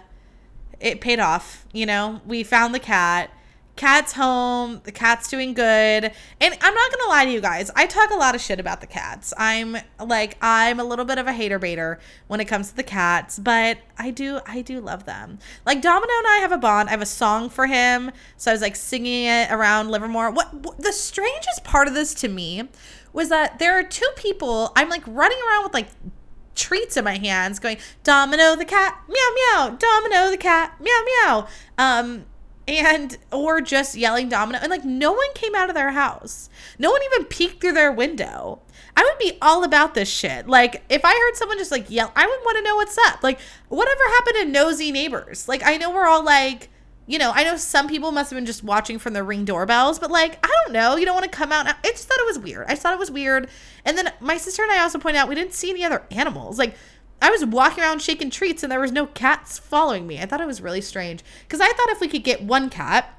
it 0.79 1.01
paid 1.01 1.19
off. 1.19 1.65
You 1.73 1.85
know, 1.85 2.21
we 2.25 2.43
found 2.43 2.73
the 2.73 2.79
cat. 2.79 3.31
Cat's 3.79 4.11
home. 4.11 4.81
The 4.83 4.91
cat's 4.91 5.29
doing 5.29 5.53
good. 5.53 5.63
And 5.63 6.57
I'm 6.59 6.73
not 6.73 6.91
to 6.91 7.05
lie 7.07 7.23
to 7.23 7.31
you 7.31 7.39
guys. 7.39 7.71
I 7.77 7.85
talk 7.85 8.11
a 8.11 8.15
lot 8.15 8.35
of 8.35 8.41
shit 8.41 8.59
about 8.59 8.81
the 8.81 8.87
cats. 8.87 9.33
I'm 9.37 9.77
like, 10.05 10.35
I'm 10.41 10.81
a 10.81 10.83
little 10.83 11.05
bit 11.05 11.17
of 11.17 11.27
a 11.27 11.31
hater 11.31 11.57
baiter 11.57 11.97
when 12.27 12.41
it 12.41 12.45
comes 12.45 12.71
to 12.71 12.75
the 12.75 12.83
cats, 12.83 13.39
but 13.39 13.77
I 13.97 14.11
do, 14.11 14.41
I 14.45 14.63
do 14.63 14.81
love 14.81 15.05
them. 15.05 15.39
Like 15.65 15.81
Domino 15.81 16.11
and 16.17 16.27
I 16.27 16.39
have 16.41 16.51
a 16.51 16.57
bond. 16.57 16.89
I 16.89 16.91
have 16.91 17.01
a 17.01 17.05
song 17.05 17.49
for 17.49 17.67
him. 17.67 18.11
So 18.35 18.51
I 18.51 18.53
was 18.53 18.61
like 18.61 18.75
singing 18.75 19.27
it 19.27 19.49
around 19.49 19.89
Livermore. 19.91 20.29
What, 20.31 20.53
what 20.53 20.77
the 20.77 20.91
strangest 20.91 21.63
part 21.63 21.87
of 21.87 21.93
this 21.93 22.13
to 22.15 22.27
me 22.27 22.67
was 23.13 23.29
that 23.29 23.59
there 23.59 23.79
are 23.79 23.83
two 23.83 24.09
people. 24.17 24.73
I'm 24.75 24.89
like 24.89 25.03
running 25.07 25.39
around 25.47 25.63
with 25.63 25.73
like 25.73 25.87
treats 26.53 26.97
in 26.97 27.05
my 27.05 27.17
hands 27.17 27.57
going 27.57 27.77
domino 28.03 28.53
the 28.57 28.65
cat 28.65 29.01
meow 29.07 29.15
meow 29.15 29.77
domino 29.79 30.29
the 30.29 30.35
cat 30.35 30.75
meow 30.81 31.01
meow 31.05 31.47
um 31.77 32.25
and 32.77 33.17
or 33.31 33.61
just 33.61 33.95
yelling 33.95 34.29
domino 34.29 34.59
and 34.61 34.69
like 34.69 34.85
no 34.85 35.11
one 35.11 35.33
came 35.33 35.55
out 35.55 35.69
of 35.69 35.75
their 35.75 35.91
house. 35.91 36.49
No 36.77 36.91
one 36.91 37.01
even 37.13 37.25
peeked 37.25 37.61
through 37.61 37.73
their 37.73 37.91
window. 37.91 38.61
I 38.95 39.03
would 39.03 39.17
be 39.17 39.37
all 39.41 39.63
about 39.63 39.93
this 39.93 40.09
shit. 40.09 40.47
Like 40.47 40.83
if 40.89 41.03
i 41.03 41.13
heard 41.13 41.35
someone 41.35 41.57
just 41.57 41.71
like 41.71 41.89
yell 41.89 42.11
i 42.15 42.25
would 42.25 42.39
want 42.45 42.57
to 42.57 42.63
know 42.63 42.75
what's 42.75 42.97
up. 42.97 43.23
Like 43.23 43.39
whatever 43.69 44.03
happened 44.09 44.35
to 44.39 44.45
nosy 44.45 44.91
neighbors? 44.91 45.47
Like 45.47 45.63
i 45.65 45.77
know 45.77 45.91
we're 45.91 46.07
all 46.07 46.23
like 46.23 46.69
you 47.07 47.17
know 47.17 47.31
i 47.33 47.43
know 47.43 47.57
some 47.57 47.87
people 47.87 48.11
must 48.11 48.29
have 48.29 48.37
been 48.37 48.45
just 48.45 48.63
watching 48.63 48.99
from 48.99 49.13
the 49.13 49.23
ring 49.23 49.43
doorbells 49.43 49.97
but 49.97 50.11
like 50.11 50.37
i 50.45 50.63
don't 50.63 50.73
know. 50.73 50.95
You 50.95 51.05
don't 51.05 51.15
want 51.15 51.31
to 51.31 51.37
come 51.37 51.51
out 51.51 51.67
i 51.67 51.75
just 51.83 52.07
thought 52.07 52.19
it 52.19 52.27
was 52.27 52.39
weird. 52.39 52.65
I 52.67 52.71
just 52.71 52.81
thought 52.81 52.93
it 52.93 52.99
was 52.99 53.11
weird. 53.11 53.49
And 53.85 53.97
then 53.97 54.11
my 54.19 54.37
sister 54.37 54.63
and 54.63 54.71
i 54.71 54.79
also 54.79 54.99
point 54.99 55.17
out 55.17 55.27
we 55.27 55.35
didn't 55.35 55.53
see 55.53 55.69
any 55.69 55.83
other 55.83 56.03
animals. 56.11 56.59
Like 56.59 56.75
I 57.21 57.29
was 57.29 57.45
walking 57.45 57.83
around 57.83 58.01
shaking 58.01 58.29
treats 58.29 58.63
and 58.63 58.71
there 58.71 58.79
was 58.79 58.91
no 58.91 59.05
cats 59.05 59.59
following 59.59 60.07
me. 60.07 60.19
I 60.19 60.25
thought 60.25 60.41
it 60.41 60.47
was 60.47 60.61
really 60.61 60.81
strange 60.81 61.23
because 61.43 61.59
I 61.59 61.67
thought 61.67 61.89
if 61.89 61.99
we 61.99 62.07
could 62.07 62.23
get 62.23 62.41
one 62.41 62.69
cat, 62.69 63.13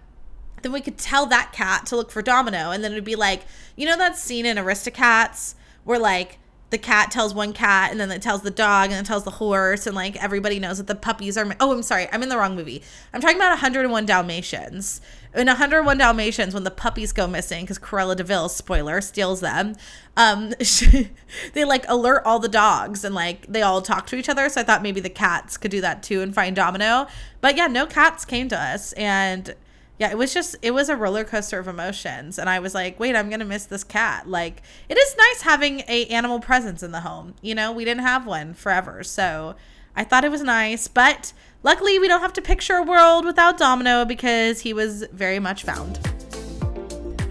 then 0.62 0.72
we 0.72 0.80
could 0.80 0.98
tell 0.98 1.26
that 1.26 1.52
cat 1.52 1.86
to 1.86 1.96
look 1.96 2.10
for 2.10 2.22
Domino. 2.22 2.70
And 2.70 2.82
then 2.82 2.92
it'd 2.92 3.04
be 3.04 3.16
like, 3.16 3.42
you 3.76 3.86
know, 3.86 3.96
that 3.96 4.16
scene 4.16 4.46
in 4.46 4.56
Aristocats 4.56 5.54
where 5.84 5.98
like 5.98 6.38
the 6.70 6.78
cat 6.78 7.10
tells 7.10 7.34
one 7.34 7.52
cat 7.52 7.90
and 7.90 8.00
then 8.00 8.10
it 8.10 8.22
tells 8.22 8.42
the 8.42 8.50
dog 8.50 8.90
and 8.90 9.00
it 9.00 9.06
tells 9.06 9.24
the 9.24 9.30
horse 9.32 9.86
and 9.86 9.94
like 9.94 10.16
everybody 10.22 10.58
knows 10.58 10.78
that 10.78 10.86
the 10.86 10.94
puppies 10.94 11.36
are 11.36 11.54
oh 11.58 11.72
i'm 11.72 11.82
sorry 11.82 12.08
i'm 12.12 12.22
in 12.22 12.28
the 12.28 12.36
wrong 12.36 12.54
movie 12.54 12.82
i'm 13.12 13.20
talking 13.20 13.36
about 13.36 13.50
101 13.50 14.06
dalmatians 14.06 15.00
in 15.35 15.47
101 15.47 15.99
dalmatians 15.99 16.55
when 16.55 16.64
the 16.64 16.71
puppies 16.71 17.12
go 17.12 17.27
missing 17.27 17.64
because 17.64 17.79
cruella 17.79 18.16
de 18.16 18.25
vil 18.25 18.49
spoiler 18.49 19.01
steals 19.01 19.40
them 19.40 19.75
um 20.16 20.53
she, 20.62 21.11
they 21.53 21.64
like 21.64 21.85
alert 21.88 22.23
all 22.25 22.38
the 22.38 22.49
dogs 22.49 23.05
and 23.05 23.14
like 23.14 23.47
they 23.47 23.62
all 23.62 23.81
talk 23.81 24.07
to 24.07 24.16
each 24.16 24.29
other 24.29 24.49
so 24.49 24.61
i 24.61 24.64
thought 24.64 24.83
maybe 24.83 25.01
the 25.01 25.11
cats 25.11 25.57
could 25.57 25.71
do 25.71 25.81
that 25.81 26.03
too 26.03 26.21
and 26.21 26.35
find 26.35 26.57
domino 26.57 27.07
but 27.40 27.57
yeah 27.57 27.66
no 27.66 27.87
cats 27.87 28.25
came 28.25 28.49
to 28.49 28.61
us 28.61 28.93
and 28.95 29.55
yeah, 30.01 30.11
it 30.11 30.16
was 30.16 30.33
just 30.33 30.57
it 30.62 30.71
was 30.71 30.88
a 30.88 30.97
roller 30.97 31.25
coaster 31.25 31.59
of 31.59 31.69
emotions, 31.69 32.38
and 32.38 32.49
I 32.49 32.59
was 32.59 32.75
like, 32.75 32.99
wait, 32.99 33.14
I'm 33.14 33.29
gonna 33.29 33.45
miss 33.45 33.66
this 33.66 33.85
cat. 33.85 34.27
Like, 34.27 34.62
it 34.88 34.97
is 34.97 35.14
nice 35.14 35.43
having 35.43 35.81
a 35.88 36.07
animal 36.07 36.40
presence 36.40 36.83
in 36.83 36.90
the 36.90 37.03
home. 37.03 37.35
You 37.43 37.55
know, 37.55 37.71
we 37.71 37.85
didn't 37.85 38.05
have 38.05 38.27
one 38.27 38.55
forever, 38.55 39.05
so 39.05 39.57
I 39.95 40.05
thought 40.05 40.25
it 40.25 40.31
was 40.31 40.43
nice, 40.43 40.88
but 40.88 41.35
luckily 41.62 41.99
we 41.99 42.09
don't 42.09 42.20
have 42.20 42.33
to 42.35 42.42
picture 42.42 42.75
a 42.75 42.83
world 42.83 43.25
without 43.25 43.59
Domino 43.59 44.05
because 44.05 44.61
he 44.61 44.73
was 44.73 45.05
very 45.12 45.38
much 45.38 45.64
found. 45.64 45.99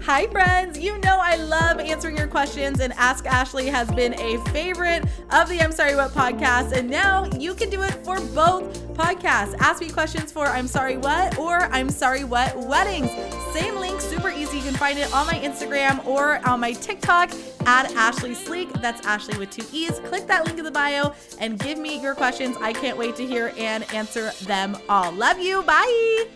Hi, 0.04 0.26
friends. 0.28 0.78
You 0.78 0.96
know 1.00 1.18
I 1.20 1.36
love 1.36 1.78
answering 1.78 2.16
your 2.16 2.26
questions, 2.26 2.80
and 2.80 2.90
Ask 2.94 3.26
Ashlee 3.26 3.70
has 3.70 3.90
been 3.92 4.14
a 4.14 4.42
favorite 4.46 5.04
of 5.28 5.46
the 5.50 5.60
I'm 5.60 5.72
Sorry 5.72 5.94
What 5.94 6.12
podcast. 6.12 6.72
And 6.72 6.88
now 6.88 7.26
you 7.38 7.54
can 7.54 7.68
do 7.68 7.82
it 7.82 7.92
for 8.02 8.18
both 8.18 8.80
podcasts. 8.94 9.54
Ask 9.58 9.82
me 9.82 9.90
questions 9.90 10.32
for 10.32 10.46
I'm 10.46 10.66
Sorry 10.66 10.96
What 10.96 11.38
or 11.38 11.58
I'm 11.64 11.90
Sorry 11.90 12.24
What 12.24 12.56
Weddings. 12.56 13.10
Same 13.52 13.76
link, 13.76 14.00
super 14.00 14.30
easy. 14.30 14.56
You 14.56 14.62
can 14.62 14.74
find 14.74 14.98
it 14.98 15.12
on 15.12 15.26
my 15.26 15.34
Instagram 15.34 16.04
or 16.06 16.44
on 16.48 16.60
my 16.60 16.72
TikTok 16.72 17.30
at 17.66 17.90
Ashlee 17.90 18.34
Sleek. 18.34 18.72
That's 18.80 19.02
Ashlee 19.02 19.38
with 19.38 19.50
two 19.50 19.66
E's. 19.70 19.98
Click 20.00 20.26
that 20.28 20.46
link 20.46 20.58
in 20.58 20.64
the 20.64 20.70
bio 20.70 21.12
and 21.38 21.58
give 21.58 21.78
me 21.78 22.00
your 22.00 22.14
questions. 22.14 22.56
I 22.62 22.72
can't 22.72 22.96
wait 22.96 23.16
to 23.16 23.26
hear 23.26 23.52
and 23.58 23.84
answer 23.92 24.30
them 24.44 24.78
all. 24.88 25.12
Love 25.12 25.38
you. 25.40 25.62
Bye. 25.62 26.26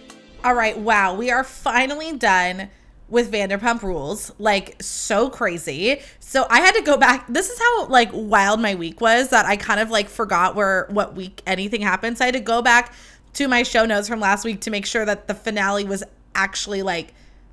All 0.44 0.54
right. 0.54 0.76
Wow. 0.76 1.14
We 1.14 1.30
are 1.30 1.42
finally 1.42 2.12
done 2.12 2.68
with 3.08 3.30
Vanderpump 3.30 3.82
Rules, 3.82 4.32
like 4.38 4.82
so 4.82 5.28
crazy. 5.28 6.00
So 6.20 6.46
I 6.48 6.60
had 6.60 6.72
to 6.72 6.82
go 6.82 6.96
back. 6.96 7.26
This 7.28 7.50
is 7.50 7.58
how 7.58 7.86
like 7.86 8.10
wild 8.12 8.60
my 8.60 8.74
week 8.74 9.00
was 9.00 9.28
that 9.28 9.46
I 9.46 9.56
kind 9.56 9.80
of 9.80 9.90
like 9.90 10.08
forgot 10.08 10.54
where 10.54 10.86
what 10.90 11.14
week 11.14 11.42
anything 11.46 11.82
happened. 11.82 12.18
So 12.18 12.24
I 12.24 12.26
had 12.26 12.34
to 12.34 12.40
go 12.40 12.62
back 12.62 12.94
to 13.34 13.48
my 13.48 13.62
show 13.62 13.84
notes 13.84 14.08
from 14.08 14.20
last 14.20 14.44
week 14.44 14.62
to 14.62 14.70
make 14.70 14.86
sure 14.86 15.04
that 15.04 15.28
the 15.28 15.34
finale 15.34 15.84
was 15.84 16.02
actually 16.34 16.82
like 16.82 17.12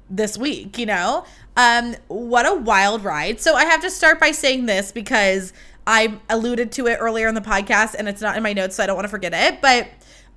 this 0.09 0.37
week, 0.37 0.77
you 0.77 0.85
know? 0.85 1.25
Um 1.57 1.95
what 2.07 2.45
a 2.45 2.55
wild 2.55 3.03
ride. 3.03 3.41
So 3.41 3.55
I 3.55 3.65
have 3.65 3.81
to 3.81 3.89
start 3.89 4.19
by 4.19 4.31
saying 4.31 4.67
this 4.67 4.91
because 4.91 5.51
I 5.85 6.17
alluded 6.29 6.71
to 6.73 6.87
it 6.87 6.97
earlier 7.01 7.27
in 7.27 7.35
the 7.35 7.41
podcast 7.41 7.95
and 7.97 8.07
it's 8.07 8.21
not 8.21 8.37
in 8.37 8.43
my 8.43 8.53
notes 8.53 8.75
so 8.75 8.83
I 8.83 8.87
don't 8.87 8.95
want 8.95 9.05
to 9.05 9.09
forget 9.09 9.33
it, 9.33 9.61
but 9.61 9.87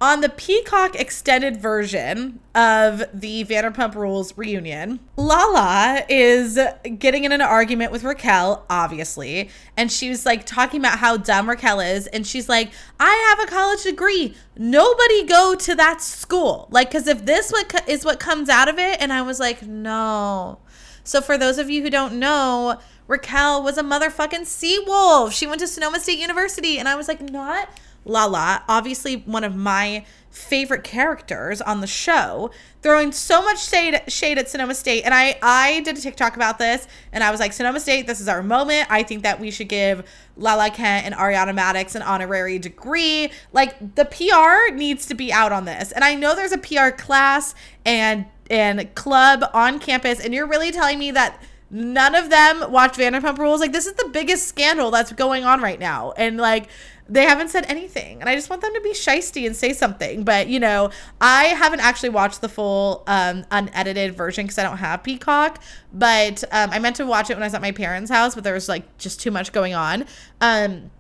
on 0.01 0.21
the 0.21 0.29
Peacock 0.29 0.97
extended 0.97 1.57
version 1.57 2.41
of 2.55 3.05
the 3.15 3.45
Vanderpump 3.45 3.95
Rules 3.95 4.37
reunion, 4.37 5.01
Lala 5.17 6.05
is 6.09 6.59
getting 6.99 7.25
in 7.25 7.33
an 7.33 7.41
argument 7.41 7.93
with 7.93 8.03
Raquel, 8.03 8.65
obviously. 8.69 9.51
And 9.77 9.91
she 9.91 10.11
was 10.11 10.27
like 10.27 10.45
talking 10.45 10.81
about 10.81 10.99
how 10.99 11.17
dumb 11.17 11.49
Raquel 11.49 11.81
is. 11.81 12.07
And 12.09 12.27
she's 12.27 12.49
like, 12.49 12.73
I 12.99 13.37
have 13.37 13.49
a 13.49 13.51
college 13.51 13.85
degree. 13.85 14.35
Nobody 14.57 15.25
go 15.25 15.55
to 15.55 15.75
that 15.77 16.01
school. 16.01 16.69
Like, 16.71 16.91
because 16.91 17.07
if 17.07 17.25
this 17.25 17.53
is 17.87 18.05
what 18.05 18.19
comes 18.19 18.49
out 18.49 18.69
of 18.69 18.79
it. 18.79 19.01
And 19.01 19.13
I 19.13 19.23
was 19.23 19.39
like, 19.39 19.63
no. 19.63 20.59
So, 21.05 21.21
for 21.21 21.39
those 21.39 21.59
of 21.59 21.71
you 21.71 21.83
who 21.83 21.91
don't 21.91 22.19
know, 22.19 22.81
Raquel 23.07 23.63
was 23.63 23.79
a 23.79 23.83
motherfucking 23.83 24.47
sea 24.47 24.83
wolf. 24.87 25.35
She 25.35 25.47
went 25.47 25.61
to 25.61 25.67
Sonoma 25.67 26.01
State 26.01 26.19
University. 26.19 26.79
And 26.79 26.89
I 26.89 26.97
was 26.97 27.09
like, 27.09 27.21
not 27.21 27.69
Lala, 28.05 28.65
obviously 28.69 29.17
one 29.17 29.45
of 29.45 29.57
my 29.57 30.05
favorite 30.35 30.83
characters 30.83 31.61
on 31.61 31.81
the 31.81 31.87
show, 31.87 32.51
throwing 32.83 33.13
so 33.13 33.41
much 33.43 33.65
shade 33.65 34.03
shade 34.09 34.37
at 34.37 34.49
Sonoma 34.49 34.75
State. 34.75 35.05
And 35.05 35.15
I 35.15 35.39
I 35.41 35.81
did 35.81 35.97
a 35.97 36.01
TikTok 36.01 36.35
about 36.37 36.59
this, 36.59 36.89
and 37.13 37.23
I 37.23 37.31
was 37.31 37.41
like, 37.41 37.53
Sonoma 37.53 37.81
State, 37.81 38.07
this 38.07 38.21
is 38.21 38.29
our 38.29 38.43
moment. 38.43 38.89
I 38.91 39.05
think 39.05 39.23
that 39.23 39.39
we 39.41 39.51
should 39.51 39.69
give 39.69 40.05
Lala 40.37 40.71
Kent 40.71 41.07
and 41.07 41.15
Ariana 41.15 41.57
Madix 41.57 41.95
an 41.95 42.03
honorary 42.03 42.59
degree. 42.59 43.31
Like 43.53 43.95
the 43.95 44.05
PR 44.05 44.75
needs 44.75 45.07
to 45.07 45.15
be 45.15 45.33
out 45.33 45.53
on 45.53 45.65
this. 45.65 45.93
And 45.93 46.03
I 46.03 46.15
know 46.15 46.35
there's 46.35 46.53
a 46.53 46.59
PR 46.59 46.91
class 46.91 47.55
and 47.85 48.27
and 48.51 48.95
club 48.95 49.45
on 49.55 49.79
campus, 49.79 50.21
and 50.21 50.35
you're 50.35 50.49
really 50.49 50.73
telling 50.73 50.99
me 50.99 51.13
that 51.13 51.41
none 51.71 52.15
of 52.15 52.31
them 52.31 52.71
watch 52.71 52.97
Vanderpump 52.97 53.39
Rules. 53.39 53.61
Like 53.61 53.73
this 53.73 53.87
is 53.87 53.95
the 53.95 54.09
biggest 54.13 54.49
scandal 54.49 54.91
that's 54.91 55.13
going 55.13 55.45
on 55.45 55.61
right 55.61 55.79
now, 55.79 56.13
and 56.17 56.37
like 56.37 56.69
they 57.09 57.25
haven't 57.25 57.49
said 57.49 57.65
anything 57.69 58.21
and 58.21 58.31
i 58.31 58.35
just 58.35 58.49
want 58.49 58.63
them 58.63 58.73
to 58.73 58.81
be 58.81 58.93
shisty 58.93 59.47
and 59.47 59.55
say 59.55 59.73
something 59.73 60.25
but 60.25 60.49
you 60.49 60.59
know 60.59 60.91
i 61.21 61.45
haven't 61.45 61.81
actually 61.81 62.09
watched 62.09 62.41
the 62.41 62.49
full 62.49 63.03
um, 63.07 63.45
unedited 63.51 64.15
version 64.17 64.45
because 64.45 64.59
i 64.59 64.63
don't 64.63 64.79
have 64.79 65.03
peacock 65.03 65.63
but 65.93 66.43
um, 66.53 66.71
i 66.71 66.79
meant 66.79 66.97
to 66.97 67.05
watch 67.05 67.29
it 67.31 67.35
when 67.35 67.43
i 67.43 67.47
was 67.47 67.55
at 67.55 67.61
my 67.61 67.73
parents 67.73 68.11
house 68.11 68.35
but 68.35 68.43
there 68.45 68.55
was 68.55 68.69
like 68.69 68.97
just 68.99 69.21
too 69.21 69.31
much 69.31 69.53
going 69.53 69.75
on 69.75 70.05
um, 70.41 70.91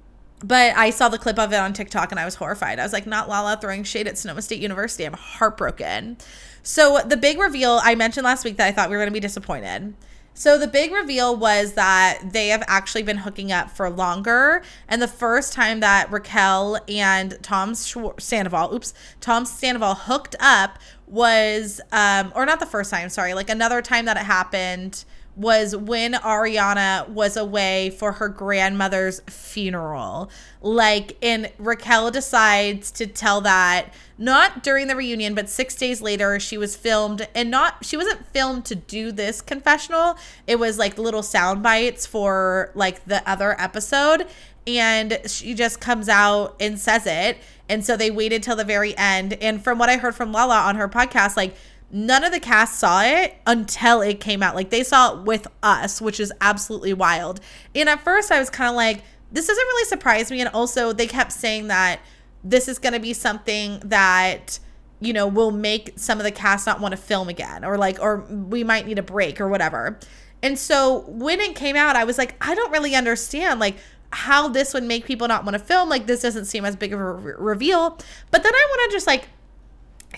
but 0.44 0.76
I 0.76 0.90
saw 0.90 1.08
the 1.08 1.16
clip 1.16 1.38
of 1.38 1.52
it 1.52 1.56
on 1.56 1.72
TikTok 1.72 2.10
and 2.10 2.20
I 2.20 2.26
was 2.26 2.34
horrified. 2.34 2.78
I 2.78 2.82
was 2.82 2.92
like, 2.92 3.06
not 3.06 3.30
Lala 3.30 3.56
throwing 3.58 3.82
shade 3.82 4.06
at 4.06 4.18
Sonoma 4.18 4.42
State 4.42 4.60
University. 4.60 5.04
I'm 5.04 5.14
heartbroken. 5.14 6.18
So, 6.62 7.00
the 7.00 7.16
big 7.16 7.38
reveal 7.38 7.80
I 7.82 7.94
mentioned 7.94 8.24
last 8.24 8.44
week 8.44 8.58
that 8.58 8.66
I 8.66 8.72
thought 8.72 8.90
we 8.90 8.96
were 8.96 9.00
going 9.02 9.10
to 9.10 9.14
be 9.14 9.20
disappointed. 9.20 9.94
So 10.36 10.58
the 10.58 10.66
big 10.66 10.92
reveal 10.92 11.36
was 11.36 11.74
that 11.74 12.18
they 12.32 12.48
have 12.48 12.64
actually 12.66 13.04
been 13.04 13.18
hooking 13.18 13.52
up 13.52 13.70
for 13.70 13.88
longer. 13.88 14.62
And 14.88 15.00
the 15.00 15.08
first 15.08 15.52
time 15.52 15.78
that 15.80 16.10
Raquel 16.10 16.80
and 16.88 17.38
Tom 17.40 17.74
Sandoval, 17.74 18.74
oops, 18.74 18.92
Tom 19.20 19.46
Sandoval 19.46 19.94
hooked 19.94 20.34
up 20.40 20.80
was, 21.06 21.80
um, 21.92 22.32
or 22.34 22.44
not 22.44 22.58
the 22.58 22.66
first 22.66 22.90
time, 22.90 23.08
sorry, 23.10 23.32
like 23.32 23.48
another 23.48 23.80
time 23.80 24.06
that 24.06 24.16
it 24.16 24.24
happened 24.24 25.04
was 25.36 25.74
when 25.74 26.14
Ariana 26.14 27.08
was 27.08 27.36
away 27.36 27.90
for 27.90 28.12
her 28.12 28.28
grandmother's 28.28 29.20
funeral. 29.26 30.30
Like, 30.62 31.16
and 31.22 31.50
Raquel 31.58 32.10
decides 32.10 32.90
to 32.92 33.06
tell 33.06 33.40
that 33.40 33.92
not 34.16 34.62
during 34.62 34.86
the 34.86 34.94
reunion, 34.94 35.34
but 35.34 35.48
six 35.48 35.74
days 35.74 36.00
later, 36.00 36.38
she 36.38 36.56
was 36.56 36.76
filmed 36.76 37.26
and 37.34 37.50
not, 37.50 37.84
she 37.84 37.96
wasn't 37.96 38.26
filmed 38.28 38.64
to 38.66 38.76
do 38.76 39.10
this 39.10 39.42
confessional. 39.42 40.16
It 40.46 40.58
was 40.58 40.78
like 40.78 40.98
little 40.98 41.22
sound 41.22 41.62
bites 41.62 42.06
for 42.06 42.70
like 42.74 43.04
the 43.04 43.28
other 43.28 43.60
episode. 43.60 44.28
And 44.66 45.18
she 45.26 45.52
just 45.52 45.80
comes 45.80 46.08
out 46.08 46.56
and 46.58 46.78
says 46.78 47.06
it. 47.06 47.38
And 47.68 47.84
so 47.84 47.96
they 47.96 48.10
waited 48.10 48.42
till 48.42 48.56
the 48.56 48.64
very 48.64 48.96
end. 48.96 49.34
And 49.34 49.62
from 49.62 49.78
what 49.78 49.90
I 49.90 49.96
heard 49.98 50.14
from 50.14 50.32
Lala 50.32 50.60
on 50.60 50.76
her 50.76 50.88
podcast, 50.88 51.36
like, 51.36 51.54
none 51.94 52.24
of 52.24 52.32
the 52.32 52.40
cast 52.40 52.80
saw 52.80 53.02
it 53.04 53.36
until 53.46 54.00
it 54.00 54.18
came 54.18 54.42
out. 54.42 54.56
Like 54.56 54.70
they 54.70 54.82
saw 54.82 55.14
it 55.14 55.24
with 55.24 55.46
us, 55.62 56.00
which 56.00 56.18
is 56.18 56.32
absolutely 56.40 56.92
wild. 56.92 57.40
And 57.72 57.88
at 57.88 58.02
first 58.02 58.32
I 58.32 58.40
was 58.40 58.50
kind 58.50 58.68
of 58.68 58.74
like, 58.74 59.02
this 59.30 59.46
doesn't 59.46 59.64
really 59.64 59.88
surprise 59.88 60.28
me. 60.28 60.40
And 60.40 60.50
also 60.50 60.92
they 60.92 61.06
kept 61.06 61.30
saying 61.30 61.68
that 61.68 62.00
this 62.42 62.66
is 62.66 62.80
going 62.80 62.94
to 62.94 63.00
be 63.00 63.12
something 63.12 63.80
that 63.84 64.58
you 65.00 65.12
know, 65.12 65.26
will 65.26 65.50
make 65.50 65.92
some 65.96 66.18
of 66.18 66.24
the 66.24 66.30
cast 66.30 66.66
not 66.66 66.80
want 66.80 66.92
to 66.92 66.96
film 66.96 67.28
again 67.28 67.64
or 67.64 67.76
like, 67.76 68.00
or 68.00 68.18
we 68.30 68.64
might 68.64 68.86
need 68.86 68.98
a 68.98 69.02
break 69.02 69.40
or 69.40 69.48
whatever. 69.48 69.98
And 70.42 70.58
so 70.58 71.04
when 71.08 71.40
it 71.40 71.54
came 71.54 71.76
out, 71.76 71.94
I 71.94 72.04
was 72.04 72.16
like, 72.16 72.36
I 72.40 72.54
don't 72.54 72.72
really 72.72 72.94
understand 72.94 73.60
like 73.60 73.76
how 74.10 74.48
this 74.48 74.72
would 74.72 74.84
make 74.84 75.04
people 75.04 75.28
not 75.28 75.44
want 75.44 75.54
to 75.54 75.58
film. 75.58 75.88
Like, 75.88 76.06
this 76.06 76.22
doesn't 76.22 76.44
seem 76.44 76.64
as 76.64 76.76
big 76.76 76.92
of 76.92 77.00
a 77.00 77.12
re- 77.12 77.34
reveal. 77.36 77.98
But 78.30 78.42
then 78.42 78.54
I 78.54 78.66
want 78.70 78.90
to 78.90 78.96
just 78.96 79.06
like 79.06 79.28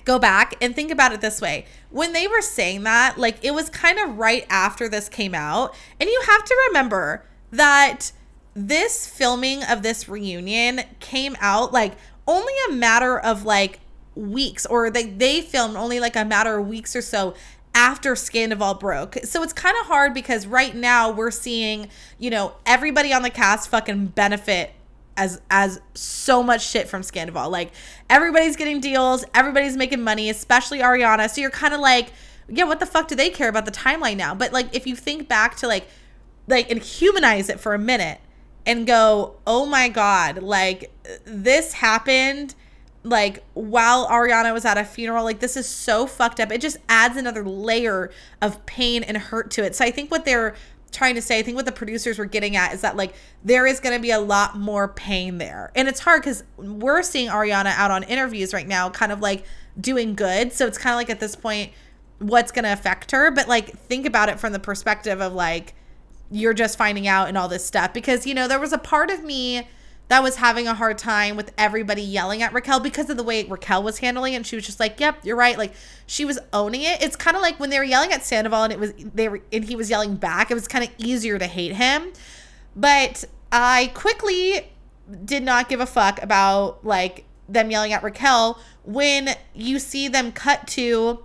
go 0.07 0.19
back 0.19 0.55
and 0.63 0.75
think 0.75 0.91
about 0.91 1.13
it 1.13 1.21
this 1.21 1.43
way. 1.43 1.67
When 1.91 2.15
they 2.15 2.27
were 2.27 2.41
saying 2.41 2.85
that, 2.85 3.19
like, 3.19 3.45
it 3.45 3.53
was 3.53 3.69
kind 3.69 3.99
of 3.99 4.17
right 4.17 4.47
after 4.49 4.89
this 4.89 5.11
came 5.11 5.35
out. 5.35 5.75
And 6.01 6.09
you 6.09 6.23
have 6.27 6.45
to 6.45 6.57
remember 6.69 7.27
that 7.51 8.13
this 8.55 9.07
filming 9.07 9.63
of 9.65 9.83
this 9.83 10.09
reunion 10.09 10.81
came 10.99 11.37
out 11.41 11.75
like 11.75 11.93
only 12.27 12.55
a 12.71 12.73
matter 12.73 13.19
of 13.19 13.45
like 13.45 13.81
weeks 14.15 14.65
or 14.65 14.89
they, 14.89 15.05
they 15.05 15.43
filmed 15.43 15.77
only 15.77 16.01
like 16.01 16.17
a 16.17 16.25
matter 16.25 16.59
of 16.59 16.67
weeks 16.67 16.97
or 16.97 17.03
so 17.03 17.35
after 17.75 18.15
Scandoval 18.15 18.81
broke. 18.81 19.19
So 19.25 19.43
it's 19.43 19.53
kind 19.53 19.77
of 19.79 19.87
hard 19.87 20.15
because 20.15 20.47
right 20.47 20.75
now 20.75 21.11
we're 21.11 21.31
seeing, 21.31 21.89
you 22.19 22.31
know, 22.31 22.55
everybody 22.65 23.13
on 23.13 23.21
the 23.21 23.29
cast 23.29 23.69
fucking 23.69 24.07
benefit 24.07 24.73
as 25.17 25.41
as 25.51 25.81
so 25.95 26.43
much 26.43 26.67
shit 26.67 26.89
from 26.89 27.03
Scandoval. 27.03 27.51
Like 27.51 27.73
everybody's 28.11 28.57
getting 28.57 28.81
deals, 28.81 29.25
everybody's 29.35 29.77
making 29.77 30.03
money, 30.03 30.31
especially 30.31 30.81
Ariana. 30.81 31.29
So 31.31 31.41
you're 31.41 31.51
kind 31.51 31.75
of 31.75 31.81
like, 31.81 32.13
yeah, 32.49 32.65
what 32.65 32.81
the 32.81 32.87
fuck 32.87 33.09
do 33.09 33.15
they 33.15 33.31
care 33.31 33.49
about 33.49 33.65
the 33.65 33.73
timeline 33.73 34.17
now? 34.17 34.35
But 34.35 34.53
like 34.53 34.75
if 34.75 34.87
you 34.87 34.97
think 34.97 35.29
back 35.29 35.57
to 35.57 35.67
like 35.67 35.89
like 36.47 36.71
and 36.71 36.83
humanize 36.83 37.49
it 37.49 37.61
for 37.61 37.75
a 37.75 37.79
minute 37.79 38.21
and 38.65 38.87
go, 38.87 39.37
"Oh 39.47 39.67
my 39.67 39.89
god, 39.89 40.43
like 40.43 40.91
this 41.25 41.75
happened 41.75 42.55
like 43.07 43.45
while 43.55 44.09
Ariana 44.09 44.53
was 44.53 44.65
at 44.65 44.77
a 44.77 44.85
funeral. 44.85 45.25
Like 45.25 45.39
this 45.39 45.57
is 45.57 45.69
so 45.69 46.07
fucked 46.07 46.41
up. 46.41 46.51
It 46.51 46.61
just 46.61 46.77
adds 46.89 47.17
another 47.17 47.45
layer 47.45 48.11
of 48.43 48.65
pain 48.67 49.03
and 49.03 49.17
hurt 49.17 49.51
to 49.53 49.65
it. 49.65 49.77
So 49.77 49.85
I 49.85 49.91
think 49.91 50.11
what 50.11 50.25
they're 50.25 50.55
trying 50.97 51.15
to 51.15 51.23
say, 51.23 51.39
I 51.39 51.43
think 51.43 51.57
what 51.57 51.67
the 51.67 51.73
producers 51.73 52.19
were 52.19 52.25
getting 52.25 52.57
at 52.57 52.73
is 52.73 52.81
that 52.81 52.97
like 52.97 53.15
there 53.45 53.67
is 53.67 53.81
going 53.81 53.95
to 53.95 54.01
be 54.01 54.11
a 54.11 54.19
lot 54.19 54.57
more 54.59 54.89
pain 54.89 55.39
there. 55.39 55.71
And 55.75 55.89
it's 55.89 56.01
hard 56.01 56.23
cuz 56.23 56.43
we're 56.57 57.03
seeing 57.03 57.29
Ariana 57.29 57.73
out 57.77 57.91
on 57.91 58.03
interviews 58.03 58.55
right 58.55 58.67
now 58.67 58.91
kind 58.91 59.13
of 59.13 59.21
like 59.21 59.45
doing 59.81 60.15
good. 60.15 60.53
So 60.53 60.67
it's 60.67 60.79
kind 60.79 60.95
of 60.95 60.97
like 60.97 61.11
at 61.11 61.21
this 61.21 61.37
point 61.37 61.73
what's 62.19 62.51
going 62.51 62.65
to 62.65 62.73
affect 62.73 63.11
her, 63.11 63.31
but 63.31 63.47
like 63.47 63.79
think 63.79 64.07
about 64.07 64.29
it 64.29 64.41
from 64.41 64.53
the 64.53 64.59
perspective 64.59 65.21
of 65.21 65.35
like 65.35 65.75
you're 66.31 66.55
just 66.55 66.79
finding 66.79 67.07
out 67.07 67.29
and 67.29 67.39
all 67.39 67.49
this 67.49 67.65
stuff 67.65 67.93
because 67.93 68.27
you 68.27 68.35
know 68.35 68.49
there 68.49 68.59
was 68.59 68.73
a 68.73 68.79
part 68.79 69.11
of 69.11 69.23
me 69.23 69.69
that 70.09 70.23
was 70.23 70.37
having 70.37 70.69
a 70.69 70.75
hard 70.75 70.99
time 70.99 71.37
with 71.37 71.53
everybody 71.59 72.03
yelling 72.03 72.43
at 72.43 72.53
Raquel 72.53 72.79
because 72.79 73.11
of 73.11 73.17
the 73.17 73.23
way 73.23 73.45
Raquel 73.45 73.83
was 73.83 73.99
handling 73.99 74.35
it. 74.35 74.37
And 74.37 74.47
she 74.47 74.55
was 74.57 74.65
just 74.65 74.79
like, 74.79 75.01
"Yep, 75.01 75.25
you're 75.25 75.37
right." 75.37 75.59
Like 75.59 75.75
she 76.07 76.25
was 76.25 76.39
owning 76.53 76.83
it. 76.83 77.03
It's 77.03 77.17
kind 77.17 77.37
of 77.37 77.43
like 77.43 77.59
when 77.59 77.71
they 77.71 77.79
were 77.79 77.85
yelling 77.85 78.13
at 78.13 78.25
Sandoval 78.25 78.65
and 78.65 78.73
it 78.73 78.79
was 78.79 78.93
they 78.97 79.29
were 79.29 79.41
and 79.53 79.65
he 79.65 79.75
was 79.75 79.91
yelling 79.91 80.17
back. 80.17 80.51
It 80.51 80.55
was 80.55 80.69
kind 80.69 80.85
of 80.85 80.91
easier 80.99 81.39
to 81.39 81.47
hate 81.47 81.73
him. 81.73 82.13
But 82.77 83.25
I 83.51 83.91
quickly 83.95 84.73
did 85.25 85.43
not 85.43 85.69
give 85.69 85.81
a 85.81 85.87
fuck 85.87 86.23
about 86.23 86.85
like 86.85 87.25
them 87.49 87.71
yelling 87.71 87.93
at 87.93 88.03
Raquel 88.03 88.61
when 88.85 89.31
you 89.55 89.79
see 89.79 90.09
them 90.09 90.33
cut 90.33 90.67
to, 90.69 91.25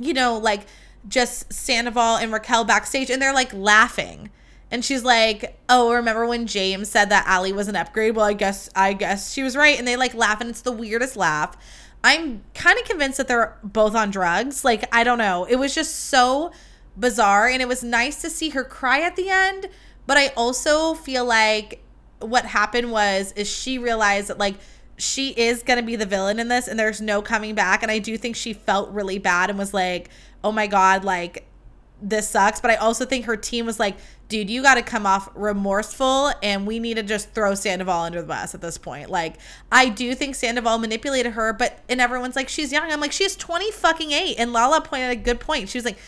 you 0.00 0.14
know, 0.14 0.36
like 0.38 0.66
just 1.06 1.52
Sandoval 1.52 2.16
and 2.16 2.32
Raquel 2.32 2.64
backstage 2.64 3.10
and 3.10 3.20
they're 3.22 3.34
like 3.34 3.52
laughing 3.52 4.30
and 4.70 4.84
she's 4.84 5.04
like, 5.04 5.58
"Oh, 5.68 5.92
remember 5.92 6.26
when 6.26 6.46
James 6.46 6.88
said 6.88 7.10
that 7.10 7.26
Ali 7.28 7.52
was 7.52 7.68
an 7.68 7.76
upgrade? 7.76 8.14
Well, 8.16 8.26
I 8.26 8.34
guess 8.34 8.68
I 8.74 8.92
guess 8.92 9.32
she 9.32 9.42
was 9.42 9.56
right." 9.56 9.78
And 9.78 9.86
they 9.86 9.96
like 9.96 10.14
laugh 10.14 10.40
and 10.40 10.50
it's 10.50 10.62
the 10.62 10.72
weirdest 10.72 11.16
laugh. 11.16 11.56
I'm 12.04 12.44
kind 12.54 12.78
of 12.78 12.84
convinced 12.84 13.18
that 13.18 13.28
they're 13.28 13.58
both 13.62 13.94
on 13.94 14.10
drugs. 14.10 14.64
Like, 14.64 14.84
I 14.94 15.02
don't 15.04 15.18
know. 15.18 15.44
It 15.44 15.56
was 15.56 15.74
just 15.74 15.94
so 16.08 16.52
bizarre 16.96 17.48
and 17.48 17.62
it 17.62 17.68
was 17.68 17.82
nice 17.82 18.20
to 18.22 18.30
see 18.30 18.50
her 18.50 18.64
cry 18.64 19.00
at 19.00 19.16
the 19.16 19.30
end, 19.30 19.68
but 20.06 20.16
I 20.16 20.28
also 20.36 20.94
feel 20.94 21.24
like 21.24 21.82
what 22.20 22.44
happened 22.44 22.90
was 22.90 23.32
is 23.32 23.48
she 23.48 23.78
realized 23.78 24.28
that 24.28 24.38
like 24.38 24.56
she 24.96 25.30
is 25.30 25.62
going 25.62 25.78
to 25.78 25.84
be 25.84 25.94
the 25.94 26.06
villain 26.06 26.40
in 26.40 26.48
this 26.48 26.66
and 26.66 26.76
there's 26.78 27.00
no 27.00 27.22
coming 27.22 27.54
back 27.54 27.82
and 27.84 27.92
I 27.92 28.00
do 28.00 28.18
think 28.18 28.34
she 28.34 28.52
felt 28.52 28.90
really 28.90 29.18
bad 29.18 29.50
and 29.50 29.58
was 29.58 29.72
like, 29.72 30.10
"Oh 30.42 30.50
my 30.50 30.66
god, 30.66 31.04
like 31.04 31.47
this 32.00 32.28
sucks." 32.28 32.60
But 32.60 32.70
I 32.70 32.76
also 32.76 33.04
think 33.04 33.24
her 33.26 33.36
team 33.36 33.66
was 33.66 33.78
like, 33.78 33.96
dude, 34.28 34.50
you 34.50 34.62
got 34.62 34.74
to 34.74 34.82
come 34.82 35.06
off 35.06 35.30
remorseful 35.34 36.32
and 36.42 36.66
we 36.66 36.78
need 36.78 36.94
to 36.94 37.02
just 37.02 37.30
throw 37.32 37.54
Sandoval 37.54 38.02
under 38.02 38.20
the 38.20 38.26
bus 38.26 38.54
at 38.54 38.60
this 38.60 38.76
point. 38.76 39.10
Like, 39.10 39.36
I 39.72 39.88
do 39.88 40.14
think 40.14 40.34
Sandoval 40.34 40.78
manipulated 40.78 41.32
her, 41.32 41.52
but, 41.52 41.82
and 41.88 42.00
everyone's 42.00 42.36
like, 42.36 42.48
she's 42.48 42.70
young. 42.70 42.90
I'm 42.92 43.00
like, 43.00 43.12
she's 43.12 43.36
20 43.36 43.72
fucking 43.72 44.12
eight. 44.12 44.36
And 44.38 44.52
Lala 44.52 44.82
pointed 44.82 45.10
a 45.10 45.16
good 45.16 45.40
point. 45.40 45.70
She 45.70 45.78
was 45.78 45.84
like, 45.84 45.98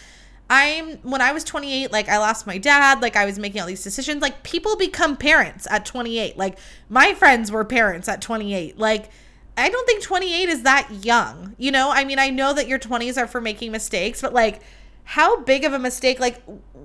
I'm, 0.51 0.97
when 0.99 1.22
I 1.22 1.32
was 1.32 1.45
28, 1.45 1.93
like, 1.93 2.09
I 2.09 2.18
lost 2.18 2.47
my 2.47 2.59
dad. 2.59 3.01
Like, 3.01 3.16
I 3.16 3.24
was 3.24 3.38
making 3.38 3.61
all 3.61 3.66
these 3.66 3.84
decisions. 3.84 4.20
Like, 4.20 4.43
people 4.43 4.76
become 4.76 5.16
parents 5.16 5.66
at 5.70 5.86
28. 5.86 6.36
Like, 6.36 6.59
my 6.88 7.14
friends 7.14 7.51
were 7.51 7.64
parents 7.64 8.09
at 8.09 8.20
28. 8.20 8.76
Like, 8.76 9.11
I 9.57 9.68
don't 9.68 9.86
think 9.86 10.03
28 10.03 10.49
is 10.49 10.62
that 10.64 10.91
young. 11.05 11.55
You 11.57 11.70
know, 11.70 11.91
I 11.91 12.05
mean, 12.05 12.18
I 12.18 12.30
know 12.30 12.53
that 12.53 12.66
your 12.66 12.78
20s 12.78 13.16
are 13.16 13.26
for 13.26 13.41
making 13.41 13.72
mistakes, 13.72 14.20
but 14.20 14.34
like, 14.34 14.61
how 15.11 15.41
big 15.41 15.65
of 15.65 15.73
a 15.73 15.79
mistake 15.79 16.21
like 16.21 16.41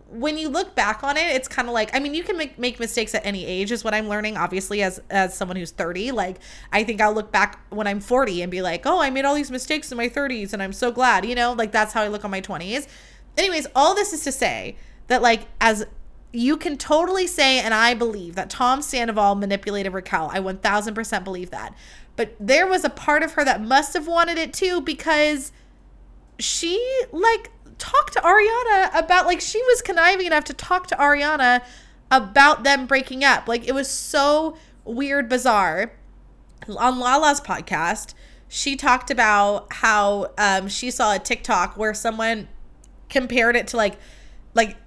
when 0.09 0.35
you 0.35 0.49
look 0.49 0.73
back 0.73 1.03
on 1.03 1.15
it 1.15 1.35
it's 1.35 1.47
kind 1.47 1.67
of 1.67 1.75
like 1.75 1.95
i 1.95 1.99
mean 1.99 2.15
you 2.15 2.23
can 2.23 2.35
make, 2.35 2.57
make 2.57 2.79
mistakes 2.79 3.13
at 3.13 3.23
any 3.23 3.45
age 3.45 3.71
is 3.71 3.83
what 3.83 3.93
i'm 3.93 4.09
learning 4.09 4.35
obviously 4.35 4.81
as 4.81 4.99
as 5.11 5.37
someone 5.37 5.55
who's 5.55 5.69
30 5.69 6.11
like 6.11 6.39
i 6.73 6.83
think 6.83 6.99
i'll 6.99 7.13
look 7.13 7.31
back 7.31 7.59
when 7.69 7.85
i'm 7.85 7.99
40 7.99 8.41
and 8.41 8.51
be 8.51 8.63
like 8.63 8.81
oh 8.87 8.99
i 8.99 9.11
made 9.11 9.25
all 9.25 9.35
these 9.35 9.51
mistakes 9.51 9.91
in 9.91 9.97
my 9.99 10.09
30s 10.09 10.53
and 10.53 10.63
i'm 10.63 10.73
so 10.73 10.91
glad 10.91 11.23
you 11.23 11.35
know 11.35 11.53
like 11.53 11.71
that's 11.71 11.93
how 11.93 12.01
i 12.01 12.07
look 12.07 12.25
on 12.25 12.31
my 12.31 12.41
20s 12.41 12.87
anyways 13.37 13.67
all 13.75 13.93
this 13.93 14.11
is 14.11 14.23
to 14.23 14.31
say 14.31 14.75
that 15.05 15.21
like 15.21 15.41
as 15.61 15.85
you 16.33 16.57
can 16.57 16.77
totally 16.77 17.27
say 17.27 17.59
and 17.59 17.75
i 17.75 17.93
believe 17.93 18.33
that 18.33 18.49
tom 18.49 18.81
sandoval 18.81 19.35
manipulated 19.35 19.93
raquel. 19.93 20.31
I 20.33 20.39
1000% 20.39 21.23
believe 21.23 21.51
that. 21.51 21.75
But 22.15 22.35
there 22.39 22.65
was 22.65 22.83
a 22.83 22.89
part 22.89 23.21
of 23.21 23.33
her 23.33 23.45
that 23.45 23.61
must 23.61 23.93
have 23.93 24.07
wanted 24.07 24.39
it 24.39 24.51
too 24.51 24.81
because 24.81 25.51
she 26.39 26.77
like 27.11 27.51
talk 27.77 28.11
to 28.11 28.19
Ariana 28.19 28.97
about 28.97 29.25
like 29.25 29.41
she 29.41 29.61
was 29.63 29.81
conniving 29.81 30.25
enough 30.25 30.45
to 30.45 30.53
talk 30.53 30.87
to 30.87 30.95
Ariana 30.95 31.61
about 32.11 32.63
them 32.63 32.85
breaking 32.85 33.23
up. 33.23 33.47
Like 33.47 33.67
it 33.67 33.73
was 33.73 33.89
so 33.89 34.57
weird, 34.83 35.29
bizarre. 35.29 35.93
On 36.67 36.99
Lala's 36.99 37.41
podcast, 37.41 38.13
she 38.47 38.75
talked 38.75 39.11
about 39.11 39.71
how 39.71 40.31
um, 40.37 40.67
she 40.67 40.89
saw 40.89 41.13
a 41.13 41.19
TikTok 41.19 41.77
where 41.77 41.93
someone 41.93 42.47
compared 43.09 43.55
it 43.55 43.67
to 43.67 43.77
like 43.77 43.97
like 44.53 44.77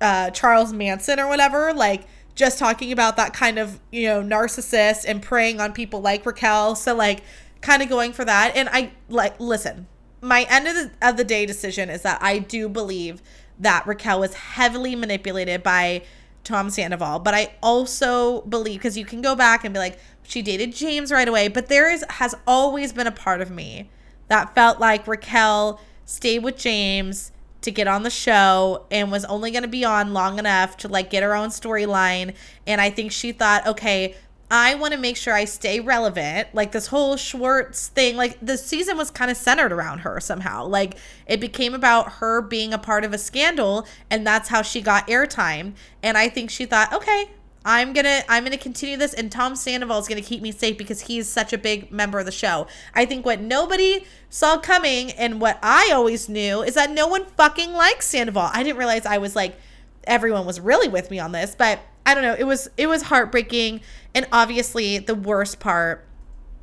uh, 0.00 0.30
Charles 0.30 0.72
Manson 0.72 1.18
or 1.18 1.28
whatever, 1.28 1.72
like 1.72 2.06
just 2.34 2.58
talking 2.58 2.92
about 2.92 3.16
that 3.16 3.32
kind 3.32 3.58
of 3.58 3.80
you 3.90 4.06
know 4.06 4.22
narcissist 4.22 5.04
and 5.06 5.22
preying 5.22 5.60
on 5.60 5.72
people 5.72 6.00
like 6.00 6.24
Raquel. 6.26 6.74
So 6.74 6.94
like 6.94 7.22
kind 7.60 7.82
of 7.82 7.88
going 7.88 8.12
for 8.12 8.24
that. 8.24 8.52
And 8.54 8.68
I 8.70 8.92
like 9.08 9.38
listen, 9.40 9.88
my 10.20 10.46
end 10.48 10.66
of 10.66 10.74
the, 10.74 10.90
of 11.02 11.16
the 11.16 11.24
day 11.24 11.46
decision 11.46 11.90
is 11.90 12.02
that 12.02 12.22
I 12.22 12.38
do 12.38 12.68
believe 12.68 13.22
that 13.58 13.86
Raquel 13.86 14.20
was 14.20 14.34
heavily 14.34 14.94
manipulated 14.94 15.62
by 15.62 16.02
Tom 16.44 16.70
Sandoval, 16.70 17.18
but 17.20 17.34
I 17.34 17.54
also 17.62 18.42
believe 18.42 18.78
because 18.78 18.96
you 18.96 19.04
can 19.04 19.20
go 19.20 19.34
back 19.34 19.64
and 19.64 19.74
be 19.74 19.80
like, 19.80 19.98
she 20.22 20.42
dated 20.42 20.74
James 20.74 21.10
right 21.10 21.26
away, 21.26 21.48
but 21.48 21.68
there 21.68 21.90
is 21.90 22.04
has 22.08 22.34
always 22.46 22.92
been 22.92 23.06
a 23.06 23.12
part 23.12 23.40
of 23.40 23.50
me 23.50 23.88
that 24.28 24.54
felt 24.54 24.78
like 24.78 25.06
Raquel 25.06 25.80
stayed 26.04 26.40
with 26.40 26.56
James 26.56 27.32
to 27.62 27.70
get 27.70 27.88
on 27.88 28.04
the 28.04 28.10
show 28.10 28.86
and 28.90 29.10
was 29.10 29.24
only 29.24 29.50
going 29.50 29.62
to 29.62 29.68
be 29.68 29.84
on 29.84 30.12
long 30.12 30.38
enough 30.38 30.76
to 30.78 30.88
like 30.88 31.10
get 31.10 31.22
her 31.22 31.34
own 31.34 31.48
storyline. 31.48 32.34
And 32.66 32.80
I 32.80 32.90
think 32.90 33.10
she 33.10 33.32
thought, 33.32 33.66
okay, 33.66 34.14
I 34.50 34.76
want 34.76 34.92
to 34.94 34.98
make 34.98 35.16
sure 35.16 35.34
I 35.34 35.44
stay 35.44 35.80
relevant. 35.80 36.48
Like 36.54 36.70
this 36.70 36.86
whole 36.86 37.16
Schwartz 37.16 37.88
thing, 37.88 38.16
like 38.16 38.38
the 38.40 38.56
season 38.56 38.96
was 38.96 39.10
kind 39.10 39.30
of 39.30 39.36
centered 39.36 39.72
around 39.72 40.00
her 40.00 40.20
somehow. 40.20 40.66
Like 40.66 40.96
it 41.26 41.40
became 41.40 41.74
about 41.74 42.12
her 42.14 42.40
being 42.40 42.72
a 42.72 42.78
part 42.78 43.04
of 43.04 43.12
a 43.12 43.18
scandal 43.18 43.86
and 44.08 44.24
that's 44.24 44.48
how 44.48 44.62
she 44.62 44.80
got 44.80 45.08
airtime. 45.08 45.74
And 46.02 46.16
I 46.16 46.28
think 46.28 46.50
she 46.50 46.64
thought, 46.64 46.92
"Okay, 46.92 47.30
I'm 47.64 47.92
going 47.92 48.04
to 48.04 48.24
I'm 48.28 48.44
going 48.44 48.56
to 48.56 48.62
continue 48.62 48.96
this 48.96 49.14
and 49.14 49.32
Tom 49.32 49.56
Sandoval 49.56 49.98
is 49.98 50.06
going 50.06 50.22
to 50.22 50.28
keep 50.28 50.42
me 50.42 50.52
safe 50.52 50.78
because 50.78 51.02
he's 51.02 51.28
such 51.28 51.52
a 51.52 51.58
big 51.58 51.90
member 51.90 52.20
of 52.20 52.26
the 52.26 52.32
show." 52.32 52.68
I 52.94 53.04
think 53.04 53.26
what 53.26 53.40
nobody 53.40 54.06
saw 54.30 54.58
coming 54.58 55.10
and 55.10 55.40
what 55.40 55.58
I 55.60 55.90
always 55.92 56.28
knew 56.28 56.62
is 56.62 56.74
that 56.74 56.92
no 56.92 57.08
one 57.08 57.24
fucking 57.24 57.72
likes 57.72 58.06
Sandoval. 58.06 58.50
I 58.52 58.62
didn't 58.62 58.78
realize 58.78 59.06
I 59.06 59.18
was 59.18 59.34
like 59.34 59.58
everyone 60.04 60.46
was 60.46 60.60
really 60.60 60.86
with 60.86 61.10
me 61.10 61.18
on 61.18 61.32
this, 61.32 61.56
but 61.56 61.80
I 62.06 62.14
don't 62.14 62.22
know. 62.22 62.36
It 62.38 62.44
was 62.44 62.70
it 62.76 62.86
was 62.86 63.02
heartbreaking, 63.02 63.82
and 64.14 64.26
obviously 64.32 64.98
the 64.98 65.14
worst 65.14 65.60
part 65.60 66.06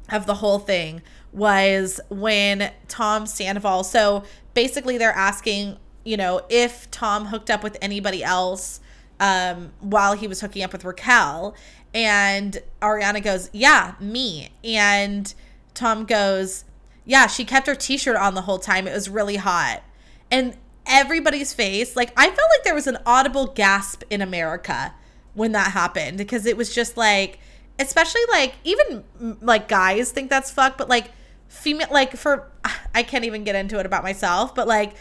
of 0.10 0.26
the 0.26 0.36
whole 0.36 0.58
thing 0.58 1.02
was 1.32 2.00
when 2.10 2.72
Tom 2.88 3.28
Sandoval. 3.28 3.84
So 3.84 4.24
basically, 4.54 4.98
they're 4.98 5.12
asking, 5.12 5.78
you 6.04 6.18
know, 6.18 6.42
if 6.50 6.90
Tom 6.90 7.26
hooked 7.26 7.52
up 7.52 7.62
with 7.62 7.78
anybody 7.82 8.24
else 8.24 8.80
um, 9.20 9.74
while 9.82 10.14
he 10.14 10.28
was 10.28 10.42
hooking 10.42 10.64
up 10.64 10.72
with 10.72 10.86
Raquel, 10.86 11.56
and 11.94 12.58
Ariana 12.82 13.22
goes, 13.22 13.50
"Yeah, 13.54 13.94
me," 14.00 14.50
and 14.64 15.32
Tom 15.74 16.06
goes, 16.06 16.66
yeah, 17.06 17.28
she 17.28 17.46
kept 17.46 17.68
her 17.68 17.76
t-shirt 17.76 18.16
on 18.16 18.34
the 18.34 18.42
whole 18.42 18.60
time. 18.60 18.88
It 18.88 18.94
was 18.94 19.10
really 19.10 19.36
hot. 19.36 19.84
And 20.32 20.56
everybody's 20.86 21.54
face, 21.54 21.96
like 21.96 22.12
I 22.18 22.28
felt 22.28 22.50
like 22.56 22.64
there 22.64 22.76
was 22.76 22.88
an 22.88 22.98
audible 23.06 23.48
gasp 23.48 24.04
in 24.10 24.22
America 24.22 24.94
when 25.34 25.52
that 25.54 25.72
happened 25.72 26.18
because 26.18 26.46
it 26.46 26.56
was 26.58 26.74
just 26.74 26.98
like 26.98 27.40
especially 27.80 28.22
like 28.32 28.56
even 28.64 29.04
like 29.42 29.68
guys 29.68 30.12
think 30.12 30.30
that's 30.30 30.52
fuck, 30.52 30.78
but 30.78 30.90
like 30.90 31.12
female 31.48 31.88
like 31.92 32.16
for 32.16 32.50
I 32.96 33.04
can't 33.04 33.26
even 33.26 33.44
get 33.44 33.56
into 33.56 33.80
it 33.80 33.86
about 33.86 34.04
myself, 34.04 34.54
but 34.56 34.68
like 34.68 34.96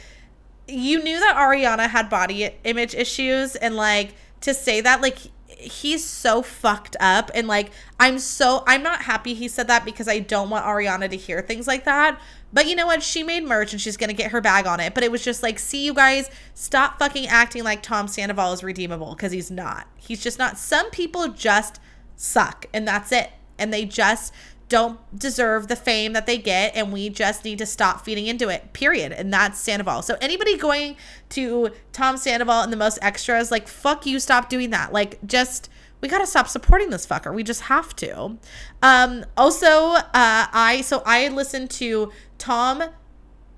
you 0.69 1.03
knew 1.03 1.19
that 1.19 1.37
Ariana 1.37 1.89
had 1.89 2.09
body 2.09 2.51
image 2.65 2.95
issues 2.95 3.57
and 3.57 3.77
like 3.77 4.15
to 4.43 4.55
say 4.55 4.81
that 4.81 5.01
like 5.01 5.19
he's 5.63 6.05
so 6.05 6.43
fucked 6.43 6.97
up 7.01 7.31
and 7.35 7.47
like 7.47 7.71
I'm 7.99 8.19
so 8.19 8.65
I'm 8.67 8.83
not 8.83 9.03
happy 9.03 9.35
he 9.35 9.49
said 9.49 9.69
that 9.69 9.85
because 9.85 10.09
I 10.09 10.19
don't 10.19 10.51
want 10.51 10.65
Ariana 10.65 11.09
to 11.11 11.17
hear 11.17 11.41
things 11.43 11.67
like 11.67 11.85
that. 11.85 12.21
But 12.53 12.67
you 12.67 12.77
know 12.77 12.87
what? 12.87 13.03
She 13.03 13.23
made 13.23 13.45
merch 13.45 13.73
and 13.73 13.81
she's 13.81 13.97
gonna 13.97 14.13
get 14.13 14.33
her 14.33 14.41
bag 14.41 14.67
on 14.67 14.81
it. 14.81 14.95
But 14.95 15.05
it 15.05 15.11
was 15.11 15.25
just 15.25 15.43
like, 15.43 15.59
see 15.59 15.85
you 15.85 15.95
guys, 15.95 16.31
stop 16.55 16.99
fucking 16.99 17.27
acting 17.29 17.65
like 17.65 17.83
Tom 17.83 18.09
Sandoval 18.09 18.53
is 18.53 18.63
redeemable 18.63 19.15
because 19.15 19.33
he's 19.33 19.51
not. 19.51 19.87
He's 19.97 20.23
just 20.23 20.39
not. 20.39 20.59
Some 20.59 20.91
people 20.91 21.29
just 21.29 21.81
suck 22.17 22.67
and 22.73 22.87
that's 22.87 23.13
it. 23.13 23.31
And 23.59 23.73
they 23.73 23.85
just 23.85 24.33
don't 24.73 24.99
deserve 25.19 25.69
the 25.69 25.77
fame 25.77 26.15
that 26.15 26.25
they 26.25 26.39
get 26.39 26.75
and 26.75 26.91
we 26.91 27.11
just 27.11 27.45
need 27.45 27.59
to 27.59 27.67
stop 27.67 28.07
feeding 28.07 28.27
into 28.27 28.49
it 28.49 28.73
period. 28.73 29.13
And 29.13 29.31
that's 29.31 29.61
sandoval. 29.61 30.01
So 30.01 30.17
anybody 30.19 30.57
going 30.57 30.97
to 31.29 31.73
tom 31.93 32.17
sandoval 32.17 32.63
and 32.63 32.73
the 32.73 32.79
most 32.79 32.99
extras 33.03 33.51
like 33.51 33.69
fuck 33.69 34.07
you 34.07 34.19
stop 34.19 34.49
doing 34.49 34.71
that. 34.71 34.91
Like 34.91 35.19
just 35.27 35.69
we 36.01 36.09
gotta 36.09 36.27
stop 36.27 36.49
supporting 36.49 36.89
this 36.89 37.07
fucker. 37.07 37.35
We 37.35 37.43
just 37.43 37.61
have 37.63 37.95
to. 37.97 38.39
Um 38.81 39.27
also 39.37 39.69
uh 39.69 40.07
i 40.15 40.81
so 40.83 41.03
i 41.05 41.29
listened 41.29 41.69
to 41.73 42.11
tom 42.39 42.85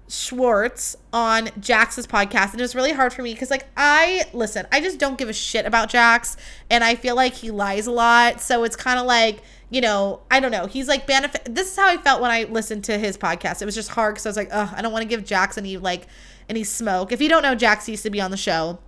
Schwartz 0.06 0.96
on 1.12 1.48
Jax's 1.60 2.06
podcast, 2.06 2.50
and 2.50 2.60
it 2.60 2.62
was 2.62 2.74
really 2.74 2.92
hard 2.92 3.12
for 3.12 3.22
me 3.22 3.32
because, 3.32 3.50
like, 3.50 3.66
I 3.74 4.26
listen, 4.34 4.66
I 4.70 4.80
just 4.80 4.98
don't 4.98 5.16
give 5.16 5.30
a 5.30 5.32
shit 5.32 5.64
about 5.64 5.88
Jax, 5.88 6.36
and 6.68 6.84
I 6.84 6.94
feel 6.94 7.16
like 7.16 7.32
he 7.32 7.50
lies 7.50 7.86
a 7.86 7.90
lot. 7.90 8.42
So 8.42 8.64
it's 8.64 8.76
kind 8.76 8.98
of 8.98 9.06
like 9.06 9.42
you 9.70 9.80
know, 9.80 10.20
I 10.30 10.40
don't 10.40 10.50
know. 10.50 10.66
He's 10.66 10.88
like 10.88 11.06
benefit. 11.06 11.54
This 11.54 11.70
is 11.70 11.76
how 11.76 11.88
I 11.88 11.96
felt 11.96 12.20
when 12.20 12.30
I 12.30 12.44
listened 12.44 12.84
to 12.84 12.98
his 12.98 13.16
podcast. 13.16 13.62
It 13.62 13.64
was 13.64 13.74
just 13.74 13.90
hard 13.90 14.14
because 14.14 14.26
I 14.26 14.28
was 14.28 14.36
like, 14.36 14.50
oh, 14.52 14.72
I 14.76 14.82
don't 14.82 14.92
want 14.92 15.02
to 15.02 15.08
give 15.08 15.24
Jax 15.24 15.58
any 15.58 15.76
like 15.76 16.06
any 16.48 16.64
smoke. 16.64 17.12
If 17.12 17.20
you 17.20 17.28
don't 17.28 17.42
know, 17.42 17.54
Jax 17.54 17.88
used 17.88 18.02
to 18.04 18.10
be 18.10 18.20
on 18.20 18.30
the 18.30 18.36
show, 18.36 18.78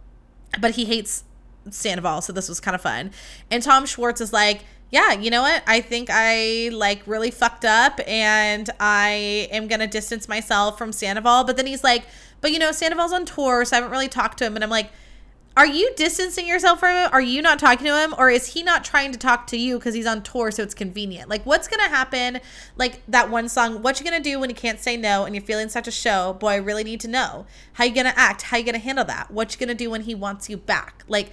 but 0.61 0.72
he 0.72 0.85
hates 0.85 1.24
Sandoval, 1.70 2.20
so 2.22 2.33
this 2.33 2.49
was 2.49 2.61
kind 2.61 2.74
of 2.74 2.81
fun. 2.81 3.11
And 3.51 3.62
Tom 3.62 3.87
Schwartz 3.87 4.20
is 4.20 4.33
like, 4.33 4.64
yeah, 4.91 5.12
you 5.12 5.31
know 5.31 5.43
what? 5.43 5.62
I 5.66 5.81
think 5.81 6.09
I 6.12 6.70
like 6.72 7.03
really 7.07 7.31
fucked 7.31 7.64
up, 7.64 8.01
and 8.07 8.68
I 8.79 9.49
am 9.51 9.66
gonna 9.66 9.89
distance 9.89 10.29
myself 10.29 10.79
from 10.79 10.93
Sandoval. 10.93 11.45
But 11.45 11.57
then 11.57 11.66
he's 11.66 11.83
like, 11.83 12.05
but 12.41 12.53
you 12.53 12.59
know, 12.59 12.70
Sandoval's 12.70 13.12
on 13.12 13.24
tour, 13.24 13.64
so 13.64 13.77
I 13.77 13.81
haven't 13.81 13.91
really 13.91 14.09
talked 14.09 14.39
to 14.39 14.47
him. 14.47 14.55
And 14.55 14.62
I'm 14.62 14.70
like 14.70 14.91
are 15.57 15.66
you 15.66 15.90
distancing 15.96 16.46
yourself 16.46 16.80
from 16.80 16.94
him? 16.94 17.09
Are 17.12 17.20
you 17.20 17.40
not 17.40 17.59
talking 17.59 17.86
to 17.86 17.98
him? 17.98 18.14
Or 18.18 18.28
is 18.28 18.48
he 18.48 18.62
not 18.62 18.84
trying 18.84 19.12
to 19.12 19.18
talk 19.18 19.46
to 19.48 19.57
you 19.57 19.78
because 19.78 19.94
he's 19.94 20.07
on 20.07 20.22
tour 20.22 20.50
so 20.50 20.62
it's 20.62 20.74
convenient? 20.74 21.30
Like, 21.30 21.46
what's 21.46 21.66
going 21.66 21.82
to 21.82 21.88
happen? 21.88 22.40
Like 22.76 23.00
that 23.09 23.30
one 23.30 23.48
song, 23.48 23.80
what 23.80 23.98
you 23.98 24.09
going 24.09 24.22
to 24.22 24.30
do 24.30 24.38
when 24.38 24.50
you 24.50 24.57
can't 24.57 24.78
say 24.78 24.98
no 24.98 25.24
and 25.24 25.34
you're 25.34 25.44
feeling 25.44 25.70
such 25.70 25.88
a 25.88 25.90
show? 25.90 26.34
Boy, 26.34 26.50
I 26.50 26.57
really 26.57 26.84
need 26.84 27.00
to 27.00 27.09
know. 27.09 27.46
How 27.72 27.84
you 27.84 27.94
going 27.94 28.07
to 28.07 28.18
act? 28.18 28.42
How 28.42 28.59
you 28.59 28.64
going 28.64 28.74
to 28.74 28.80
handle 28.80 29.04
that? 29.07 29.30
What 29.30 29.54
you 29.54 29.59
going 29.59 29.74
to 29.76 29.84
do 29.84 29.90
when 29.90 30.02
he 30.02 30.14
wants 30.14 30.50
you 30.50 30.59
back? 30.59 31.04
Like, 31.09 31.30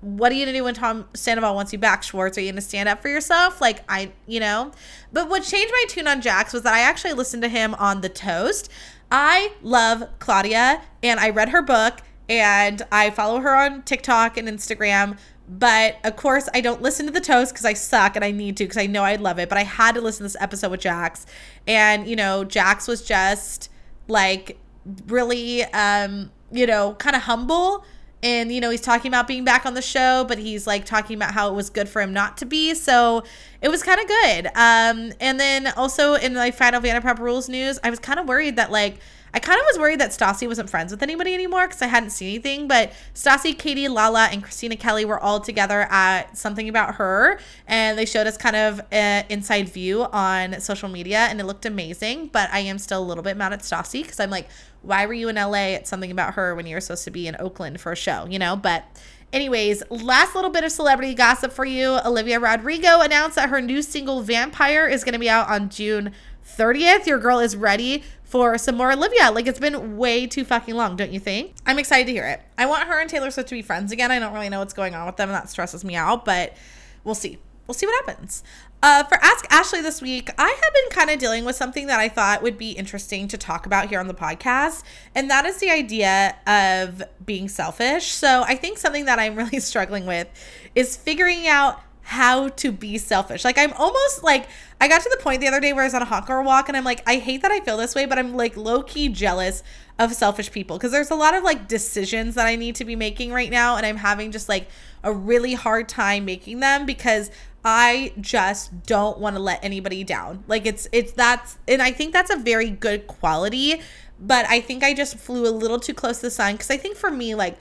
what 0.00 0.30
are 0.30 0.34
you 0.34 0.44
gonna 0.44 0.56
do 0.56 0.64
when 0.64 0.74
Tom 0.74 1.06
Sandoval 1.14 1.54
wants 1.54 1.72
you 1.72 1.78
back, 1.78 2.02
Schwartz? 2.02 2.36
Are 2.36 2.40
you 2.42 2.52
gonna 2.52 2.60
stand 2.60 2.88
up 2.88 3.00
for 3.00 3.08
yourself? 3.08 3.60
Like 3.60 3.82
I, 3.88 4.12
you 4.26 4.40
know. 4.40 4.72
But 5.12 5.28
what 5.28 5.42
changed 5.42 5.72
my 5.72 5.84
tune 5.88 6.06
on 6.06 6.20
Jax 6.20 6.52
was 6.52 6.62
that 6.62 6.74
I 6.74 6.80
actually 6.80 7.14
listened 7.14 7.42
to 7.42 7.48
him 7.48 7.74
on 7.74 8.02
the 8.02 8.08
Toast. 8.08 8.70
I 9.10 9.52
love 9.62 10.04
Claudia, 10.18 10.82
and 11.02 11.18
I 11.18 11.30
read 11.30 11.48
her 11.48 11.62
book, 11.62 12.02
and 12.28 12.82
I 12.90 13.10
follow 13.10 13.40
her 13.40 13.54
on 13.54 13.82
TikTok 13.82 14.36
and 14.36 14.48
Instagram. 14.48 15.18
But 15.48 15.98
of 16.02 16.16
course, 16.16 16.48
I 16.54 16.60
don't 16.60 16.82
listen 16.82 17.06
to 17.06 17.12
the 17.12 17.20
toast 17.20 17.52
because 17.52 17.64
I 17.64 17.74
suck 17.74 18.16
and 18.16 18.24
I 18.24 18.32
need 18.32 18.56
to 18.56 18.64
because 18.64 18.78
I 18.78 18.86
know 18.86 19.04
I'd 19.04 19.20
love 19.20 19.38
it. 19.38 19.48
But 19.48 19.58
I 19.58 19.62
had 19.62 19.94
to 19.94 20.00
listen 20.00 20.18
to 20.18 20.22
this 20.24 20.36
episode 20.40 20.72
with 20.72 20.80
Jax. 20.80 21.24
And, 21.68 22.06
you 22.08 22.16
know, 22.16 22.42
Jax 22.44 22.88
was 22.88 23.02
just 23.02 23.70
like 24.08 24.58
really, 25.06 25.62
um, 25.64 26.32
you 26.50 26.66
know, 26.66 26.94
kind 26.94 27.14
of 27.14 27.22
humble. 27.22 27.84
And, 28.22 28.50
you 28.50 28.60
know, 28.60 28.70
he's 28.70 28.80
talking 28.80 29.08
about 29.08 29.28
being 29.28 29.44
back 29.44 29.66
on 29.66 29.74
the 29.74 29.82
show, 29.82 30.24
but 30.26 30.38
he's 30.38 30.66
like 30.66 30.84
talking 30.84 31.16
about 31.16 31.32
how 31.32 31.48
it 31.48 31.54
was 31.54 31.70
good 31.70 31.88
for 31.88 32.02
him 32.02 32.12
not 32.12 32.38
to 32.38 32.46
be. 32.46 32.74
So 32.74 33.22
it 33.62 33.68
was 33.68 33.84
kind 33.84 34.00
of 34.00 34.08
good. 34.08 34.46
Um, 34.46 35.12
and 35.20 35.38
then 35.38 35.68
also 35.76 36.14
in 36.14 36.34
like 36.34 36.54
Final 36.54 36.80
Vanderpump 36.80 37.20
Rules 37.20 37.48
news, 37.48 37.78
I 37.84 37.90
was 37.90 38.00
kind 38.00 38.18
of 38.18 38.26
worried 38.26 38.56
that 38.56 38.72
like, 38.72 38.98
I 39.36 39.38
kind 39.38 39.60
of 39.60 39.66
was 39.70 39.78
worried 39.78 40.00
that 40.00 40.12
Stassi 40.12 40.48
wasn't 40.48 40.70
friends 40.70 40.90
with 40.90 41.02
anybody 41.02 41.34
anymore 41.34 41.66
because 41.66 41.82
I 41.82 41.88
hadn't 41.88 42.08
seen 42.08 42.28
anything. 42.30 42.68
But 42.68 42.94
Stassi, 43.12 43.56
Katie, 43.56 43.86
Lala, 43.86 44.30
and 44.32 44.42
Kristina 44.42 44.80
Kelly 44.80 45.04
were 45.04 45.20
all 45.20 45.40
together 45.40 45.82
at 45.90 46.38
something 46.38 46.70
about 46.70 46.94
her, 46.94 47.38
and 47.66 47.98
they 47.98 48.06
showed 48.06 48.26
us 48.26 48.38
kind 48.38 48.56
of 48.56 48.80
an 48.90 49.26
inside 49.28 49.68
view 49.68 50.04
on 50.04 50.58
social 50.62 50.88
media, 50.88 51.26
and 51.28 51.38
it 51.38 51.44
looked 51.44 51.66
amazing. 51.66 52.28
But 52.28 52.48
I 52.50 52.60
am 52.60 52.78
still 52.78 53.02
a 53.02 53.04
little 53.04 53.22
bit 53.22 53.36
mad 53.36 53.52
at 53.52 53.60
Stassi 53.60 54.04
because 54.04 54.20
I'm 54.20 54.30
like, 54.30 54.48
why 54.80 55.04
were 55.04 55.12
you 55.12 55.28
in 55.28 55.36
LA 55.36 55.74
at 55.74 55.86
something 55.86 56.10
about 56.10 56.32
her 56.32 56.54
when 56.54 56.64
you 56.64 56.74
were 56.74 56.80
supposed 56.80 57.04
to 57.04 57.10
be 57.10 57.28
in 57.28 57.36
Oakland 57.38 57.78
for 57.78 57.92
a 57.92 57.96
show, 57.96 58.24
you 58.24 58.38
know? 58.38 58.56
But 58.56 58.86
Anyways, 59.32 59.82
last 59.90 60.36
little 60.36 60.50
bit 60.50 60.62
of 60.62 60.70
celebrity 60.70 61.12
gossip 61.12 61.52
for 61.52 61.64
you. 61.64 61.98
Olivia 62.06 62.38
Rodrigo 62.38 63.00
announced 63.00 63.34
that 63.34 63.48
her 63.48 63.60
new 63.60 63.82
single 63.82 64.22
Vampire 64.22 64.86
is 64.86 65.02
going 65.02 65.14
to 65.14 65.18
be 65.18 65.28
out 65.28 65.48
on 65.48 65.68
June 65.68 66.12
30th. 66.46 67.06
Your 67.06 67.18
girl 67.18 67.38
is 67.38 67.56
ready 67.56 68.04
for 68.24 68.58
some 68.58 68.76
more 68.76 68.92
Olivia. 68.92 69.30
Like 69.30 69.46
it's 69.46 69.60
been 69.60 69.96
way 69.96 70.26
too 70.26 70.44
fucking 70.44 70.74
long, 70.74 70.96
don't 70.96 71.12
you 71.12 71.20
think? 71.20 71.54
I'm 71.64 71.78
excited 71.78 72.06
to 72.06 72.12
hear 72.12 72.26
it. 72.26 72.42
I 72.58 72.66
want 72.66 72.88
her 72.88 73.00
and 73.00 73.08
Taylor 73.08 73.30
Swift 73.30 73.48
to 73.50 73.54
be 73.54 73.62
friends 73.62 73.92
again. 73.92 74.10
I 74.10 74.18
don't 74.18 74.32
really 74.32 74.48
know 74.48 74.58
what's 74.60 74.74
going 74.74 74.94
on 74.94 75.06
with 75.06 75.16
them, 75.16 75.28
and 75.28 75.36
that 75.36 75.48
stresses 75.48 75.84
me 75.84 75.94
out, 75.96 76.24
but 76.24 76.56
we'll 77.04 77.14
see. 77.14 77.38
We'll 77.66 77.74
see 77.74 77.86
what 77.86 78.06
happens. 78.06 78.44
Uh, 78.82 79.02
for 79.04 79.16
Ask 79.22 79.48
Ashlee 79.48 79.82
this 79.82 80.00
week, 80.00 80.30
I 80.38 80.48
have 80.48 80.74
been 80.74 80.90
kind 80.90 81.10
of 81.10 81.18
dealing 81.18 81.44
with 81.44 81.56
something 81.56 81.88
that 81.88 81.98
I 81.98 82.08
thought 82.08 82.42
would 82.42 82.58
be 82.58 82.72
interesting 82.72 83.26
to 83.28 83.38
talk 83.38 83.66
about 83.66 83.88
here 83.88 83.98
on 83.98 84.06
the 84.06 84.14
podcast, 84.14 84.84
and 85.14 85.30
that 85.30 85.46
is 85.46 85.58
the 85.58 85.70
idea 85.70 86.36
of 86.46 87.02
being 87.24 87.48
selfish. 87.48 88.06
So 88.12 88.44
I 88.46 88.54
think 88.54 88.78
something 88.78 89.06
that 89.06 89.18
I'm 89.18 89.34
really 89.36 89.60
struggling 89.60 90.06
with 90.06 90.28
is 90.74 90.96
figuring 90.96 91.48
out 91.48 91.80
how 92.06 92.48
to 92.50 92.70
be 92.70 92.96
selfish. 92.98 93.44
Like 93.44 93.58
I'm 93.58 93.72
almost 93.72 94.22
like 94.22 94.48
I 94.80 94.86
got 94.86 95.02
to 95.02 95.10
the 95.10 95.20
point 95.20 95.40
the 95.40 95.48
other 95.48 95.58
day 95.58 95.72
where 95.72 95.82
I 95.82 95.86
was 95.86 95.94
on 95.94 96.02
a 96.02 96.24
girl 96.24 96.44
walk 96.44 96.68
and 96.68 96.76
I'm 96.76 96.84
like, 96.84 97.02
I 97.04 97.16
hate 97.16 97.42
that 97.42 97.50
I 97.50 97.58
feel 97.58 97.76
this 97.76 97.96
way, 97.96 98.06
but 98.06 98.16
I'm 98.16 98.36
like 98.36 98.56
low 98.56 98.84
key 98.84 99.08
jealous 99.08 99.64
of 99.98 100.12
selfish 100.12 100.52
people 100.52 100.78
because 100.78 100.92
there's 100.92 101.10
a 101.10 101.16
lot 101.16 101.34
of 101.34 101.42
like 101.42 101.66
decisions 101.66 102.36
that 102.36 102.46
I 102.46 102.54
need 102.54 102.76
to 102.76 102.84
be 102.84 102.94
making 102.94 103.32
right 103.32 103.50
now, 103.50 103.76
and 103.76 103.84
I'm 103.84 103.96
having 103.96 104.30
just 104.30 104.48
like 104.48 104.68
a 105.02 105.12
really 105.12 105.54
hard 105.54 105.88
time 105.88 106.24
making 106.24 106.60
them 106.60 106.86
because 106.86 107.32
I 107.64 108.12
just 108.20 108.84
don't 108.84 109.18
want 109.18 109.34
to 109.34 109.42
let 109.42 109.64
anybody 109.64 110.04
down. 110.04 110.44
Like 110.46 110.64
it's 110.64 110.86
it's 110.92 111.10
that's 111.10 111.58
and 111.66 111.82
I 111.82 111.90
think 111.90 112.12
that's 112.12 112.30
a 112.30 112.36
very 112.36 112.70
good 112.70 113.08
quality, 113.08 113.80
but 114.20 114.46
I 114.48 114.60
think 114.60 114.84
I 114.84 114.94
just 114.94 115.18
flew 115.18 115.48
a 115.48 115.50
little 115.50 115.80
too 115.80 115.94
close 115.94 116.18
to 116.18 116.26
the 116.26 116.30
sun 116.30 116.52
because 116.52 116.70
I 116.70 116.76
think 116.76 116.96
for 116.96 117.10
me 117.10 117.34
like 117.34 117.58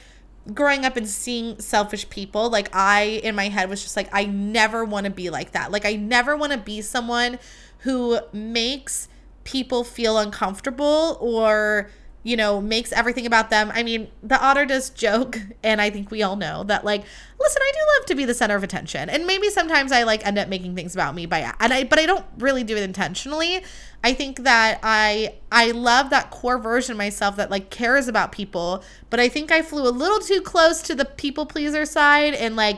growing 0.53 0.85
up 0.85 0.95
and 0.97 1.07
seeing 1.07 1.59
selfish 1.59 2.09
people, 2.09 2.49
like 2.49 2.69
I 2.73 3.21
in 3.23 3.35
my 3.35 3.49
head 3.49 3.69
was 3.69 3.81
just 3.81 3.95
like, 3.97 4.09
I 4.11 4.25
never 4.25 4.85
want 4.85 5.05
to 5.05 5.11
be 5.11 5.29
like 5.29 5.51
that. 5.51 5.71
Like 5.71 5.85
I 5.85 5.95
never 5.95 6.35
want 6.35 6.51
to 6.51 6.57
be 6.57 6.81
someone 6.81 7.39
who 7.79 8.19
makes 8.31 9.07
people 9.43 9.83
feel 9.83 10.17
uncomfortable 10.17 11.17
or 11.19 11.89
you 12.25 12.35
know, 12.35 12.59
makes 12.59 12.91
everything 12.91 13.27
about 13.27 13.51
them. 13.51 13.71
I 13.75 13.83
mean, 13.83 14.07
the 14.23 14.43
otter 14.43 14.65
does 14.65 14.89
joke, 14.89 15.39
and 15.63 15.79
I 15.79 15.91
think 15.91 16.09
we 16.09 16.23
all 16.23 16.35
know 16.35 16.63
that, 16.63 16.83
like, 16.83 17.03
listen, 17.39 17.61
I 17.61 17.71
do 17.71 17.79
love 17.99 18.05
to 18.07 18.15
be 18.15 18.25
the 18.25 18.33
center 18.33 18.55
of 18.55 18.63
attention. 18.63 19.11
And 19.11 19.27
maybe 19.27 19.51
sometimes 19.51 19.91
I 19.91 20.01
like 20.03 20.25
end 20.25 20.39
up 20.39 20.49
making 20.49 20.75
things 20.75 20.95
about 20.95 21.13
me 21.13 21.27
by 21.27 21.53
and 21.59 21.71
I 21.71 21.83
but 21.83 21.99
I 21.99 22.07
don't 22.07 22.25
really 22.39 22.63
do 22.63 22.75
it 22.75 22.81
intentionally. 22.81 23.63
I 24.03 24.13
think 24.13 24.39
that 24.39 24.79
I 24.81 25.35
I 25.51 25.69
love 25.71 26.09
that 26.09 26.31
core 26.31 26.57
version 26.57 26.93
of 26.93 26.97
myself 26.97 27.35
that 27.35 27.51
like 27.51 27.69
cares 27.69 28.07
about 28.07 28.31
people, 28.31 28.83
but 29.11 29.19
I 29.19 29.29
think 29.29 29.51
I 29.51 29.61
flew 29.61 29.87
a 29.87 29.91
little 29.91 30.19
too 30.19 30.41
close 30.41 30.81
to 30.83 30.95
the 30.95 31.05
people 31.05 31.45
pleaser 31.45 31.85
side 31.85 32.33
and 32.33 32.55
like 32.55 32.77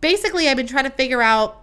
basically 0.00 0.48
I've 0.48 0.56
been 0.56 0.66
trying 0.66 0.84
to 0.84 0.90
figure 0.90 1.22
out 1.22 1.62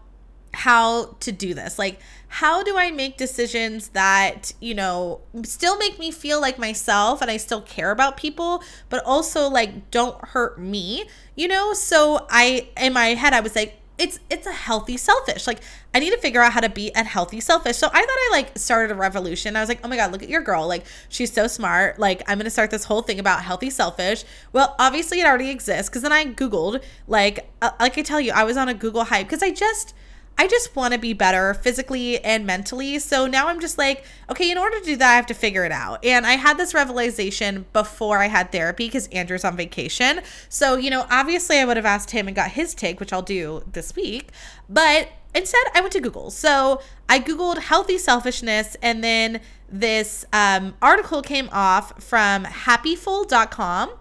how 0.54 1.18
to 1.20 1.32
do 1.34 1.54
this. 1.54 1.78
Like 1.78 2.00
how 2.36 2.62
do 2.64 2.78
I 2.78 2.92
make 2.92 3.16
decisions 3.16 3.88
that, 3.90 4.52
you 4.60 4.76
know, 4.76 5.22
still 5.44 5.78
make 5.78 5.98
me 5.98 6.12
feel 6.12 6.42
like 6.42 6.60
myself 6.60 7.22
and 7.22 7.32
I 7.32 7.38
still 7.38 7.62
care 7.62 7.92
about 7.92 8.18
people, 8.18 8.62
but 8.90 9.02
also 9.06 9.48
like 9.48 9.90
don't 9.90 10.22
hurt 10.22 10.60
me, 10.60 11.06
you 11.38 11.48
know? 11.48 11.72
So 11.72 12.28
I, 12.30 12.68
in 12.76 12.92
my 12.92 13.14
head, 13.14 13.32
I 13.32 13.40
was 13.40 13.56
like, 13.56 13.80
it's 13.98 14.20
it's 14.30 14.46
a 14.46 14.52
healthy 14.52 14.98
selfish. 14.98 15.48
Like 15.48 15.62
I 15.94 16.00
need 16.00 16.10
to 16.10 16.18
figure 16.18 16.42
out 16.42 16.52
how 16.52 16.60
to 16.60 16.68
be 16.68 16.92
a 16.94 17.06
healthy 17.06 17.40
selfish. 17.40 17.78
So 17.78 17.88
I 17.88 18.02
thought 18.02 18.10
I 18.10 18.30
like 18.34 18.58
started 18.58 18.92
a 18.92 18.96
revolution. 18.96 19.56
I 19.56 19.62
was 19.62 19.70
like, 19.70 19.80
"Oh 19.86 19.88
my 19.88 19.96
god, 19.96 20.12
look 20.12 20.22
at 20.22 20.28
your 20.28 20.42
girl. 20.42 20.68
Like 20.68 20.86
she's 21.08 21.32
so 21.32 21.48
smart. 21.48 21.98
Like 21.98 22.22
I'm 22.28 22.38
to 22.40 22.50
start 22.50 22.70
this 22.70 22.84
whole 22.84 23.02
thing 23.02 23.18
about 23.18 23.44
healthy 23.44 23.70
selfish." 23.70 24.26
Well, 24.52 24.76
obviously 24.78 25.22
it 25.22 25.26
already 25.26 25.50
exists 25.50 25.88
cuz 25.88 26.02
then 26.02 26.12
I 26.12 26.26
googled 26.26 26.84
like 27.08 27.50
uh, 27.62 27.72
like 27.80 27.98
I 27.98 28.02
tell 28.02 28.20
you, 28.20 28.34
I 28.34 28.44
was 28.44 28.58
on 28.58 28.68
a 28.68 28.74
Google 28.74 29.06
hype 29.06 29.30
cuz 29.30 29.42
I 29.42 29.52
just 29.52 29.94
I 30.38 30.48
just 30.48 30.76
want 30.76 30.94
to 30.94 31.00
be 31.00 31.14
better 31.14 31.54
physically 31.54 32.24
and 32.24 32.46
mentally. 32.46 33.00
So 33.00 33.26
now 33.26 33.48
I'm 33.48 33.62
just 33.62 33.78
like, 33.78 34.04
okay, 34.30 34.52
in 34.52 34.58
order 34.58 34.80
to 34.80 34.86
do 34.86 34.96
that, 34.98 35.12
I 35.14 35.16
have 35.16 35.26
to 35.28 35.34
figure 35.34 35.64
it 35.64 35.72
out. 35.72 36.04
And 36.04 36.26
I 36.26 36.34
had 36.34 36.58
this 36.58 36.74
revelation 36.74 37.66
before 37.72 38.20
I 38.20 38.28
had 38.28 38.52
therapy 38.52 38.88
because 38.88 39.08
Andrew's 39.08 39.46
on 39.46 39.56
vacation. 39.56 40.22
So, 40.50 40.76
you 40.76 40.90
know, 40.90 41.06
obviously 41.10 41.58
I 41.60 41.66
would 41.66 41.78
have 41.78 41.86
asked 41.86 42.12
him 42.12 42.28
and 42.28 42.36
got 42.36 42.52
his 42.52 42.74
take, 42.74 43.00
which 43.00 43.14
I'll 43.14 43.22
do 43.22 43.64
this 43.72 43.96
week. 43.96 44.32
But 44.70 45.10
instead, 45.34 45.64
I 45.74 45.80
went 45.80 45.94
to 45.94 46.02
Google. 46.02 46.32
So 46.32 46.82
I 47.08 47.20
Googled 47.20 47.60
healthy 47.60 47.98
selfishness 47.98 48.76
and 48.82 49.04
then 49.04 49.40
this 49.70 50.26
um, 50.34 50.76
article 50.82 51.22
came 51.22 51.50
off 51.52 52.04
from 52.04 52.44
happiful.com 52.44 53.92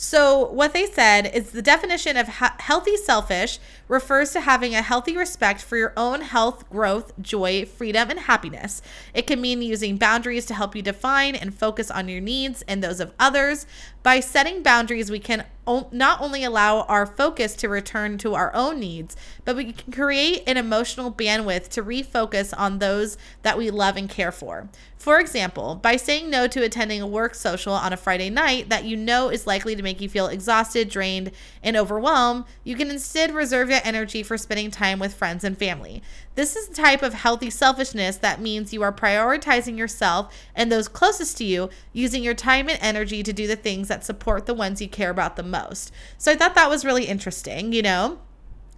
so, 0.00 0.44
what 0.52 0.74
they 0.74 0.86
said 0.86 1.28
is 1.34 1.50
the 1.50 1.60
definition 1.60 2.16
of 2.16 2.28
ha- 2.28 2.54
healthy 2.60 2.96
selfish 2.96 3.58
refers 3.88 4.32
to 4.32 4.40
having 4.42 4.74
a 4.74 4.82
healthy 4.82 5.16
respect 5.16 5.60
for 5.60 5.76
your 5.76 5.92
own 5.96 6.20
health, 6.20 6.68
growth, 6.70 7.12
joy, 7.20 7.64
freedom, 7.64 8.10
and 8.10 8.20
happiness. 8.20 8.82
It 9.14 9.26
can 9.26 9.40
mean 9.40 9.62
using 9.62 9.96
boundaries 9.96 10.46
to 10.46 10.54
help 10.54 10.76
you 10.76 10.82
define 10.82 11.34
and 11.34 11.54
focus 11.54 11.90
on 11.90 12.08
your 12.08 12.20
needs 12.20 12.62
and 12.68 12.82
those 12.82 13.00
of 13.00 13.12
others. 13.18 13.66
By 14.02 14.20
setting 14.20 14.62
boundaries, 14.62 15.10
we 15.10 15.18
can 15.18 15.44
not 15.92 16.20
only 16.22 16.44
allow 16.44 16.82
our 16.82 17.04
focus 17.04 17.54
to 17.56 17.68
return 17.68 18.16
to 18.18 18.34
our 18.34 18.54
own 18.54 18.80
needs, 18.80 19.16
but 19.44 19.56
we 19.56 19.72
can 19.72 19.92
create 19.92 20.42
an 20.46 20.56
emotional 20.56 21.12
bandwidth 21.12 21.68
to 21.68 21.82
refocus 21.82 22.54
on 22.56 22.78
those 22.78 23.18
that 23.42 23.58
we 23.58 23.70
love 23.70 23.96
and 23.96 24.08
care 24.08 24.32
for. 24.32 24.68
For 24.96 25.20
example, 25.20 25.74
by 25.74 25.96
saying 25.96 26.30
no 26.30 26.46
to 26.48 26.64
attending 26.64 27.02
a 27.02 27.06
work 27.06 27.34
social 27.34 27.74
on 27.74 27.92
a 27.92 27.98
Friday 27.98 28.30
night 28.30 28.70
that 28.70 28.84
you 28.84 28.96
know 28.96 29.28
is 29.28 29.46
likely 29.46 29.76
to 29.76 29.82
make 29.82 30.00
you 30.00 30.08
feel 30.08 30.26
exhausted, 30.26 30.88
drained, 30.88 31.32
and 31.62 31.76
overwhelmed, 31.76 32.44
you 32.64 32.74
can 32.74 32.90
instead 32.90 33.34
reserve 33.34 33.70
your 33.78 33.86
energy 33.86 34.22
for 34.22 34.36
spending 34.36 34.70
time 34.70 34.98
with 34.98 35.14
friends 35.14 35.44
and 35.44 35.56
family. 35.56 36.02
This 36.34 36.56
is 36.56 36.68
the 36.68 36.74
type 36.74 37.02
of 37.02 37.14
healthy 37.14 37.50
selfishness 37.50 38.16
that 38.16 38.40
means 38.40 38.72
you 38.72 38.82
are 38.82 38.92
prioritizing 38.92 39.78
yourself 39.78 40.34
and 40.54 40.70
those 40.70 40.88
closest 40.88 41.38
to 41.38 41.44
you, 41.44 41.70
using 41.92 42.22
your 42.22 42.34
time 42.34 42.68
and 42.68 42.78
energy 42.80 43.22
to 43.22 43.32
do 43.32 43.46
the 43.46 43.56
things 43.56 43.88
that 43.88 44.04
support 44.04 44.46
the 44.46 44.54
ones 44.54 44.80
you 44.80 44.88
care 44.88 45.10
about 45.10 45.36
the 45.36 45.42
most. 45.42 45.92
So 46.16 46.32
I 46.32 46.36
thought 46.36 46.54
that 46.54 46.70
was 46.70 46.84
really 46.84 47.04
interesting, 47.04 47.72
you 47.72 47.82
know? 47.82 48.18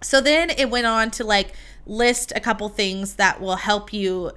So 0.03 0.19
then 0.19 0.49
it 0.49 0.69
went 0.69 0.87
on 0.87 1.11
to 1.11 1.23
like 1.23 1.53
list 1.85 2.31
a 2.35 2.39
couple 2.39 2.69
things 2.69 3.15
that 3.15 3.41
will 3.41 3.55
help 3.55 3.91
you 3.91 4.31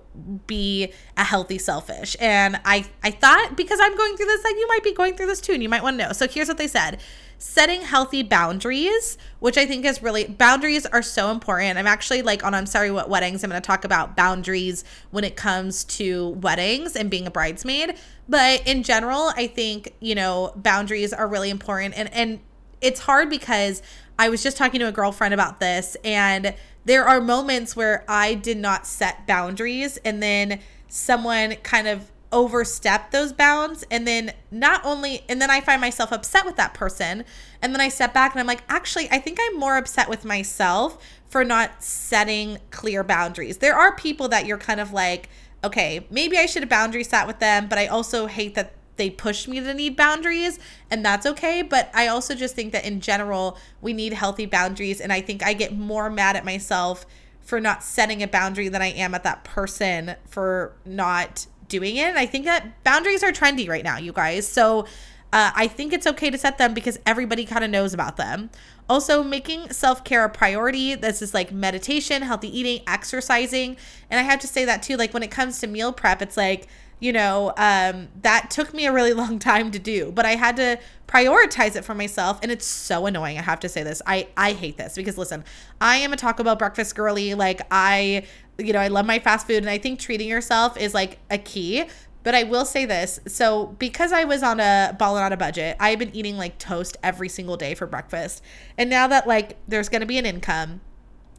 be 0.46 0.92
a 1.16 1.24
healthy 1.24 1.58
selfish. 1.58 2.16
And 2.20 2.60
I 2.64 2.86
I 3.02 3.10
thought 3.10 3.56
because 3.56 3.78
I'm 3.82 3.96
going 3.96 4.16
through 4.16 4.26
this 4.26 4.42
that 4.42 4.54
you 4.58 4.66
might 4.68 4.82
be 4.82 4.92
going 4.92 5.14
through 5.14 5.26
this 5.26 5.40
too 5.40 5.52
and 5.52 5.62
you 5.62 5.68
might 5.68 5.82
want 5.82 5.98
to 5.98 6.06
know. 6.06 6.12
So 6.12 6.26
here's 6.26 6.48
what 6.48 6.58
they 6.58 6.68
said 6.68 7.00
setting 7.36 7.82
healthy 7.82 8.22
boundaries, 8.22 9.18
which 9.40 9.58
I 9.58 9.66
think 9.66 9.84
is 9.84 10.02
really 10.02 10.24
boundaries 10.24 10.86
are 10.86 11.02
so 11.02 11.30
important. 11.30 11.78
I'm 11.78 11.86
actually 11.86 12.22
like 12.22 12.44
on 12.44 12.54
I'm 12.54 12.66
sorry 12.66 12.90
what 12.90 13.10
weddings 13.10 13.44
I'm 13.44 13.50
going 13.50 13.60
to 13.60 13.66
talk 13.66 13.84
about 13.84 14.16
boundaries 14.16 14.84
when 15.10 15.24
it 15.24 15.36
comes 15.36 15.84
to 15.84 16.30
weddings 16.30 16.96
and 16.96 17.10
being 17.10 17.26
a 17.26 17.30
bridesmaid, 17.30 17.96
but 18.28 18.66
in 18.66 18.82
general, 18.82 19.32
I 19.36 19.48
think, 19.48 19.94
you 20.00 20.14
know, 20.14 20.52
boundaries 20.56 21.12
are 21.12 21.28
really 21.28 21.50
important 21.50 21.94
and 21.96 22.12
and 22.14 22.40
it's 22.80 23.00
hard 23.00 23.30
because 23.30 23.82
I 24.18 24.28
was 24.28 24.42
just 24.42 24.56
talking 24.56 24.78
to 24.80 24.88
a 24.88 24.92
girlfriend 24.92 25.34
about 25.34 25.58
this 25.58 25.96
and 26.04 26.54
there 26.84 27.04
are 27.04 27.20
moments 27.20 27.74
where 27.74 28.04
I 28.08 28.34
did 28.34 28.58
not 28.58 28.86
set 28.86 29.26
boundaries 29.26 29.96
and 29.98 30.22
then 30.22 30.60
someone 30.88 31.56
kind 31.62 31.88
of 31.88 32.10
overstepped 32.32 33.12
those 33.12 33.32
bounds 33.32 33.84
and 33.92 34.08
then 34.08 34.32
not 34.50 34.84
only 34.84 35.22
and 35.28 35.40
then 35.40 35.50
I 35.50 35.60
find 35.60 35.80
myself 35.80 36.10
upset 36.10 36.44
with 36.44 36.56
that 36.56 36.74
person 36.74 37.24
and 37.62 37.72
then 37.72 37.80
I 37.80 37.88
step 37.88 38.12
back 38.12 38.32
and 38.32 38.40
I'm 38.40 38.46
like 38.46 38.64
actually 38.68 39.08
I 39.10 39.18
think 39.18 39.38
I'm 39.40 39.58
more 39.58 39.76
upset 39.76 40.08
with 40.08 40.24
myself 40.24 41.02
for 41.28 41.44
not 41.44 41.82
setting 41.82 42.58
clear 42.70 43.04
boundaries. 43.04 43.58
There 43.58 43.76
are 43.76 43.94
people 43.94 44.28
that 44.28 44.46
you're 44.46 44.58
kind 44.58 44.80
of 44.80 44.92
like 44.92 45.28
okay, 45.62 46.06
maybe 46.10 46.36
I 46.36 46.44
should 46.44 46.62
have 46.62 46.68
boundary 46.68 47.04
set 47.04 47.26
with 47.26 47.38
them, 47.38 47.68
but 47.68 47.78
I 47.78 47.86
also 47.86 48.26
hate 48.26 48.54
that 48.54 48.74
they 48.96 49.10
push 49.10 49.48
me 49.48 49.60
to 49.60 49.74
need 49.74 49.96
boundaries 49.96 50.58
and 50.90 51.04
that's 51.04 51.26
okay 51.26 51.62
but 51.62 51.90
i 51.94 52.06
also 52.06 52.34
just 52.34 52.54
think 52.54 52.72
that 52.72 52.84
in 52.84 53.00
general 53.00 53.58
we 53.80 53.92
need 53.92 54.12
healthy 54.12 54.46
boundaries 54.46 55.00
and 55.00 55.12
i 55.12 55.20
think 55.20 55.42
i 55.42 55.52
get 55.52 55.74
more 55.74 56.08
mad 56.10 56.36
at 56.36 56.44
myself 56.44 57.04
for 57.40 57.60
not 57.60 57.82
setting 57.82 58.22
a 58.22 58.26
boundary 58.26 58.68
than 58.68 58.82
i 58.82 58.88
am 58.88 59.14
at 59.14 59.22
that 59.24 59.44
person 59.44 60.14
for 60.26 60.72
not 60.84 61.46
doing 61.68 61.96
it. 61.96 62.02
and 62.02 62.18
I 62.18 62.26
think 62.26 62.44
that 62.44 62.82
boundaries 62.84 63.22
are 63.22 63.32
trendy 63.32 63.68
right 63.68 63.84
now, 63.84 63.98
you 63.98 64.12
guys. 64.12 64.46
So 64.46 64.86
uh, 65.32 65.50
I 65.54 65.66
think 65.66 65.92
it's 65.92 66.06
okay 66.06 66.30
to 66.30 66.38
set 66.38 66.58
them 66.58 66.74
because 66.74 66.98
everybody 67.04 67.44
kind 67.44 67.64
of 67.64 67.70
knows 67.70 67.92
about 67.92 68.16
them. 68.16 68.50
Also, 68.88 69.24
making 69.24 69.72
self 69.72 70.04
care 70.04 70.24
a 70.24 70.28
priority. 70.28 70.94
This 70.94 71.22
is 71.22 71.34
like 71.34 71.50
meditation, 71.50 72.22
healthy 72.22 72.56
eating, 72.56 72.82
exercising. 72.86 73.76
And 74.10 74.20
I 74.20 74.22
have 74.22 74.40
to 74.40 74.46
say 74.46 74.64
that 74.66 74.82
too. 74.82 74.96
Like 74.96 75.14
when 75.14 75.22
it 75.22 75.30
comes 75.30 75.58
to 75.60 75.66
meal 75.66 75.92
prep, 75.92 76.22
it's 76.22 76.36
like, 76.36 76.68
you 77.04 77.12
know, 77.12 77.52
um, 77.58 78.08
that 78.22 78.50
took 78.50 78.72
me 78.72 78.86
a 78.86 78.92
really 78.92 79.12
long 79.22 79.38
time 79.38 79.70
to 79.72 79.78
do, 79.78 80.10
but 80.10 80.24
I 80.24 80.36
had 80.36 80.56
to 80.56 80.78
prioritize 81.06 81.76
it 81.76 81.84
for 81.84 81.94
myself. 81.94 82.38
And 82.42 82.50
it's 82.50 82.64
so 82.64 83.04
annoying. 83.04 83.36
I 83.36 83.42
have 83.42 83.60
to 83.60 83.68
say 83.68 83.82
this. 83.82 84.00
I, 84.06 84.28
I 84.38 84.52
hate 84.52 84.78
this 84.78 84.94
because 84.94 85.18
listen, 85.18 85.44
I 85.82 85.96
am 85.96 86.14
a 86.14 86.16
Taco 86.16 86.42
Bell 86.42 86.56
breakfast 86.56 86.96
girly. 86.96 87.34
Like 87.34 87.60
I 87.70 88.24
you 88.56 88.72
know, 88.72 88.78
I 88.78 88.88
love 88.88 89.04
my 89.04 89.18
fast 89.18 89.46
food 89.46 89.58
and 89.58 89.68
I 89.68 89.76
think 89.78 89.98
treating 89.98 90.28
yourself 90.28 90.78
is 90.78 90.94
like 90.94 91.18
a 91.30 91.36
key. 91.36 91.84
But 92.22 92.34
I 92.34 92.44
will 92.44 92.64
say 92.64 92.86
this. 92.86 93.20
So, 93.26 93.66
because 93.78 94.10
I 94.10 94.24
was 94.24 94.42
on 94.42 94.58
a 94.58 94.96
balling 94.98 95.22
on 95.22 95.34
a 95.34 95.36
budget, 95.36 95.76
I've 95.78 95.98
been 95.98 96.14
eating 96.16 96.38
like 96.38 96.58
toast 96.58 96.96
every 97.02 97.28
single 97.28 97.58
day 97.58 97.74
for 97.74 97.86
breakfast. 97.86 98.42
And 98.78 98.88
now 98.88 99.06
that 99.08 99.26
like 99.26 99.58
there's 99.68 99.90
going 99.90 100.00
to 100.00 100.06
be 100.06 100.16
an 100.16 100.24
income, 100.24 100.80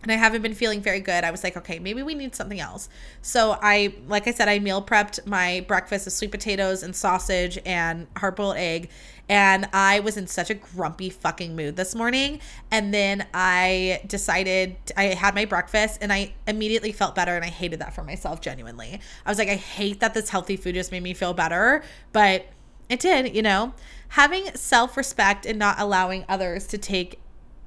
and 0.04 0.12
I 0.12 0.16
haven't 0.16 0.44
been 0.44 0.54
feeling 0.54 0.82
very 0.82 1.00
good. 1.00 1.24
I 1.24 1.32
was 1.32 1.44
like, 1.44 1.58
okay, 1.58 1.80
maybe 1.80 2.04
we 2.04 2.14
need 2.14 2.36
something 2.36 2.60
else. 2.60 2.90
So 3.24 3.58
I, 3.62 3.96
like 4.08 4.28
I 4.28 4.32
said, 4.32 4.48
I 4.48 4.60
meal 4.60 4.82
prepped 4.82 5.26
my 5.26 5.66
breakfast 5.68 6.06
of 6.06 6.14
sweet 6.14 6.30
potatoes 6.32 6.84
and 6.84 6.96
sausage 6.96 7.58
and 7.66 8.06
hard 8.18 8.36
boiled 8.36 8.58
egg. 8.58 8.90
And 9.28 9.68
I 9.74 10.02
was 10.02 10.18
in 10.18 10.28
such 10.28 10.52
a 10.52 10.54
grumpy 10.54 11.10
fucking 11.10 11.56
mood 11.56 11.76
this 11.76 11.96
morning. 11.96 12.40
And 12.70 12.94
then 12.94 13.26
I 13.34 14.02
decided, 14.06 14.76
I 14.96 15.06
had 15.06 15.34
my 15.34 15.46
breakfast 15.46 15.98
and 16.02 16.14
I 16.14 16.34
immediately 16.46 16.92
felt 16.92 17.16
better. 17.16 17.36
And 17.36 17.44
I 17.44 17.50
hated 17.50 17.80
that 17.80 17.96
for 17.96 18.04
myself, 18.04 18.42
genuinely. 18.42 19.00
I 19.26 19.30
was 19.32 19.40
like, 19.40 19.50
I 19.50 19.56
hate 19.56 20.02
that 20.02 20.14
this 20.14 20.30
healthy 20.30 20.58
food 20.58 20.76
just 20.76 20.92
made 20.92 21.02
me 21.02 21.16
feel 21.16 21.34
better. 21.34 21.84
But 22.14 22.46
it 22.90 23.00
did, 23.00 23.36
you 23.36 23.42
know? 23.42 23.74
Having 24.10 24.54
self 24.54 24.96
respect 24.98 25.48
and 25.48 25.58
not 25.58 25.80
allowing 25.80 26.26
others 26.30 26.68
to 26.68 26.78
take 26.78 27.20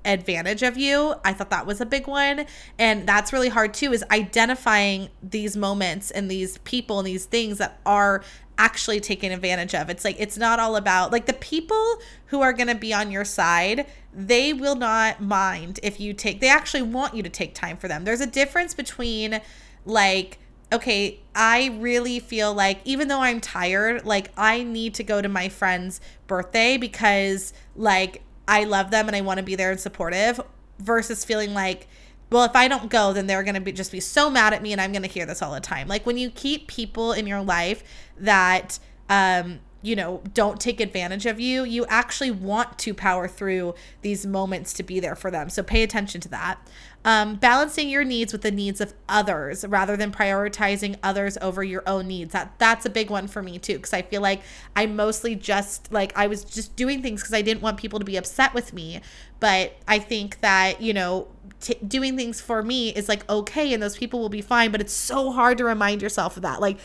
advantage 0.09 0.63
of 0.63 0.77
you. 0.77 1.15
I 1.25 1.33
thought 1.33 1.51
that 1.51 1.67
was 1.67 1.81
a 1.81 1.87
big 1.87 2.09
one. 2.09 2.47
And 2.79 3.07
that's 3.07 3.33
really 3.33 3.51
hard 3.51 3.75
too, 3.75 3.93
is 3.93 4.03
identifying 4.11 5.11
these 5.23 5.57
moments 5.57 6.11
and 6.11 6.31
these 6.31 6.59
people 6.59 6.99
and 6.99 7.07
these 7.07 7.27
things 7.27 7.59
that 7.59 7.79
are 7.87 8.25
actually 8.57 8.99
taken 8.99 9.31
advantage 9.31 9.75
of. 9.75 9.89
It's 9.89 10.05
like 10.05 10.17
it's 10.19 10.37
not 10.37 10.59
all 10.59 10.75
about 10.75 11.13
like 11.13 11.27
the 11.27 11.35
people 11.35 11.99
who 12.27 12.41
are 12.41 12.53
going 12.53 12.67
to 12.67 12.75
be 12.75 12.93
on 12.93 13.13
your 13.13 13.25
side, 13.25 13.87
they 14.13 14.53
will 14.53 14.75
not 14.75 15.23
mind 15.23 15.79
if 15.83 16.01
you 16.01 16.13
take 16.13 16.41
they 16.41 16.49
actually 16.49 16.83
want 16.83 17.15
you 17.15 17.23
to 17.23 17.29
take 17.29 17.55
time 17.55 17.77
for 17.77 17.87
them. 17.87 18.05
There's 18.05 18.21
a 18.21 18.27
difference 18.27 18.75
between 18.75 19.41
like 19.85 20.39
okay, 20.71 21.21
I 21.35 21.79
really 21.81 22.21
feel 22.21 22.53
like 22.53 22.81
even 22.85 23.09
though 23.09 23.21
I'm 23.21 23.41
tired, 23.41 24.05
like 24.05 24.31
I 24.37 24.63
need 24.63 24.95
to 24.95 25.05
go 25.05 25.23
to 25.23 25.29
my 25.29 25.49
friend's 25.49 26.01
birthday 26.27 26.77
because 26.77 27.55
like 27.75 28.23
I 28.49 28.65
love 28.65 28.91
them 28.91 29.07
and 29.07 29.15
I 29.15 29.21
want 29.21 29.39
to 29.39 29.45
be 29.45 29.55
there 29.55 29.71
and 29.71 29.79
supportive 29.79 30.41
versus 30.79 31.25
feeling 31.25 31.55
like 31.55 31.89
well 32.31 32.45
if 32.45 32.55
i 32.55 32.69
don't 32.69 32.89
go 32.89 33.13
then 33.13 33.27
they're 33.27 33.43
going 33.43 33.55
to 33.55 33.61
be 33.61 33.73
just 33.73 33.91
be 33.91 33.99
so 34.01 34.31
mad 34.31 34.53
at 34.53 34.63
me 34.63 34.71
and 34.71 34.81
i'm 34.81 34.93
going 34.93 35.03
to 35.03 35.09
hear 35.09 35.27
this 35.27 35.43
all 35.43 35.53
the 35.53 35.61
time. 35.61 35.89
Like 35.89 36.07
when 36.07 36.17
you 36.19 36.31
keep 36.31 36.69
people 36.69 37.13
in 37.13 37.27
your 37.27 37.43
life 37.43 37.83
that 38.19 38.79
um 39.09 39.61
you 39.81 39.95
know 39.95 40.21
don't 40.35 40.61
take 40.61 40.81
advantage 40.81 41.25
of 41.25 41.39
you 41.39 41.63
you 41.63 41.87
actually 41.87 42.31
want 42.31 42.79
to 42.79 42.93
power 42.93 43.29
through 43.29 43.75
these 44.03 44.27
moments 44.27 44.73
to 44.73 44.83
be 44.83 44.99
there 44.99 45.15
for 45.15 45.31
them. 45.31 45.49
So 45.49 45.63
pay 45.63 45.83
attention 45.83 46.21
to 46.23 46.29
that. 46.31 46.59
Um, 47.05 47.37
balancing 47.37 47.89
your 47.89 48.03
needs 48.03 48.33
with 48.33 48.43
the 48.43 48.51
needs 48.51 48.81
of 48.81 48.93
others 49.09 49.65
rather 49.67 49.97
than 49.97 50.11
prioritizing 50.11 50.97
others 51.03 51.39
over 51.41 51.63
your 51.63 51.85
own 51.87 52.09
needs. 52.09 52.33
That 52.33 52.59
that's 52.59 52.87
a 52.87 52.91
big 52.91 53.09
one 53.09 53.29
for 53.29 53.41
me 53.41 53.59
too 53.59 53.75
because 53.75 53.93
i 53.93 54.03
feel 54.03 54.21
like 54.21 54.43
i 54.75 54.87
mostly 54.87 55.35
just 55.37 55.93
like 55.93 56.13
i 56.17 56.27
was 56.27 56.45
just 56.45 56.75
doing 56.75 57.01
things 57.01 57.23
because 57.23 57.35
i 57.35 57.43
didn't 57.43 57.63
want 57.63 57.79
people 57.79 57.99
to 57.99 58.05
be 58.05 58.17
upset 58.17 58.55
with 58.55 58.73
me. 58.73 59.01
But 59.39 59.77
i 59.87 59.99
think 59.99 60.41
that 60.41 60.81
you 60.81 60.93
know 60.93 61.29
T- 61.61 61.75
doing 61.87 62.17
things 62.17 62.41
for 62.41 62.63
me 62.63 62.91
is 62.91 63.09
like 63.09 63.29
okay 63.29 63.73
and 63.73 63.83
those 63.83 63.97
people 63.97 64.21
will 64.21 64.29
be 64.29 64.43
fine 64.43 64.71
but 64.71 64.81
it's 64.81 64.93
so 64.93 65.33
hard 65.33 65.59
to 65.59 65.65
remind 65.65 66.03
yourself 66.03 66.37
of 66.37 66.43
that. 66.43 66.61
Like 66.61 66.79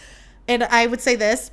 and 0.47 0.63
i 0.63 0.87
would 0.87 0.99
say 0.99 1.15
this 1.15 1.51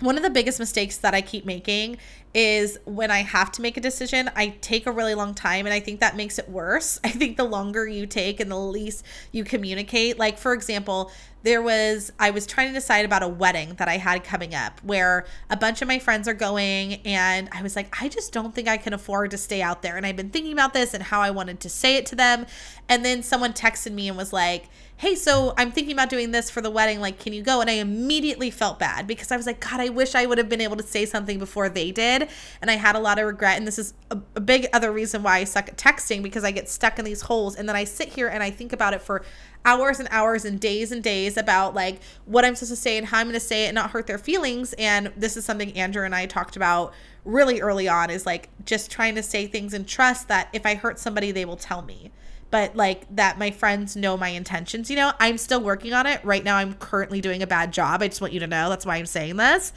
one 0.00 0.16
of 0.16 0.22
the 0.22 0.30
biggest 0.30 0.58
mistakes 0.58 0.96
that 0.98 1.14
I 1.14 1.22
keep 1.22 1.44
making 1.46 1.98
is 2.34 2.78
when 2.84 3.10
I 3.10 3.22
have 3.22 3.50
to 3.52 3.62
make 3.62 3.76
a 3.76 3.80
decision, 3.80 4.30
I 4.36 4.48
take 4.60 4.86
a 4.86 4.92
really 4.92 5.14
long 5.14 5.34
time 5.34 5.66
and 5.66 5.72
I 5.72 5.80
think 5.80 6.00
that 6.00 6.16
makes 6.16 6.38
it 6.38 6.48
worse. 6.48 7.00
I 7.04 7.10
think 7.10 7.36
the 7.36 7.44
longer 7.44 7.86
you 7.86 8.06
take 8.06 8.40
and 8.40 8.50
the 8.50 8.58
least 8.58 9.04
you 9.32 9.44
communicate, 9.44 10.18
like 10.18 10.38
for 10.38 10.52
example, 10.52 11.10
there 11.42 11.62
was 11.62 12.12
I 12.18 12.30
was 12.30 12.44
trying 12.44 12.68
to 12.68 12.74
decide 12.74 13.04
about 13.04 13.22
a 13.22 13.28
wedding 13.28 13.74
that 13.74 13.88
I 13.88 13.98
had 13.98 14.24
coming 14.24 14.52
up 14.52 14.82
where 14.82 15.26
a 15.48 15.56
bunch 15.56 15.80
of 15.80 15.86
my 15.86 16.00
friends 16.00 16.26
are 16.26 16.34
going 16.34 16.94
and 17.06 17.48
I 17.52 17.62
was 17.62 17.76
like 17.76 18.02
I 18.02 18.08
just 18.08 18.32
don't 18.32 18.52
think 18.52 18.66
I 18.66 18.76
can 18.76 18.92
afford 18.92 19.30
to 19.30 19.38
stay 19.38 19.62
out 19.62 19.80
there 19.80 19.96
and 19.96 20.04
I've 20.04 20.16
been 20.16 20.30
thinking 20.30 20.52
about 20.52 20.74
this 20.74 20.92
and 20.92 21.04
how 21.04 21.20
I 21.20 21.30
wanted 21.30 21.60
to 21.60 21.68
say 21.68 21.96
it 21.96 22.06
to 22.06 22.16
them 22.16 22.46
and 22.88 23.04
then 23.04 23.22
someone 23.22 23.52
texted 23.52 23.92
me 23.92 24.08
and 24.08 24.16
was 24.16 24.32
like 24.32 24.68
hey, 24.98 25.14
so 25.14 25.52
I'm 25.58 25.72
thinking 25.72 25.92
about 25.92 26.08
doing 26.08 26.30
this 26.30 26.48
for 26.48 26.62
the 26.62 26.70
wedding. 26.70 27.00
Like, 27.00 27.18
can 27.18 27.32
you 27.32 27.42
go? 27.42 27.60
And 27.60 27.68
I 27.68 27.74
immediately 27.74 28.50
felt 28.50 28.78
bad 28.78 29.06
because 29.06 29.30
I 29.30 29.36
was 29.36 29.46
like, 29.46 29.60
God, 29.60 29.80
I 29.80 29.90
wish 29.90 30.14
I 30.14 30.24
would 30.24 30.38
have 30.38 30.48
been 30.48 30.60
able 30.60 30.76
to 30.76 30.82
say 30.82 31.04
something 31.04 31.38
before 31.38 31.68
they 31.68 31.90
did. 31.90 32.25
And 32.60 32.70
I 32.70 32.74
had 32.74 32.96
a 32.96 32.98
lot 32.98 33.18
of 33.18 33.26
regret. 33.26 33.56
And 33.58 33.66
this 33.66 33.78
is 33.78 33.94
a, 34.10 34.18
a 34.34 34.40
big 34.40 34.66
other 34.72 34.92
reason 34.92 35.22
why 35.22 35.38
I 35.38 35.44
suck 35.44 35.68
at 35.68 35.76
texting 35.76 36.22
because 36.22 36.44
I 36.44 36.50
get 36.50 36.68
stuck 36.68 36.98
in 36.98 37.04
these 37.04 37.22
holes. 37.22 37.56
And 37.56 37.68
then 37.68 37.76
I 37.76 37.84
sit 37.84 38.10
here 38.10 38.28
and 38.28 38.42
I 38.42 38.50
think 38.50 38.72
about 38.72 38.94
it 38.94 39.02
for 39.02 39.24
hours 39.64 39.98
and 39.98 40.08
hours 40.10 40.44
and 40.44 40.60
days 40.60 40.92
and 40.92 41.02
days 41.02 41.36
about 41.36 41.74
like 41.74 42.00
what 42.24 42.44
I'm 42.44 42.54
supposed 42.54 42.72
to 42.72 42.76
say 42.76 42.96
and 42.96 43.06
how 43.06 43.18
I'm 43.18 43.26
going 43.26 43.34
to 43.34 43.40
say 43.40 43.64
it 43.64 43.68
and 43.68 43.74
not 43.74 43.90
hurt 43.90 44.06
their 44.06 44.18
feelings. 44.18 44.74
And 44.74 45.12
this 45.16 45.36
is 45.36 45.44
something 45.44 45.72
Andrew 45.76 46.04
and 46.04 46.14
I 46.14 46.26
talked 46.26 46.56
about 46.56 46.92
really 47.24 47.60
early 47.60 47.88
on 47.88 48.08
is 48.08 48.24
like 48.24 48.48
just 48.64 48.90
trying 48.90 49.16
to 49.16 49.22
say 49.22 49.46
things 49.46 49.74
and 49.74 49.86
trust 49.86 50.28
that 50.28 50.48
if 50.52 50.64
I 50.64 50.74
hurt 50.74 50.98
somebody, 50.98 51.32
they 51.32 51.44
will 51.44 51.56
tell 51.56 51.82
me 51.82 52.12
but 52.50 52.76
like 52.76 53.04
that 53.14 53.38
my 53.38 53.50
friends 53.50 53.96
know 53.96 54.16
my 54.16 54.28
intentions. 54.28 54.88
You 54.90 54.96
know, 54.96 55.12
I'm 55.18 55.38
still 55.38 55.60
working 55.60 55.92
on 55.92 56.06
it. 56.06 56.24
Right 56.24 56.44
now, 56.44 56.56
I'm 56.56 56.74
currently 56.74 57.20
doing 57.20 57.42
a 57.42 57.46
bad 57.46 57.72
job. 57.72 58.02
I 58.02 58.08
just 58.08 58.20
want 58.20 58.32
you 58.32 58.40
to 58.40 58.46
know. 58.46 58.68
That's 58.68 58.86
why 58.86 58.96
I'm 58.96 59.06
saying 59.06 59.36
this. 59.36 59.72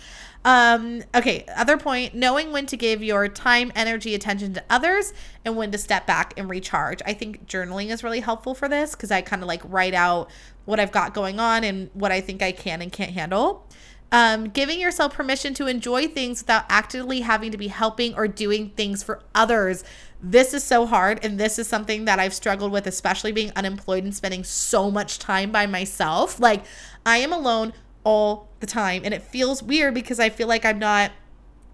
Um, 0.46 1.04
okay, 1.14 1.46
other 1.56 1.78
point 1.78 2.16
knowing 2.16 2.52
when 2.52 2.66
to 2.68 2.78
give 2.78 3.04
your 3.04 3.28
time, 3.28 3.72
energy, 3.76 4.16
attention 4.16 4.54
to 4.54 4.64
others 4.70 5.14
and 5.44 5.58
when 5.58 5.72
to 5.72 5.78
step 5.78 6.08
back 6.08 6.34
and 6.38 6.50
recharge. 6.50 7.02
I 7.06 7.14
think 7.14 7.46
journaling 7.46 7.90
is 7.90 8.04
really 8.04 8.22
helpful 8.22 8.56
for 8.56 8.70
this 8.70 8.92
because 8.92 9.12
I 9.12 9.22
kind 9.22 9.42
of 9.42 9.48
like 9.48 9.62
write 9.66 9.94
out 9.94 10.30
what 10.66 10.80
I've 10.80 10.92
got 10.92 11.14
going 11.14 11.40
on 11.40 11.64
and 11.64 11.90
what 11.94 12.12
I 12.12 12.22
think 12.22 12.42
I 12.42 12.52
can 12.52 12.82
and 12.82 12.92
can't 12.92 13.12
handle. 13.12 13.68
Um, 14.12 14.46
giving 14.46 14.80
yourself 14.80 15.14
permission 15.14 15.54
to 15.56 15.68
enjoy 15.68 16.08
things 16.08 16.42
without 16.42 16.66
actively 16.68 17.22
having 17.22 17.52
to 17.52 17.58
be 17.58 17.68
helping 17.68 18.16
or 18.16 18.28
doing 18.28 18.70
things 18.72 19.04
for 19.04 19.22
others. 19.36 19.84
This 20.22 20.54
is 20.54 20.64
so 20.64 20.88
hard. 20.88 21.24
And 21.24 21.40
this 21.40 21.60
is 21.60 21.68
something 21.68 22.06
that 22.06 22.18
I've 22.18 22.34
struggled 22.34 22.72
with, 22.72 22.88
especially 22.88 23.32
being 23.32 23.52
unemployed 23.56 24.04
and 24.04 24.16
spending 24.16 24.44
so 24.44 24.90
much 24.90 25.20
time 25.20 25.52
by 25.52 25.68
myself. 25.68 26.40
Like, 26.40 26.64
I 27.06 27.18
am 27.18 27.32
alone 27.32 27.74
all 28.10 28.48
the 28.60 28.66
time. 28.66 29.04
And 29.06 29.14
it 29.14 29.22
feels 29.22 29.62
weird 29.62 29.94
because 29.94 30.20
I 30.20 30.30
feel 30.30 30.48
like 30.48 30.66
I'm 30.66 30.80
not 30.80 31.12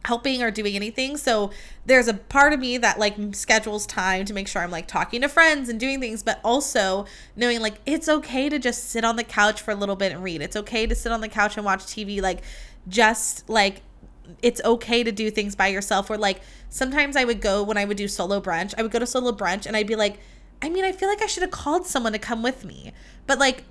helping 0.04 0.44
or 0.44 0.52
doing 0.52 0.76
anything. 0.76 1.16
So 1.16 1.50
there's 1.86 2.10
a 2.10 2.14
part 2.14 2.52
of 2.52 2.60
me 2.60 2.78
that 2.78 3.00
like 3.00 3.16
schedules 3.32 3.88
time 3.88 4.26
to 4.26 4.34
make 4.34 4.50
sure 4.50 4.62
I'm 4.62 4.70
like 4.70 4.86
talking 4.86 5.22
to 5.22 5.30
friends 5.30 5.70
and 5.70 5.80
doing 5.80 6.02
things, 6.02 6.24
but 6.24 6.42
also 6.44 7.06
knowing 7.38 7.62
like 7.62 7.76
it's 7.86 8.10
okay 8.10 8.50
to 8.50 8.60
just 8.60 8.90
sit 8.90 9.06
on 9.06 9.16
the 9.16 9.24
couch 9.24 9.62
for 9.62 9.72
a 9.72 9.76
little 9.76 9.96
bit 9.96 10.12
and 10.12 10.22
read. 10.22 10.42
It's 10.42 10.58
okay 10.58 10.86
to 10.86 10.94
sit 10.94 11.14
on 11.14 11.22
the 11.22 11.30
couch 11.30 11.56
and 11.56 11.66
watch 11.66 11.86
TV. 11.86 12.22
Like 12.22 12.42
just 12.88 13.50
like 13.50 13.82
it's 14.42 14.62
okay 14.66 15.04
to 15.04 15.12
do 15.14 15.32
things 15.32 15.56
by 15.56 15.68
yourself. 15.68 16.10
Or 16.10 16.18
like 16.18 16.42
sometimes 16.70 17.16
I 17.16 17.24
would 17.24 17.40
go 17.40 17.64
when 17.64 17.78
I 17.78 17.86
would 17.86 17.98
do 17.98 18.10
solo 18.10 18.42
brunch, 18.42 18.74
I 18.78 18.82
would 18.82 18.92
go 18.92 19.00
to 19.00 19.08
solo 19.08 19.32
brunch 19.32 19.66
and 19.66 19.78
I'd 19.78 19.88
be 19.88 19.96
like, 19.96 20.20
I 20.62 20.68
mean, 20.68 20.84
I 20.84 20.92
feel 20.92 21.08
like 21.08 21.22
I 21.22 21.28
should 21.28 21.44
have 21.44 21.52
called 21.52 21.86
someone 21.88 22.12
to 22.12 22.20
come 22.20 22.44
with 22.44 22.66
me. 22.66 22.92
But 23.26 23.40
like 23.40 23.64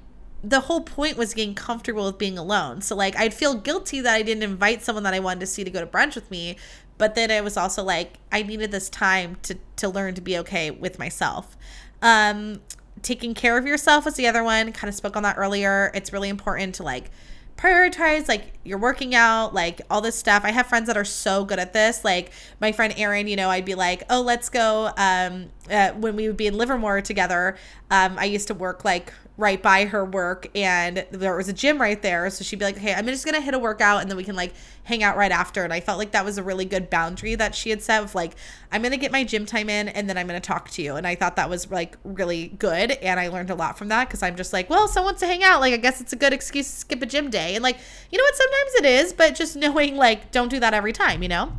the 0.45 0.61
whole 0.61 0.83
point 0.83 1.17
was 1.17 1.33
getting 1.33 1.55
comfortable 1.55 2.05
with 2.05 2.19
being 2.19 2.37
alone. 2.37 2.83
So 2.83 2.95
like 2.95 3.17
I'd 3.17 3.33
feel 3.33 3.55
guilty 3.55 4.01
that 4.01 4.15
I 4.15 4.23
didn't 4.23 4.43
invite 4.43 4.83
someone 4.83 5.03
that 5.05 5.15
I 5.15 5.21
wanted 5.21 5.41
to 5.41 5.47
see 5.47 5.65
to 5.65 5.71
go 5.71 5.81
to 5.81 5.87
brunch 5.87 6.15
with 6.15 6.31
me, 6.31 6.57
but 6.99 7.15
then 7.15 7.31
it 7.31 7.43
was 7.43 7.57
also 7.57 7.83
like 7.83 8.15
I 8.31 8.43
needed 8.43 8.71
this 8.71 8.91
time 8.91 9.37
to 9.43 9.57
to 9.77 9.89
learn 9.89 10.15
to 10.15 10.21
be 10.21 10.39
okay 10.39 10.71
with 10.71 10.99
myself. 10.99 11.57
Um 12.03 12.61
taking 13.03 13.35
care 13.35 13.59
of 13.59 13.67
yourself 13.67 14.05
was 14.05 14.15
the 14.15 14.27
other 14.27 14.45
one. 14.45 14.73
Kind 14.73 14.89
of 14.89 14.95
spoke 14.95 15.17
on 15.17 15.23
that 15.23 15.37
earlier. 15.39 15.91
It's 15.95 16.13
really 16.13 16.29
important 16.29 16.75
to 16.77 16.83
like 16.83 17.11
prioritize 17.57 18.29
like 18.29 18.53
you're 18.65 18.79
working 18.79 19.15
out 19.15 19.55
like 19.55 19.81
all 19.89 20.01
this 20.01 20.17
stuff 20.17 20.43
i 20.45 20.51
have 20.51 20.67
friends 20.67 20.89
that 20.89 20.97
are 20.97 21.05
so 21.05 21.45
good 21.45 21.61
at 21.61 21.73
this 21.73 22.05
like 22.05 22.33
my 22.61 22.73
friend 22.73 22.93
erin 22.97 23.29
you 23.29 23.37
know 23.37 23.49
i'd 23.49 23.65
be 23.65 23.77
like 23.77 24.03
oh 24.11 24.21
let's 24.21 24.49
go 24.49 24.91
um 24.97 25.47
uh, 25.71 25.91
when 25.93 26.17
we 26.17 26.27
would 26.27 26.37
be 26.37 26.49
in 26.49 26.55
livermore 26.55 27.01
together 27.01 27.57
um 27.93 28.19
i 28.19 28.25
used 28.25 28.49
to 28.49 28.55
work 28.55 28.85
like 28.85 29.13
right 29.37 29.62
by 29.62 29.87
her 29.87 30.05
work 30.05 30.47
and 30.55 31.05
there 31.11 31.35
was 31.35 31.49
a 31.49 31.53
gym 31.53 31.80
right 31.80 32.03
there 32.03 32.30
so 32.30 32.45
she'd 32.45 32.59
be 32.59 32.64
like 32.64 32.78
hey 32.78 32.95
i'm 32.95 33.05
just 33.07 33.24
gonna 33.24 33.41
hit 33.41 33.53
a 33.53 33.59
workout 33.59 34.01
and 34.01 34.09
then 34.09 34.16
we 34.16 34.22
can 34.22 34.37
like 34.37 34.55
hang 34.85 35.03
out 35.03 35.16
right 35.16 35.32
after. 35.32 35.64
And 35.64 35.72
i 35.72 35.80
felt 35.80 35.99
like 35.99 36.12
that 36.12 36.24
was 36.24 36.39
a 36.39 36.43
really 36.43 36.64
good 36.64 36.89
boundary 36.89 37.35
that 37.35 37.55
she 37.55 37.70
had 37.70 37.82
set 37.82 38.03
of 38.03 38.14
like 38.14 38.35
i'm 38.70 38.82
gonna 38.82 38.97
get 38.97 39.11
my 39.11 39.24
gym 39.24 39.45
time 39.47 39.68
in 39.68 39.89
and 39.89 40.09
then 40.09 40.16
i'm 40.16 40.26
gonna 40.26 40.41
talk 40.41 40.70
to 40.70 40.82
you. 40.82 40.95
And 40.95 41.07
i 41.07 41.14
thought 41.14 41.37
that 41.37 41.51
was 41.51 41.70
like 41.70 41.97
really 42.05 42.49
good 42.49 42.93
and 42.93 43.18
i 43.18 43.28
learned 43.28 43.51
a 43.51 43.55
lot 43.55 43.76
from 43.76 43.89
that 43.89 44.09
because 44.09 44.22
i'm 44.22 44.37
just 44.37 44.53
like 44.53 44.70
well 44.70 44.87
someone 44.87 45.16
to 45.16 45.26
hang 45.26 45.43
out 45.43 45.61
like 45.61 45.74
i 45.74 45.78
guess 45.78 46.01
it's 46.01 46.12
a 46.12 46.16
good 46.16 46.32
excuse 46.32 46.70
to 46.70 46.76
skip 46.76 47.03
a 47.03 47.07
gym 47.07 47.30
day. 47.30 47.55
And 47.55 47.62
like 47.62 47.78
you 48.11 48.18
know 48.18 48.24
what? 48.24 48.37
Sometimes 48.37 48.74
it 48.76 48.85
is 48.85 49.12
but 49.12 49.35
just 49.35 49.57
knowing 49.64 49.97
like 49.97 50.30
don't 50.30 50.49
do 50.49 50.61
that 50.61 50.74
every 50.74 50.93
time 50.93 51.22
you 51.22 51.28
know 51.28 51.53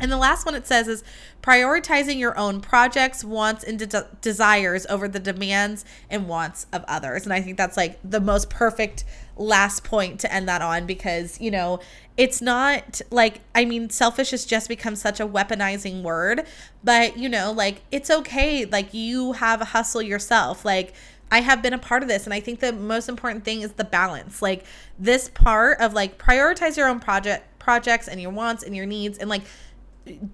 and 0.00 0.10
the 0.10 0.16
last 0.16 0.44
one 0.44 0.54
it 0.54 0.66
says 0.66 0.88
is 0.88 1.04
prioritizing 1.42 2.18
your 2.18 2.36
own 2.38 2.60
projects, 2.60 3.24
wants, 3.24 3.64
and 3.64 3.78
de- 3.78 4.08
desires 4.20 4.86
over 4.86 5.08
the 5.08 5.20
demands 5.20 5.84
and 6.10 6.28
wants 6.28 6.66
of 6.72 6.84
others. 6.88 7.24
And 7.24 7.32
I 7.32 7.40
think 7.40 7.56
that's 7.56 7.76
like 7.76 7.98
the 8.02 8.20
most 8.20 8.50
perfect 8.50 9.04
last 9.36 9.84
point 9.84 10.20
to 10.20 10.32
end 10.32 10.48
that 10.48 10.62
on 10.62 10.86
because, 10.86 11.40
you 11.40 11.50
know, 11.50 11.80
it's 12.16 12.40
not 12.40 13.00
like, 13.10 13.40
I 13.54 13.64
mean, 13.64 13.90
selfish 13.90 14.30
has 14.30 14.44
just 14.44 14.68
become 14.68 14.96
such 14.96 15.20
a 15.20 15.26
weaponizing 15.26 16.02
word, 16.02 16.46
but, 16.82 17.16
you 17.16 17.28
know, 17.28 17.52
like 17.52 17.82
it's 17.90 18.10
okay. 18.10 18.64
Like 18.64 18.94
you 18.94 19.32
have 19.32 19.60
a 19.60 19.66
hustle 19.66 20.02
yourself. 20.02 20.64
Like, 20.64 20.94
I 21.30 21.40
have 21.40 21.62
been 21.62 21.72
a 21.72 21.78
part 21.78 22.02
of 22.02 22.08
this 22.08 22.24
and 22.26 22.34
I 22.34 22.40
think 22.40 22.60
the 22.60 22.72
most 22.72 23.08
important 23.08 23.44
thing 23.44 23.62
is 23.62 23.72
the 23.72 23.84
balance. 23.84 24.40
Like 24.40 24.64
this 24.98 25.28
part 25.28 25.80
of 25.80 25.92
like 25.92 26.18
prioritize 26.18 26.76
your 26.76 26.88
own 26.88 27.00
project 27.00 27.58
projects 27.58 28.08
and 28.08 28.20
your 28.20 28.30
wants 28.30 28.62
and 28.62 28.76
your 28.76 28.86
needs 28.86 29.18
and 29.18 29.28
like 29.28 29.42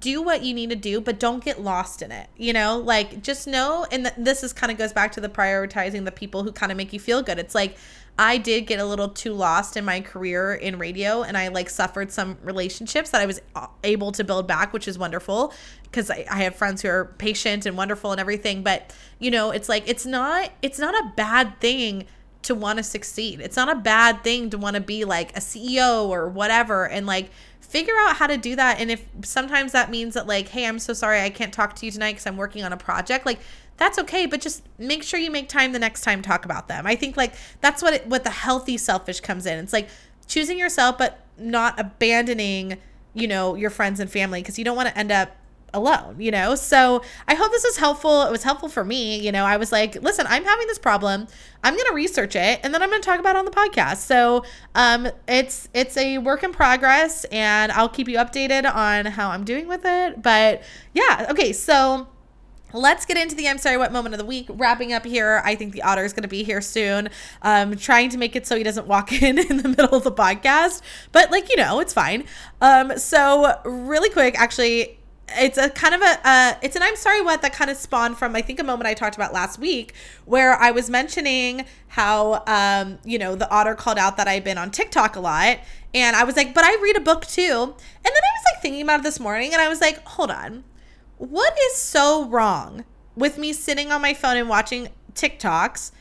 do 0.01 0.21
what 0.21 0.43
you 0.43 0.53
need 0.53 0.71
to 0.71 0.77
do 0.77 1.01
but 1.01 1.21
don't 1.21 1.45
get 1.45 1.61
lost 1.61 2.03
in 2.03 2.11
it 2.11 2.29
you 2.37 2.53
know? 2.53 2.79
Like 2.79 3.23
just 3.23 3.47
know 3.47 3.87
and 3.93 4.05
th- 4.05 4.15
this 4.19 4.43
is 4.43 4.53
kind 4.53 4.73
of 4.73 4.79
goes 4.79 4.93
back 4.93 5.13
to 5.13 5.21
the 5.21 5.29
prioritizing 5.29 6.05
the 6.05 6.13
people 6.13 6.43
who 6.43 6.53
kind 6.53 6.73
of 6.73 6.79
make 6.79 6.93
you 6.93 7.01
feel 7.01 7.23
good. 7.23 7.39
It's 7.39 7.55
like 7.55 7.77
i 8.19 8.37
did 8.37 8.67
get 8.67 8.81
a 8.81 8.85
little 8.85 9.09
too 9.09 9.33
lost 9.33 9.77
in 9.77 9.85
my 9.85 10.01
career 10.01 10.53
in 10.53 10.79
radio 10.79 11.23
and 11.23 11.39
i 11.39 11.49
like 11.49 11.71
suffered 11.71 12.11
some 12.11 12.37
relationships 12.43 13.11
that 13.11 13.21
i 13.21 13.27
was 13.27 13.41
able 13.85 14.11
to 14.11 14.25
build 14.25 14.49
back 14.49 14.73
which 14.73 14.89
is 14.89 14.99
wonderful 14.99 15.55
because 15.85 16.11
I, 16.11 16.27
I 16.31 16.43
have 16.43 16.57
friends 16.57 16.83
who 16.83 16.89
are 16.89 17.15
patient 17.19 17.67
and 17.67 17.77
wonderful 17.77 18.11
and 18.11 18.21
everything 18.21 18.63
but 18.63 18.95
you 19.21 19.31
know 19.31 19.53
it's 19.53 19.69
like 19.69 19.89
it's 19.89 20.05
not 20.05 20.51
it's 20.61 20.79
not 20.79 20.95
a 20.95 21.13
bad 21.17 21.61
thing 21.61 22.05
to 22.43 22.55
want 22.55 22.79
to 22.79 22.83
succeed. 22.83 23.41
It's 23.41 23.57
not 23.57 23.71
a 23.71 23.75
bad 23.75 24.25
thing 24.25 24.51
to 24.51 24.59
want 24.59 24.75
to 24.75 24.81
be 24.81 25.05
like 25.05 25.37
a 25.37 25.41
ceo 25.41 26.09
or 26.09 26.29
whatever 26.29 26.89
and 26.89 27.07
like 27.07 27.31
figure 27.71 27.95
out 28.01 28.17
how 28.17 28.27
to 28.27 28.37
do 28.37 28.57
that. 28.57 28.81
And 28.81 28.91
if 28.91 29.07
sometimes 29.25 29.73
that 29.73 29.91
means 29.91 30.15
that, 30.15 30.27
like, 30.27 30.49
hey, 30.49 30.67
I'm 30.67 30.81
so 30.81 30.93
sorry 30.93 31.21
I 31.21 31.31
can't 31.31 31.53
talk 31.53 31.77
to 31.77 31.87
you 31.87 31.93
tonight 31.93 32.13
because 32.13 32.27
I'm 32.27 32.37
working 32.37 32.65
on 32.65 32.73
a 32.73 32.77
project, 32.77 33.25
like, 33.25 33.39
that's 33.81 33.99
okay 33.99 34.27
but 34.27 34.43
just 34.43 34.63
make 34.79 35.03
sure 35.03 35.19
you 35.19 35.31
make 35.31 35.49
time 35.49 35.73
the 35.73 35.79
next 35.79 36.03
time 36.03 36.21
talk 36.21 36.45
about 36.45 36.69
them 36.69 36.87
i 36.87 36.95
think 36.95 37.17
like 37.17 37.33
that's 37.63 37.83
what 37.83 37.95
it, 37.95 38.07
what 38.07 38.25
the 38.25 38.31
healthy 38.31 38.77
selfish 38.77 39.21
comes 39.21 39.47
in 39.47 39.59
it's 39.59 39.73
like 39.73 39.89
choosing 40.29 40.59
yourself 40.59 40.99
but 40.99 41.25
not 41.39 41.81
abandoning 41.81 42.77
you 43.15 43.27
know 43.27 43.55
your 43.55 43.71
friends 43.71 43.99
and 43.99 44.11
family 44.11 44.43
because 44.43 44.59
you 44.59 44.67
don't 44.67 44.77
want 44.77 44.87
to 44.87 44.99
end 44.99 45.11
up 45.11 45.35
alone, 45.73 46.17
you 46.19 46.31
know? 46.31 46.55
So 46.55 47.03
I 47.29 47.35
hope 47.35 47.51
this 47.51 47.65
is 47.65 47.77
helpful. 47.77 48.23
It 48.23 48.31
was 48.31 48.43
helpful 48.43 48.69
for 48.69 48.85
me. 48.85 49.19
You 49.19 49.33
know, 49.33 49.45
I 49.45 49.57
was 49.57 49.73
like, 49.73 50.01
listen, 50.03 50.27
I'm 50.29 50.45
having 50.45 50.67
this 50.67 50.79
problem. 50.79 51.27
I'm 51.63 51.77
gonna 51.77 51.95
research 51.95 52.37
it 52.37 52.61
and 52.63 52.73
then 52.73 52.83
I'm 52.83 52.91
gonna 52.91 53.03
talk 53.03 53.21
about 53.21 53.37
it 53.37 53.39
on 53.39 53.45
the 53.45 53.51
podcast. 53.51 53.99
So 53.99 54.45
um 54.75 55.09
it's 55.29 55.69
it's 55.75 55.97
a 55.97 56.19
work 56.19 56.43
in 56.43 56.53
progress 56.53 57.25
and 57.27 57.71
I'll 57.73 57.89
keep 57.89 58.09
you 58.09 58.17
updated 58.17 58.73
on 58.73 59.07
how 59.07 59.31
I'm 59.31 59.45
doing 59.45 59.69
with 59.69 59.83
it. 59.85 60.23
But 60.23 60.63
yeah, 60.95 61.27
okay, 61.31 61.53
so 61.53 62.09
Let's 62.73 63.05
get 63.05 63.17
into 63.17 63.35
the 63.35 63.49
I'm 63.49 63.59
sorry 63.59 63.77
what 63.77 63.93
moment 63.93 64.15
of 64.15 64.19
the 64.19 64.25
week. 64.25 64.47
Wrapping 64.49 64.93
up 64.93 65.05
here, 65.05 65.43
I 65.45 65.55
think 65.55 65.73
the 65.73 65.83
otter 65.83 66.05
is 66.05 66.13
going 66.13 66.23
to 66.23 66.29
be 66.29 66.45
here 66.45 66.61
soon. 66.61 67.09
Um, 67.43 67.77
trying 67.77 68.11
to 68.11 68.19
make 68.19 68.37
it 68.37 68.47
so 68.47 68.57
he 68.57 68.63
doesn't 68.63 68.87
walk 68.87 69.13
in 69.23 69.39
in 69.39 69.59
the 69.59 69.69
middle 69.69 69.95
of 69.95 70.05
the 70.05 70.13
podcast, 70.13 70.83
but 71.13 71.31
like 71.31 71.51
you 71.51 71.57
know, 71.57 71.81
it's 71.81 71.93
fine. 71.93 72.25
Um, 72.61 72.97
so 72.99 73.61
really 73.65 74.11
quick, 74.11 74.39
actually, 74.39 75.00
it's 75.37 75.59
a 75.59 75.71
kind 75.71 75.95
of 75.95 76.01
a 76.01 76.29
uh, 76.29 76.55
it's 76.63 76.77
an 76.77 76.83
I'm 76.83 76.97
sorry 76.97 77.23
what 77.23 77.43
that 77.43 77.53
kind 77.53 77.71
of 77.71 77.77
spawned 77.77 78.19
from 78.19 78.35
I 78.35 78.43
think 78.43 78.61
a 78.61 78.65
moment 78.65 78.87
I 78.87 78.95
talked 78.95 79.17
about 79.17 79.33
last 79.33 79.59
week 79.59 79.95
where 80.25 80.55
I 80.55 80.71
was 80.71 80.91
mentioning 80.91 81.65
how 81.89 82.43
um 82.47 82.99
you 83.05 83.19
know 83.19 83.35
the 83.35 83.51
otter 83.51 83.75
called 83.75 83.99
out 83.99 84.17
that 84.17 84.29
I've 84.29 84.45
been 84.45 84.59
on 84.59 84.71
TikTok 84.71 85.17
a 85.17 85.21
lot. 85.21 85.59
And 85.93 86.17
I 86.17 86.25
was 86.25 86.37
like 86.37 86.55
but 86.55 86.65
I 86.65 86.75
read 86.83 86.97
a 86.97 87.01
book 87.01 87.27
too. 87.27 87.43
And 87.43 88.05
then 88.05 88.23
I 88.23 88.33
was 88.37 88.45
like 88.55 88.63
thinking 88.63 88.83
about 88.83 89.01
it 89.01 89.03
this 89.05 89.21
morning 89.21 89.53
and 89.53 89.61
I 89.61 89.69
was 89.69 89.81
like 89.81 90.07
hold 90.07 90.31
on. 90.31 90.65
What 91.19 91.57
is 91.71 91.77
so 91.77 92.29
wrong 92.29 92.85
with 93.15 93.39
me 93.39 93.53
sitting 93.53 93.93
on 93.93 94.01
my 94.01 94.15
phone 94.15 94.37
and 94.37 94.49
watching 94.49 94.89
TikToks? 95.15 95.93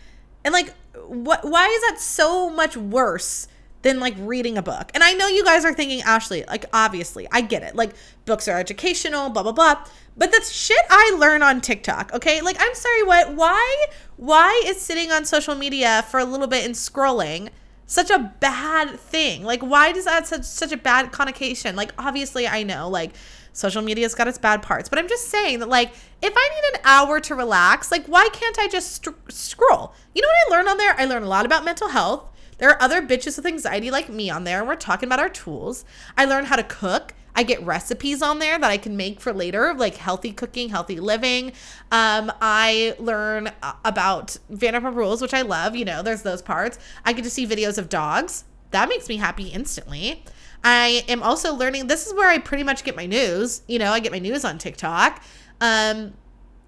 And 0.44 0.54
like 0.54 0.74
what 1.08 1.44
why 1.44 1.68
is 1.68 1.82
that 1.90 2.00
so 2.00 2.50
much 2.50 2.78
worse 2.78 3.48
than 3.82 4.00
like 4.00 4.16
reading 4.20 4.58
a 4.58 4.62
book. 4.62 4.92
And 4.94 5.04
I 5.04 5.14
know 5.14 5.28
you 5.28 5.44
guys 5.44 5.64
are 5.66 5.74
thinking, 5.74 6.02
Ashlee, 6.02 6.46
like 6.48 6.66
obviously, 6.74 7.28
I 7.32 7.42
get 7.42 7.64
it. 7.64 7.76
Like 7.76 7.92
books 8.26 8.48
are 8.48 8.60
educational, 8.60 9.30
blah 9.30 9.44
blah 9.44 9.52
blah. 9.52 9.86
But 10.18 10.32
that's 10.32 10.52
shit 10.52 10.82
I 10.90 11.16
learn 11.18 11.42
on 11.42 11.62
TikTok, 11.62 12.14
okay? 12.14 12.42
Like 12.42 12.58
I'm 12.60 12.76
sorry, 12.76 13.04
what 13.04 13.36
why 13.36 13.86
why 14.18 14.64
is 14.66 14.82
sitting 14.82 15.12
on 15.12 15.26
social 15.26 15.56
media 15.56 16.06
for 16.10 16.20
a 16.20 16.26
little 16.26 16.48
bit 16.48 16.66
and 16.66 16.76
scrolling 16.76 17.50
such 17.86 18.10
a 18.10 18.34
bad 18.40 19.00
thing? 19.00 19.44
Like 19.44 19.62
why 19.62 19.94
does 19.94 20.06
that 20.06 20.28
such 20.28 20.44
such 20.44 20.74
a 20.74 20.78
bad 20.78 21.12
connotation? 21.12 21.76
Like 21.76 21.94
obviously 21.98 22.48
I 22.48 22.64
know 22.64 22.90
like 22.90 23.12
social 23.54 23.82
media's 23.82 24.14
got 24.14 24.28
its 24.28 24.38
bad 24.38 24.62
parts, 24.62 24.90
but 24.90 25.00
I'm 25.00 25.08
just 25.08 25.30
saying 25.30 25.60
that 25.60 25.70
like 25.70 25.94
if 26.22 26.34
I 26.36 26.50
need 26.50 26.78
an 26.78 26.82
hour 26.84 27.22
to 27.22 27.36
relax, 27.36 27.92
like 27.92 28.06
why 28.08 28.28
can't 28.34 28.60
I 28.60 28.68
just 28.68 29.06
st- 29.06 29.16
scroll? 29.30 29.94
You 30.14 30.22
know 30.22 30.28
what 30.28 30.54
I 30.54 30.58
learned 30.58 30.68
on 30.68 30.78
there? 30.78 30.96
I 30.98 31.06
learned 31.06 31.24
a 31.24 31.30
lot 31.30 31.46
about 31.46 31.64
mental 31.64 31.88
health. 31.88 32.26
There 32.60 32.70
are 32.70 32.82
other 32.82 33.02
bitches 33.02 33.38
with 33.38 33.46
anxiety 33.46 33.90
like 33.90 34.10
me 34.10 34.30
on 34.30 34.44
there, 34.44 34.60
and 34.60 34.68
we're 34.68 34.76
talking 34.76 35.08
about 35.08 35.20
our 35.20 35.30
tools. 35.30 35.86
I 36.18 36.26
learn 36.26 36.46
how 36.46 36.56
to 36.56 36.64
cook. 36.64 37.14
I 37.36 37.44
get 37.44 37.64
recipes 37.66 38.22
on 38.22 38.40
there 38.40 38.60
that 38.60 38.70
I 38.70 38.78
can 38.78 38.98
make 38.98 39.22
for 39.22 39.32
later, 39.32 39.74
like 39.74 39.96
healthy 39.96 40.34
cooking, 40.34 40.70
healthy 40.70 41.00
living. 41.00 41.54
Um, 41.92 42.32
I 42.42 42.96
learn 43.00 43.52
about 43.86 44.38
Vanderpump 44.52 44.96
Rules, 44.96 45.22
which 45.22 45.34
I 45.34 45.42
love. 45.42 45.76
You 45.76 45.86
know, 45.86 46.04
there's 46.04 46.24
those 46.24 46.42
parts. 46.42 46.78
I 47.06 47.14
get 47.14 47.24
to 47.24 47.30
see 47.30 47.48
videos 47.48 47.78
of 47.78 47.88
dogs. 47.88 48.44
That 48.72 48.90
makes 48.90 49.08
me 49.08 49.18
happy 49.18 49.48
instantly. 49.48 50.24
I 50.64 51.06
am 51.08 51.24
also 51.24 51.54
learning. 51.54 51.88
This 51.88 52.08
is 52.08 52.14
where 52.14 52.30
I 52.30 52.40
pretty 52.40 52.64
much 52.64 52.84
get 52.84 52.96
my 52.96 53.06
news. 53.06 53.62
You 53.68 53.80
know, 53.80 53.92
I 53.92 54.00
get 54.00 54.12
my 54.12 54.20
news 54.20 54.44
on 54.44 54.58
TikTok. 54.58 55.24
Um, 55.62 56.14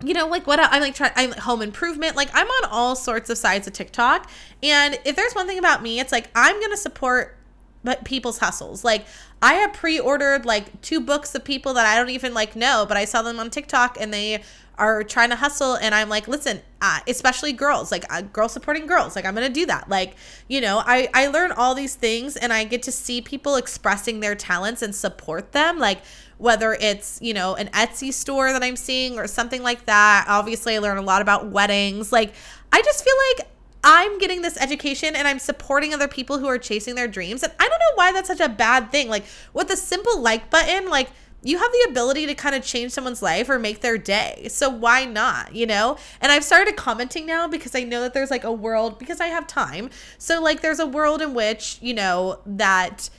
you 0.04 0.14
know, 0.14 0.28
like 0.28 0.48
what 0.48 0.60
I'm 0.60 0.82
like 0.82 0.96
trying, 0.96 1.12
I'm 1.16 1.32
home 1.34 1.62
improvement. 1.62 2.16
Like 2.16 2.30
I'm 2.34 2.48
on 2.48 2.70
all 2.70 2.96
sorts 2.96 3.30
of 3.30 3.38
sides 3.38 3.68
of 3.68 3.74
TikTok. 3.74 4.30
And 4.64 5.00
if 5.06 5.16
there's 5.16 5.34
one 5.34 5.48
thing 5.48 5.60
about 5.60 5.82
me, 5.82 6.00
it's 6.00 6.12
like 6.12 6.30
I'm 6.36 6.60
gonna 6.60 6.78
support 6.78 7.38
but 7.84 8.04
people's 8.04 8.38
hustles. 8.38 8.84
Like 8.84 9.06
I 9.42 9.56
have 9.56 9.74
pre-ordered 9.74 10.46
like 10.46 10.82
two 10.82 11.00
books 11.00 11.34
of 11.36 11.44
people 11.44 11.74
that 11.74 11.86
I 11.86 11.98
don't 11.98 12.10
even 12.10 12.34
like 12.34 12.56
know, 12.56 12.86
but 12.88 12.98
I 12.98 13.06
saw 13.06 13.22
them 13.22 13.40
on 13.40 13.50
TikTok 13.50 13.98
and 14.00 14.14
they 14.14 14.44
are 14.78 15.04
trying 15.04 15.30
to 15.30 15.36
hustle 15.36 15.76
and 15.76 15.94
I'm 15.94 16.10
like, 16.10 16.28
listen, 16.28 16.62
uh, 16.82 17.00
especially 17.08 17.54
girls, 17.54 17.92
like 17.92 18.04
uh, 18.12 18.22
girls 18.22 18.54
supporting 18.54 18.88
girls, 18.88 19.16
like 19.16 19.26
I'm 19.26 19.36
going 19.36 19.48
to 19.48 19.54
do 19.54 19.66
that. 19.68 19.90
Like, 19.90 20.16
you 20.48 20.62
know, 20.62 20.82
I 20.86 21.10
I 21.14 21.28
learn 21.28 21.52
all 21.52 21.76
these 21.76 21.96
things 21.96 22.36
and 22.36 22.52
I 22.54 22.64
get 22.64 22.84
to 22.84 22.92
see 22.92 23.22
people 23.22 23.56
expressing 23.56 24.20
their 24.20 24.36
talents 24.36 24.82
and 24.82 24.96
support 24.96 25.52
them 25.52 25.78
like 25.78 26.00
whether 26.42 26.74
it's, 26.74 27.20
you 27.22 27.36
know, 27.36 27.54
an 27.54 27.68
Etsy 27.68 28.12
store 28.12 28.52
that 28.52 28.64
I'm 28.64 28.76
seeing 28.76 29.20
or 29.20 29.28
something 29.28 29.62
like 29.62 29.86
that. 29.86 30.26
Obviously, 30.28 30.76
I 30.76 30.80
learn 30.80 30.98
a 30.98 31.04
lot 31.04 31.22
about 31.22 31.52
weddings. 31.52 32.12
Like, 32.12 32.34
I 32.72 32.82
just 32.82 33.04
feel 33.04 33.14
like 33.30 33.48
I'm 33.84 34.18
getting 34.18 34.42
this 34.42 34.58
education 34.60 35.16
and 35.16 35.28
I'm 35.28 35.38
supporting 35.38 35.94
other 35.94 36.08
people 36.08 36.40
who 36.40 36.48
are 36.48 36.58
chasing 36.58 36.96
their 36.96 37.08
dreams. 37.08 37.44
And 37.44 37.54
I 37.60 37.70
don't 37.70 37.78
know 37.78 37.96
why 37.96 38.12
that's 38.12 38.28
such 38.28 38.40
a 38.40 38.50
bad 38.50 38.92
thing. 38.92 39.08
Like, 39.08 39.24
with 39.54 39.70
a 39.70 39.78
simple 39.78 40.20
like 40.20 40.50
button, 40.50 40.90
like, 40.90 41.10
you 41.44 41.60
have 41.60 41.72
the 41.72 41.88
ability 41.92 42.26
to 42.26 42.34
kind 42.34 42.56
of 42.56 42.64
change 42.64 42.92
someone's 42.92 43.22
life 43.22 43.48
or 43.48 43.60
make 43.60 43.82
their 43.82 44.00
day. 44.00 44.48
So 44.50 44.68
why 44.68 45.06
not, 45.06 45.54
you 45.56 45.68
know? 45.68 45.98
And 46.22 46.32
I've 46.32 46.44
started 46.44 46.76
commenting 46.76 47.28
now 47.28 47.48
because 47.48 47.76
I 47.76 47.84
know 47.84 48.02
that 48.02 48.16
there's 48.16 48.32
like 48.32 48.44
a 48.44 48.52
world 48.52 48.98
because 48.98 49.20
I 49.20 49.28
have 49.28 49.46
time. 49.46 49.92
So 50.18 50.42
like 50.42 50.62
there's 50.62 50.80
a 50.80 50.88
world 50.88 51.22
in 51.22 51.36
which, 51.36 51.78
you 51.82 51.94
know, 51.94 52.40
that 52.46 53.12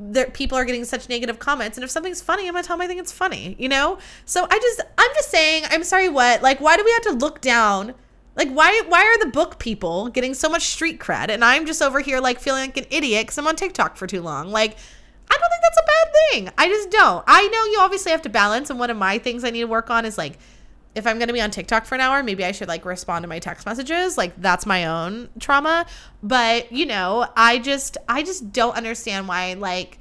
there 0.00 0.30
people 0.30 0.56
are 0.56 0.64
getting 0.64 0.84
such 0.84 1.08
negative 1.08 1.38
comments 1.38 1.76
and 1.76 1.84
if 1.84 1.90
something's 1.90 2.20
funny 2.20 2.46
i'm 2.46 2.54
gonna 2.54 2.62
tell 2.62 2.76
them 2.76 2.84
i 2.84 2.86
think 2.86 3.00
it's 3.00 3.12
funny 3.12 3.56
you 3.58 3.68
know? 3.68 3.98
So 4.24 4.46
i 4.48 4.58
just 4.58 4.80
i'm 4.96 5.10
just 5.14 5.30
saying 5.30 5.64
i'm 5.70 5.82
sorry 5.82 6.08
what? 6.08 6.42
Like 6.42 6.60
why 6.60 6.76
do 6.76 6.84
we 6.84 6.92
have 6.92 7.02
to 7.02 7.12
look 7.12 7.40
down? 7.40 7.94
Like 8.36 8.50
why 8.50 8.82
why 8.86 9.04
are 9.04 9.18
the 9.18 9.30
book 9.30 9.58
people 9.58 10.08
getting 10.08 10.34
so 10.34 10.48
much 10.48 10.68
street 10.68 11.00
cred 11.00 11.28
and 11.30 11.44
i'm 11.44 11.66
just 11.66 11.82
over 11.82 12.00
here 12.00 12.20
like 12.20 12.38
feeling 12.38 12.62
like 12.62 12.76
an 12.76 12.86
idiot 12.90 13.26
because 13.26 13.38
i'm 13.38 13.46
on 13.46 13.56
tiktok 13.56 13.96
for 13.96 14.06
too 14.06 14.22
long? 14.22 14.50
Like 14.50 14.76
i 15.30 15.36
don't 15.36 15.50
think 15.50 15.62
that's 15.62 15.78
a 15.78 15.86
bad 15.86 16.14
thing. 16.30 16.50
I 16.56 16.68
just 16.68 16.90
don't. 16.90 17.24
I 17.26 17.46
know 17.48 17.64
you 17.72 17.78
obviously 17.80 18.12
have 18.12 18.22
to 18.22 18.28
balance 18.28 18.70
and 18.70 18.78
one 18.78 18.90
of 18.90 18.96
my 18.96 19.18
things 19.18 19.42
i 19.42 19.50
need 19.50 19.60
to 19.60 19.66
work 19.66 19.90
on 19.90 20.04
is 20.04 20.16
like 20.16 20.38
if 20.98 21.06
I'm 21.06 21.16
going 21.18 21.28
to 21.28 21.34
be 21.34 21.40
on 21.40 21.50
TikTok 21.50 21.86
for 21.86 21.94
an 21.94 22.00
hour, 22.00 22.22
maybe 22.22 22.44
I 22.44 22.52
should 22.52 22.68
like 22.68 22.84
respond 22.84 23.22
to 23.22 23.28
my 23.28 23.38
text 23.38 23.64
messages. 23.64 24.18
Like 24.18 24.40
that's 24.40 24.66
my 24.66 24.86
own 24.86 25.28
trauma. 25.40 25.86
But, 26.22 26.70
you 26.70 26.84
know, 26.84 27.26
I 27.36 27.58
just 27.58 27.96
I 28.08 28.22
just 28.22 28.52
don't 28.52 28.76
understand 28.76 29.28
why 29.28 29.54
like 29.54 29.98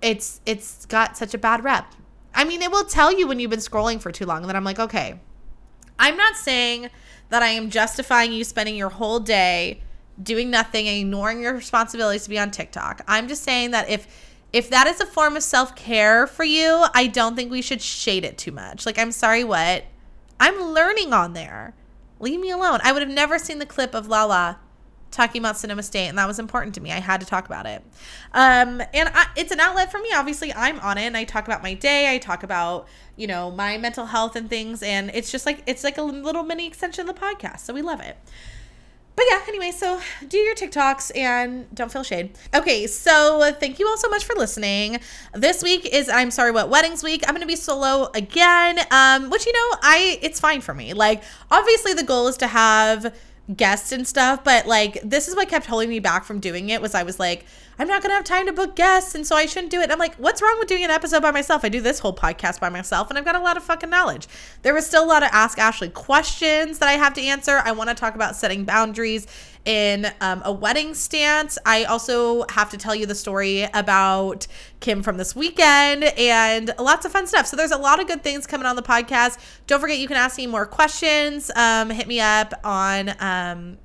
it's 0.00 0.40
it's 0.46 0.86
got 0.86 1.16
such 1.16 1.34
a 1.34 1.38
bad 1.38 1.64
rep. 1.64 1.92
I 2.34 2.44
mean, 2.44 2.62
it 2.62 2.70
will 2.70 2.84
tell 2.84 3.12
you 3.12 3.26
when 3.26 3.40
you've 3.40 3.50
been 3.50 3.60
scrolling 3.60 4.00
for 4.00 4.12
too 4.12 4.24
long 4.24 4.46
then 4.46 4.56
I'm 4.56 4.64
like, 4.64 4.78
"Okay. 4.78 5.18
I'm 5.98 6.16
not 6.16 6.36
saying 6.36 6.88
that 7.28 7.42
I 7.42 7.48
am 7.48 7.68
justifying 7.68 8.32
you 8.32 8.44
spending 8.44 8.74
your 8.74 8.88
whole 8.88 9.20
day 9.20 9.82
doing 10.22 10.50
nothing 10.50 10.88
and 10.88 10.98
ignoring 10.98 11.42
your 11.42 11.54
responsibilities 11.54 12.24
to 12.24 12.30
be 12.30 12.38
on 12.38 12.50
TikTok. 12.50 13.02
I'm 13.08 13.28
just 13.28 13.42
saying 13.42 13.72
that 13.72 13.88
if 13.88 14.06
if 14.52 14.70
that 14.70 14.88
is 14.88 15.00
a 15.00 15.06
form 15.06 15.36
of 15.36 15.44
self-care 15.44 16.26
for 16.26 16.42
you, 16.42 16.84
I 16.92 17.06
don't 17.06 17.36
think 17.36 17.52
we 17.52 17.62
should 17.62 17.80
shade 17.80 18.24
it 18.24 18.36
too 18.36 18.50
much. 18.50 18.84
Like 18.84 18.98
I'm 18.98 19.12
sorry 19.12 19.44
what 19.44 19.84
I'm 20.40 20.60
learning 20.72 21.12
on 21.12 21.34
there. 21.34 21.74
Leave 22.18 22.40
me 22.40 22.50
alone. 22.50 22.80
I 22.82 22.92
would 22.92 23.02
have 23.02 23.10
never 23.10 23.38
seen 23.38 23.58
the 23.58 23.66
clip 23.66 23.94
of 23.94 24.08
Lala 24.08 24.58
talking 25.10 25.40
about 25.40 25.56
Sonoma 25.56 25.82
State, 25.82 26.08
and 26.08 26.18
that 26.18 26.26
was 26.26 26.38
important 26.38 26.74
to 26.76 26.80
me. 26.80 26.92
I 26.92 27.00
had 27.00 27.20
to 27.20 27.26
talk 27.26 27.46
about 27.46 27.66
it. 27.66 27.82
Um, 28.32 28.82
and 28.94 29.10
I, 29.12 29.26
it's 29.36 29.52
an 29.52 29.60
outlet 29.60 29.90
for 29.90 29.98
me. 29.98 30.08
Obviously, 30.14 30.52
I'm 30.52 30.80
on 30.80 30.98
it, 30.98 31.02
and 31.02 31.16
I 31.16 31.24
talk 31.24 31.46
about 31.46 31.62
my 31.62 31.74
day. 31.74 32.12
I 32.12 32.18
talk 32.18 32.42
about 32.42 32.88
you 33.16 33.26
know 33.26 33.50
my 33.50 33.78
mental 33.78 34.06
health 34.06 34.34
and 34.34 34.48
things, 34.48 34.82
and 34.82 35.10
it's 35.14 35.30
just 35.30 35.46
like 35.46 35.62
it's 35.66 35.84
like 35.84 35.98
a 35.98 36.02
little 36.02 36.42
mini 36.42 36.66
extension 36.66 37.08
of 37.08 37.14
the 37.14 37.20
podcast. 37.20 37.60
So 37.60 37.74
we 37.74 37.82
love 37.82 38.00
it 38.00 38.16
but 39.20 39.26
yeah, 39.30 39.42
anyway, 39.48 39.70
so 39.70 40.00
do 40.28 40.38
your 40.38 40.54
TikToks 40.54 41.14
and 41.14 41.66
don't 41.74 41.92
feel 41.92 42.02
shade. 42.02 42.30
Okay, 42.54 42.86
so 42.86 43.52
thank 43.60 43.78
you 43.78 43.86
all 43.86 43.98
so 43.98 44.08
much 44.08 44.24
for 44.24 44.34
listening. 44.34 44.98
This 45.34 45.62
week 45.62 45.84
is 45.84 46.08
I'm 46.08 46.30
sorry 46.30 46.52
what 46.52 46.70
weddings 46.70 47.02
week. 47.02 47.22
I'm 47.28 47.34
gonna 47.34 47.44
be 47.44 47.54
solo 47.54 48.10
again. 48.14 48.78
Um, 48.90 49.28
which 49.28 49.44
you 49.44 49.52
know, 49.52 49.76
I 49.82 50.18
it's 50.22 50.40
fine 50.40 50.62
for 50.62 50.72
me. 50.72 50.94
Like, 50.94 51.22
obviously 51.50 51.92
the 51.92 52.02
goal 52.02 52.28
is 52.28 52.38
to 52.38 52.46
have 52.46 53.14
guests 53.54 53.92
and 53.92 54.08
stuff, 54.08 54.42
but 54.42 54.66
like 54.66 54.98
this 55.04 55.28
is 55.28 55.36
what 55.36 55.50
kept 55.50 55.66
holding 55.66 55.90
me 55.90 55.98
back 56.00 56.24
from 56.24 56.40
doing 56.40 56.70
it 56.70 56.80
was 56.80 56.94
I 56.94 57.02
was 57.02 57.20
like, 57.20 57.44
I'm 57.80 57.88
not 57.88 58.02
gonna 58.02 58.12
have 58.12 58.24
time 58.24 58.44
to 58.44 58.52
book 58.52 58.76
guests, 58.76 59.14
and 59.14 59.26
so 59.26 59.34
I 59.34 59.46
shouldn't 59.46 59.70
do 59.70 59.80
it. 59.80 59.90
I'm 59.90 59.98
like, 59.98 60.14
what's 60.16 60.42
wrong 60.42 60.58
with 60.58 60.68
doing 60.68 60.84
an 60.84 60.90
episode 60.90 61.22
by 61.22 61.30
myself? 61.30 61.64
I 61.64 61.70
do 61.70 61.80
this 61.80 61.98
whole 61.98 62.14
podcast 62.14 62.60
by 62.60 62.68
myself, 62.68 63.08
and 63.08 63.18
I've 63.18 63.24
got 63.24 63.36
a 63.36 63.40
lot 63.40 63.56
of 63.56 63.62
fucking 63.62 63.88
knowledge. 63.88 64.28
There 64.60 64.74
was 64.74 64.86
still 64.86 65.02
a 65.02 65.08
lot 65.08 65.22
of 65.22 65.30
Ask 65.32 65.56
Ashlee 65.56 65.94
questions 65.94 66.78
that 66.80 66.90
I 66.90 66.98
have 66.98 67.14
to 67.14 67.22
answer. 67.22 67.62
I 67.64 67.72
want 67.72 67.88
to 67.88 67.94
talk 67.94 68.14
about 68.14 68.36
setting 68.36 68.66
boundaries 68.66 69.26
in 69.64 70.12
um, 70.20 70.42
a 70.44 70.52
wedding 70.52 70.92
stance. 70.92 71.56
I 71.64 71.84
also 71.84 72.44
have 72.50 72.68
to 72.68 72.76
tell 72.76 72.94
you 72.94 73.06
the 73.06 73.14
story 73.14 73.62
about 73.72 74.46
Kim 74.80 75.02
from 75.02 75.16
this 75.16 75.34
weekend 75.34 76.04
and 76.04 76.74
lots 76.78 77.06
of 77.06 77.12
fun 77.12 77.26
stuff. 77.26 77.46
So 77.46 77.56
there's 77.56 77.70
a 77.70 77.78
lot 77.78 77.98
of 77.98 78.06
good 78.06 78.22
things 78.22 78.46
coming 78.46 78.66
on 78.66 78.76
the 78.76 78.82
podcast. 78.82 79.38
Don't 79.66 79.80
forget, 79.80 79.96
you 79.96 80.06
can 80.06 80.18
ask 80.18 80.36
me 80.36 80.46
more 80.46 80.66
questions. 80.66 81.50
Um, 81.56 81.88
hit 81.88 82.06
me 82.06 82.20
up 82.20 82.52
on. 82.62 83.14
Um, 83.20 83.78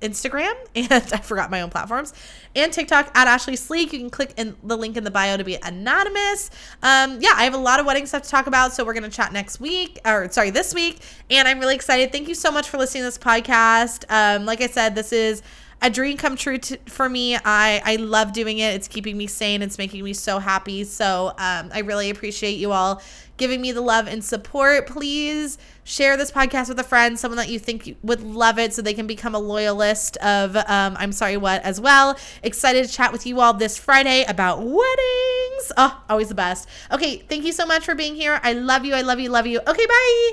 Instagram 0.00 0.54
and 0.74 0.92
I 0.92 1.18
forgot 1.18 1.50
my 1.50 1.60
own 1.60 1.70
platforms 1.70 2.14
and 2.54 2.72
TikTok 2.72 3.10
at 3.14 3.28
Ashlee 3.28 3.58
Sleek. 3.58 3.92
You 3.92 4.00
can 4.00 4.10
click 4.10 4.34
in 4.36 4.56
the 4.62 4.76
link 4.76 4.96
in 4.96 5.04
the 5.04 5.10
bio 5.10 5.36
to 5.36 5.44
be 5.44 5.56
anonymous. 5.62 6.50
Um, 6.82 7.18
yeah, 7.20 7.32
I 7.34 7.44
have 7.44 7.54
a 7.54 7.58
lot 7.58 7.80
of 7.80 7.86
wedding 7.86 8.06
stuff 8.06 8.22
to 8.22 8.28
talk 8.28 8.46
about, 8.46 8.72
so 8.72 8.84
we're 8.84 8.94
gonna 8.94 9.08
chat 9.08 9.32
next 9.32 9.60
week 9.60 9.98
or 10.04 10.30
sorry, 10.30 10.50
this 10.50 10.74
week. 10.74 11.00
And 11.30 11.46
I'm 11.46 11.60
really 11.60 11.74
excited. 11.74 12.12
Thank 12.12 12.28
you 12.28 12.34
so 12.34 12.50
much 12.50 12.68
for 12.68 12.78
listening 12.78 13.02
to 13.02 13.06
this 13.06 13.18
podcast. 13.18 14.04
Um, 14.08 14.46
like 14.46 14.60
I 14.60 14.66
said, 14.66 14.94
this 14.94 15.12
is 15.12 15.42
a 15.82 15.90
dream 15.90 16.16
come 16.16 16.36
true 16.36 16.58
to, 16.58 16.76
for 16.86 17.08
me. 17.08 17.36
I 17.36 17.80
I 17.84 17.96
love 17.96 18.32
doing 18.32 18.58
it. 18.58 18.74
It's 18.74 18.88
keeping 18.88 19.16
me 19.16 19.26
sane. 19.26 19.62
It's 19.62 19.78
making 19.78 20.04
me 20.04 20.12
so 20.12 20.38
happy. 20.38 20.84
So 20.84 21.28
um, 21.38 21.70
I 21.72 21.82
really 21.84 22.10
appreciate 22.10 22.58
you 22.58 22.72
all 22.72 23.02
giving 23.40 23.60
me 23.60 23.72
the 23.72 23.80
love 23.80 24.06
and 24.06 24.22
support. 24.22 24.86
Please 24.86 25.58
share 25.82 26.16
this 26.16 26.30
podcast 26.30 26.68
with 26.68 26.78
a 26.78 26.84
friend, 26.84 27.18
someone 27.18 27.38
that 27.38 27.48
you 27.48 27.58
think 27.58 27.96
would 28.02 28.22
love 28.22 28.58
it, 28.58 28.72
so 28.72 28.82
they 28.82 28.94
can 28.94 29.08
become 29.08 29.34
a 29.34 29.40
loyalist 29.40 30.16
of 30.18 30.54
um, 30.54 30.96
I'm 30.98 31.10
sorry 31.10 31.36
what 31.36 31.62
as 31.62 31.80
well. 31.80 32.16
Excited 32.44 32.86
to 32.86 32.92
chat 32.92 33.10
with 33.10 33.26
you 33.26 33.40
all 33.40 33.54
this 33.54 33.76
Friday 33.76 34.24
about 34.24 34.58
weddings. 34.58 35.72
Oh, 35.76 36.00
always 36.08 36.28
the 36.28 36.34
best. 36.36 36.68
Okay, 36.92 37.16
thank 37.16 37.44
you 37.44 37.52
so 37.52 37.66
much 37.66 37.84
for 37.84 37.96
being 37.96 38.14
here. 38.14 38.38
I 38.44 38.52
love 38.52 38.84
you. 38.84 38.94
I 38.94 39.00
love 39.00 39.18
you. 39.18 39.30
Love 39.30 39.46
you. 39.46 39.58
Okay, 39.66 39.86
bye. 39.86 40.30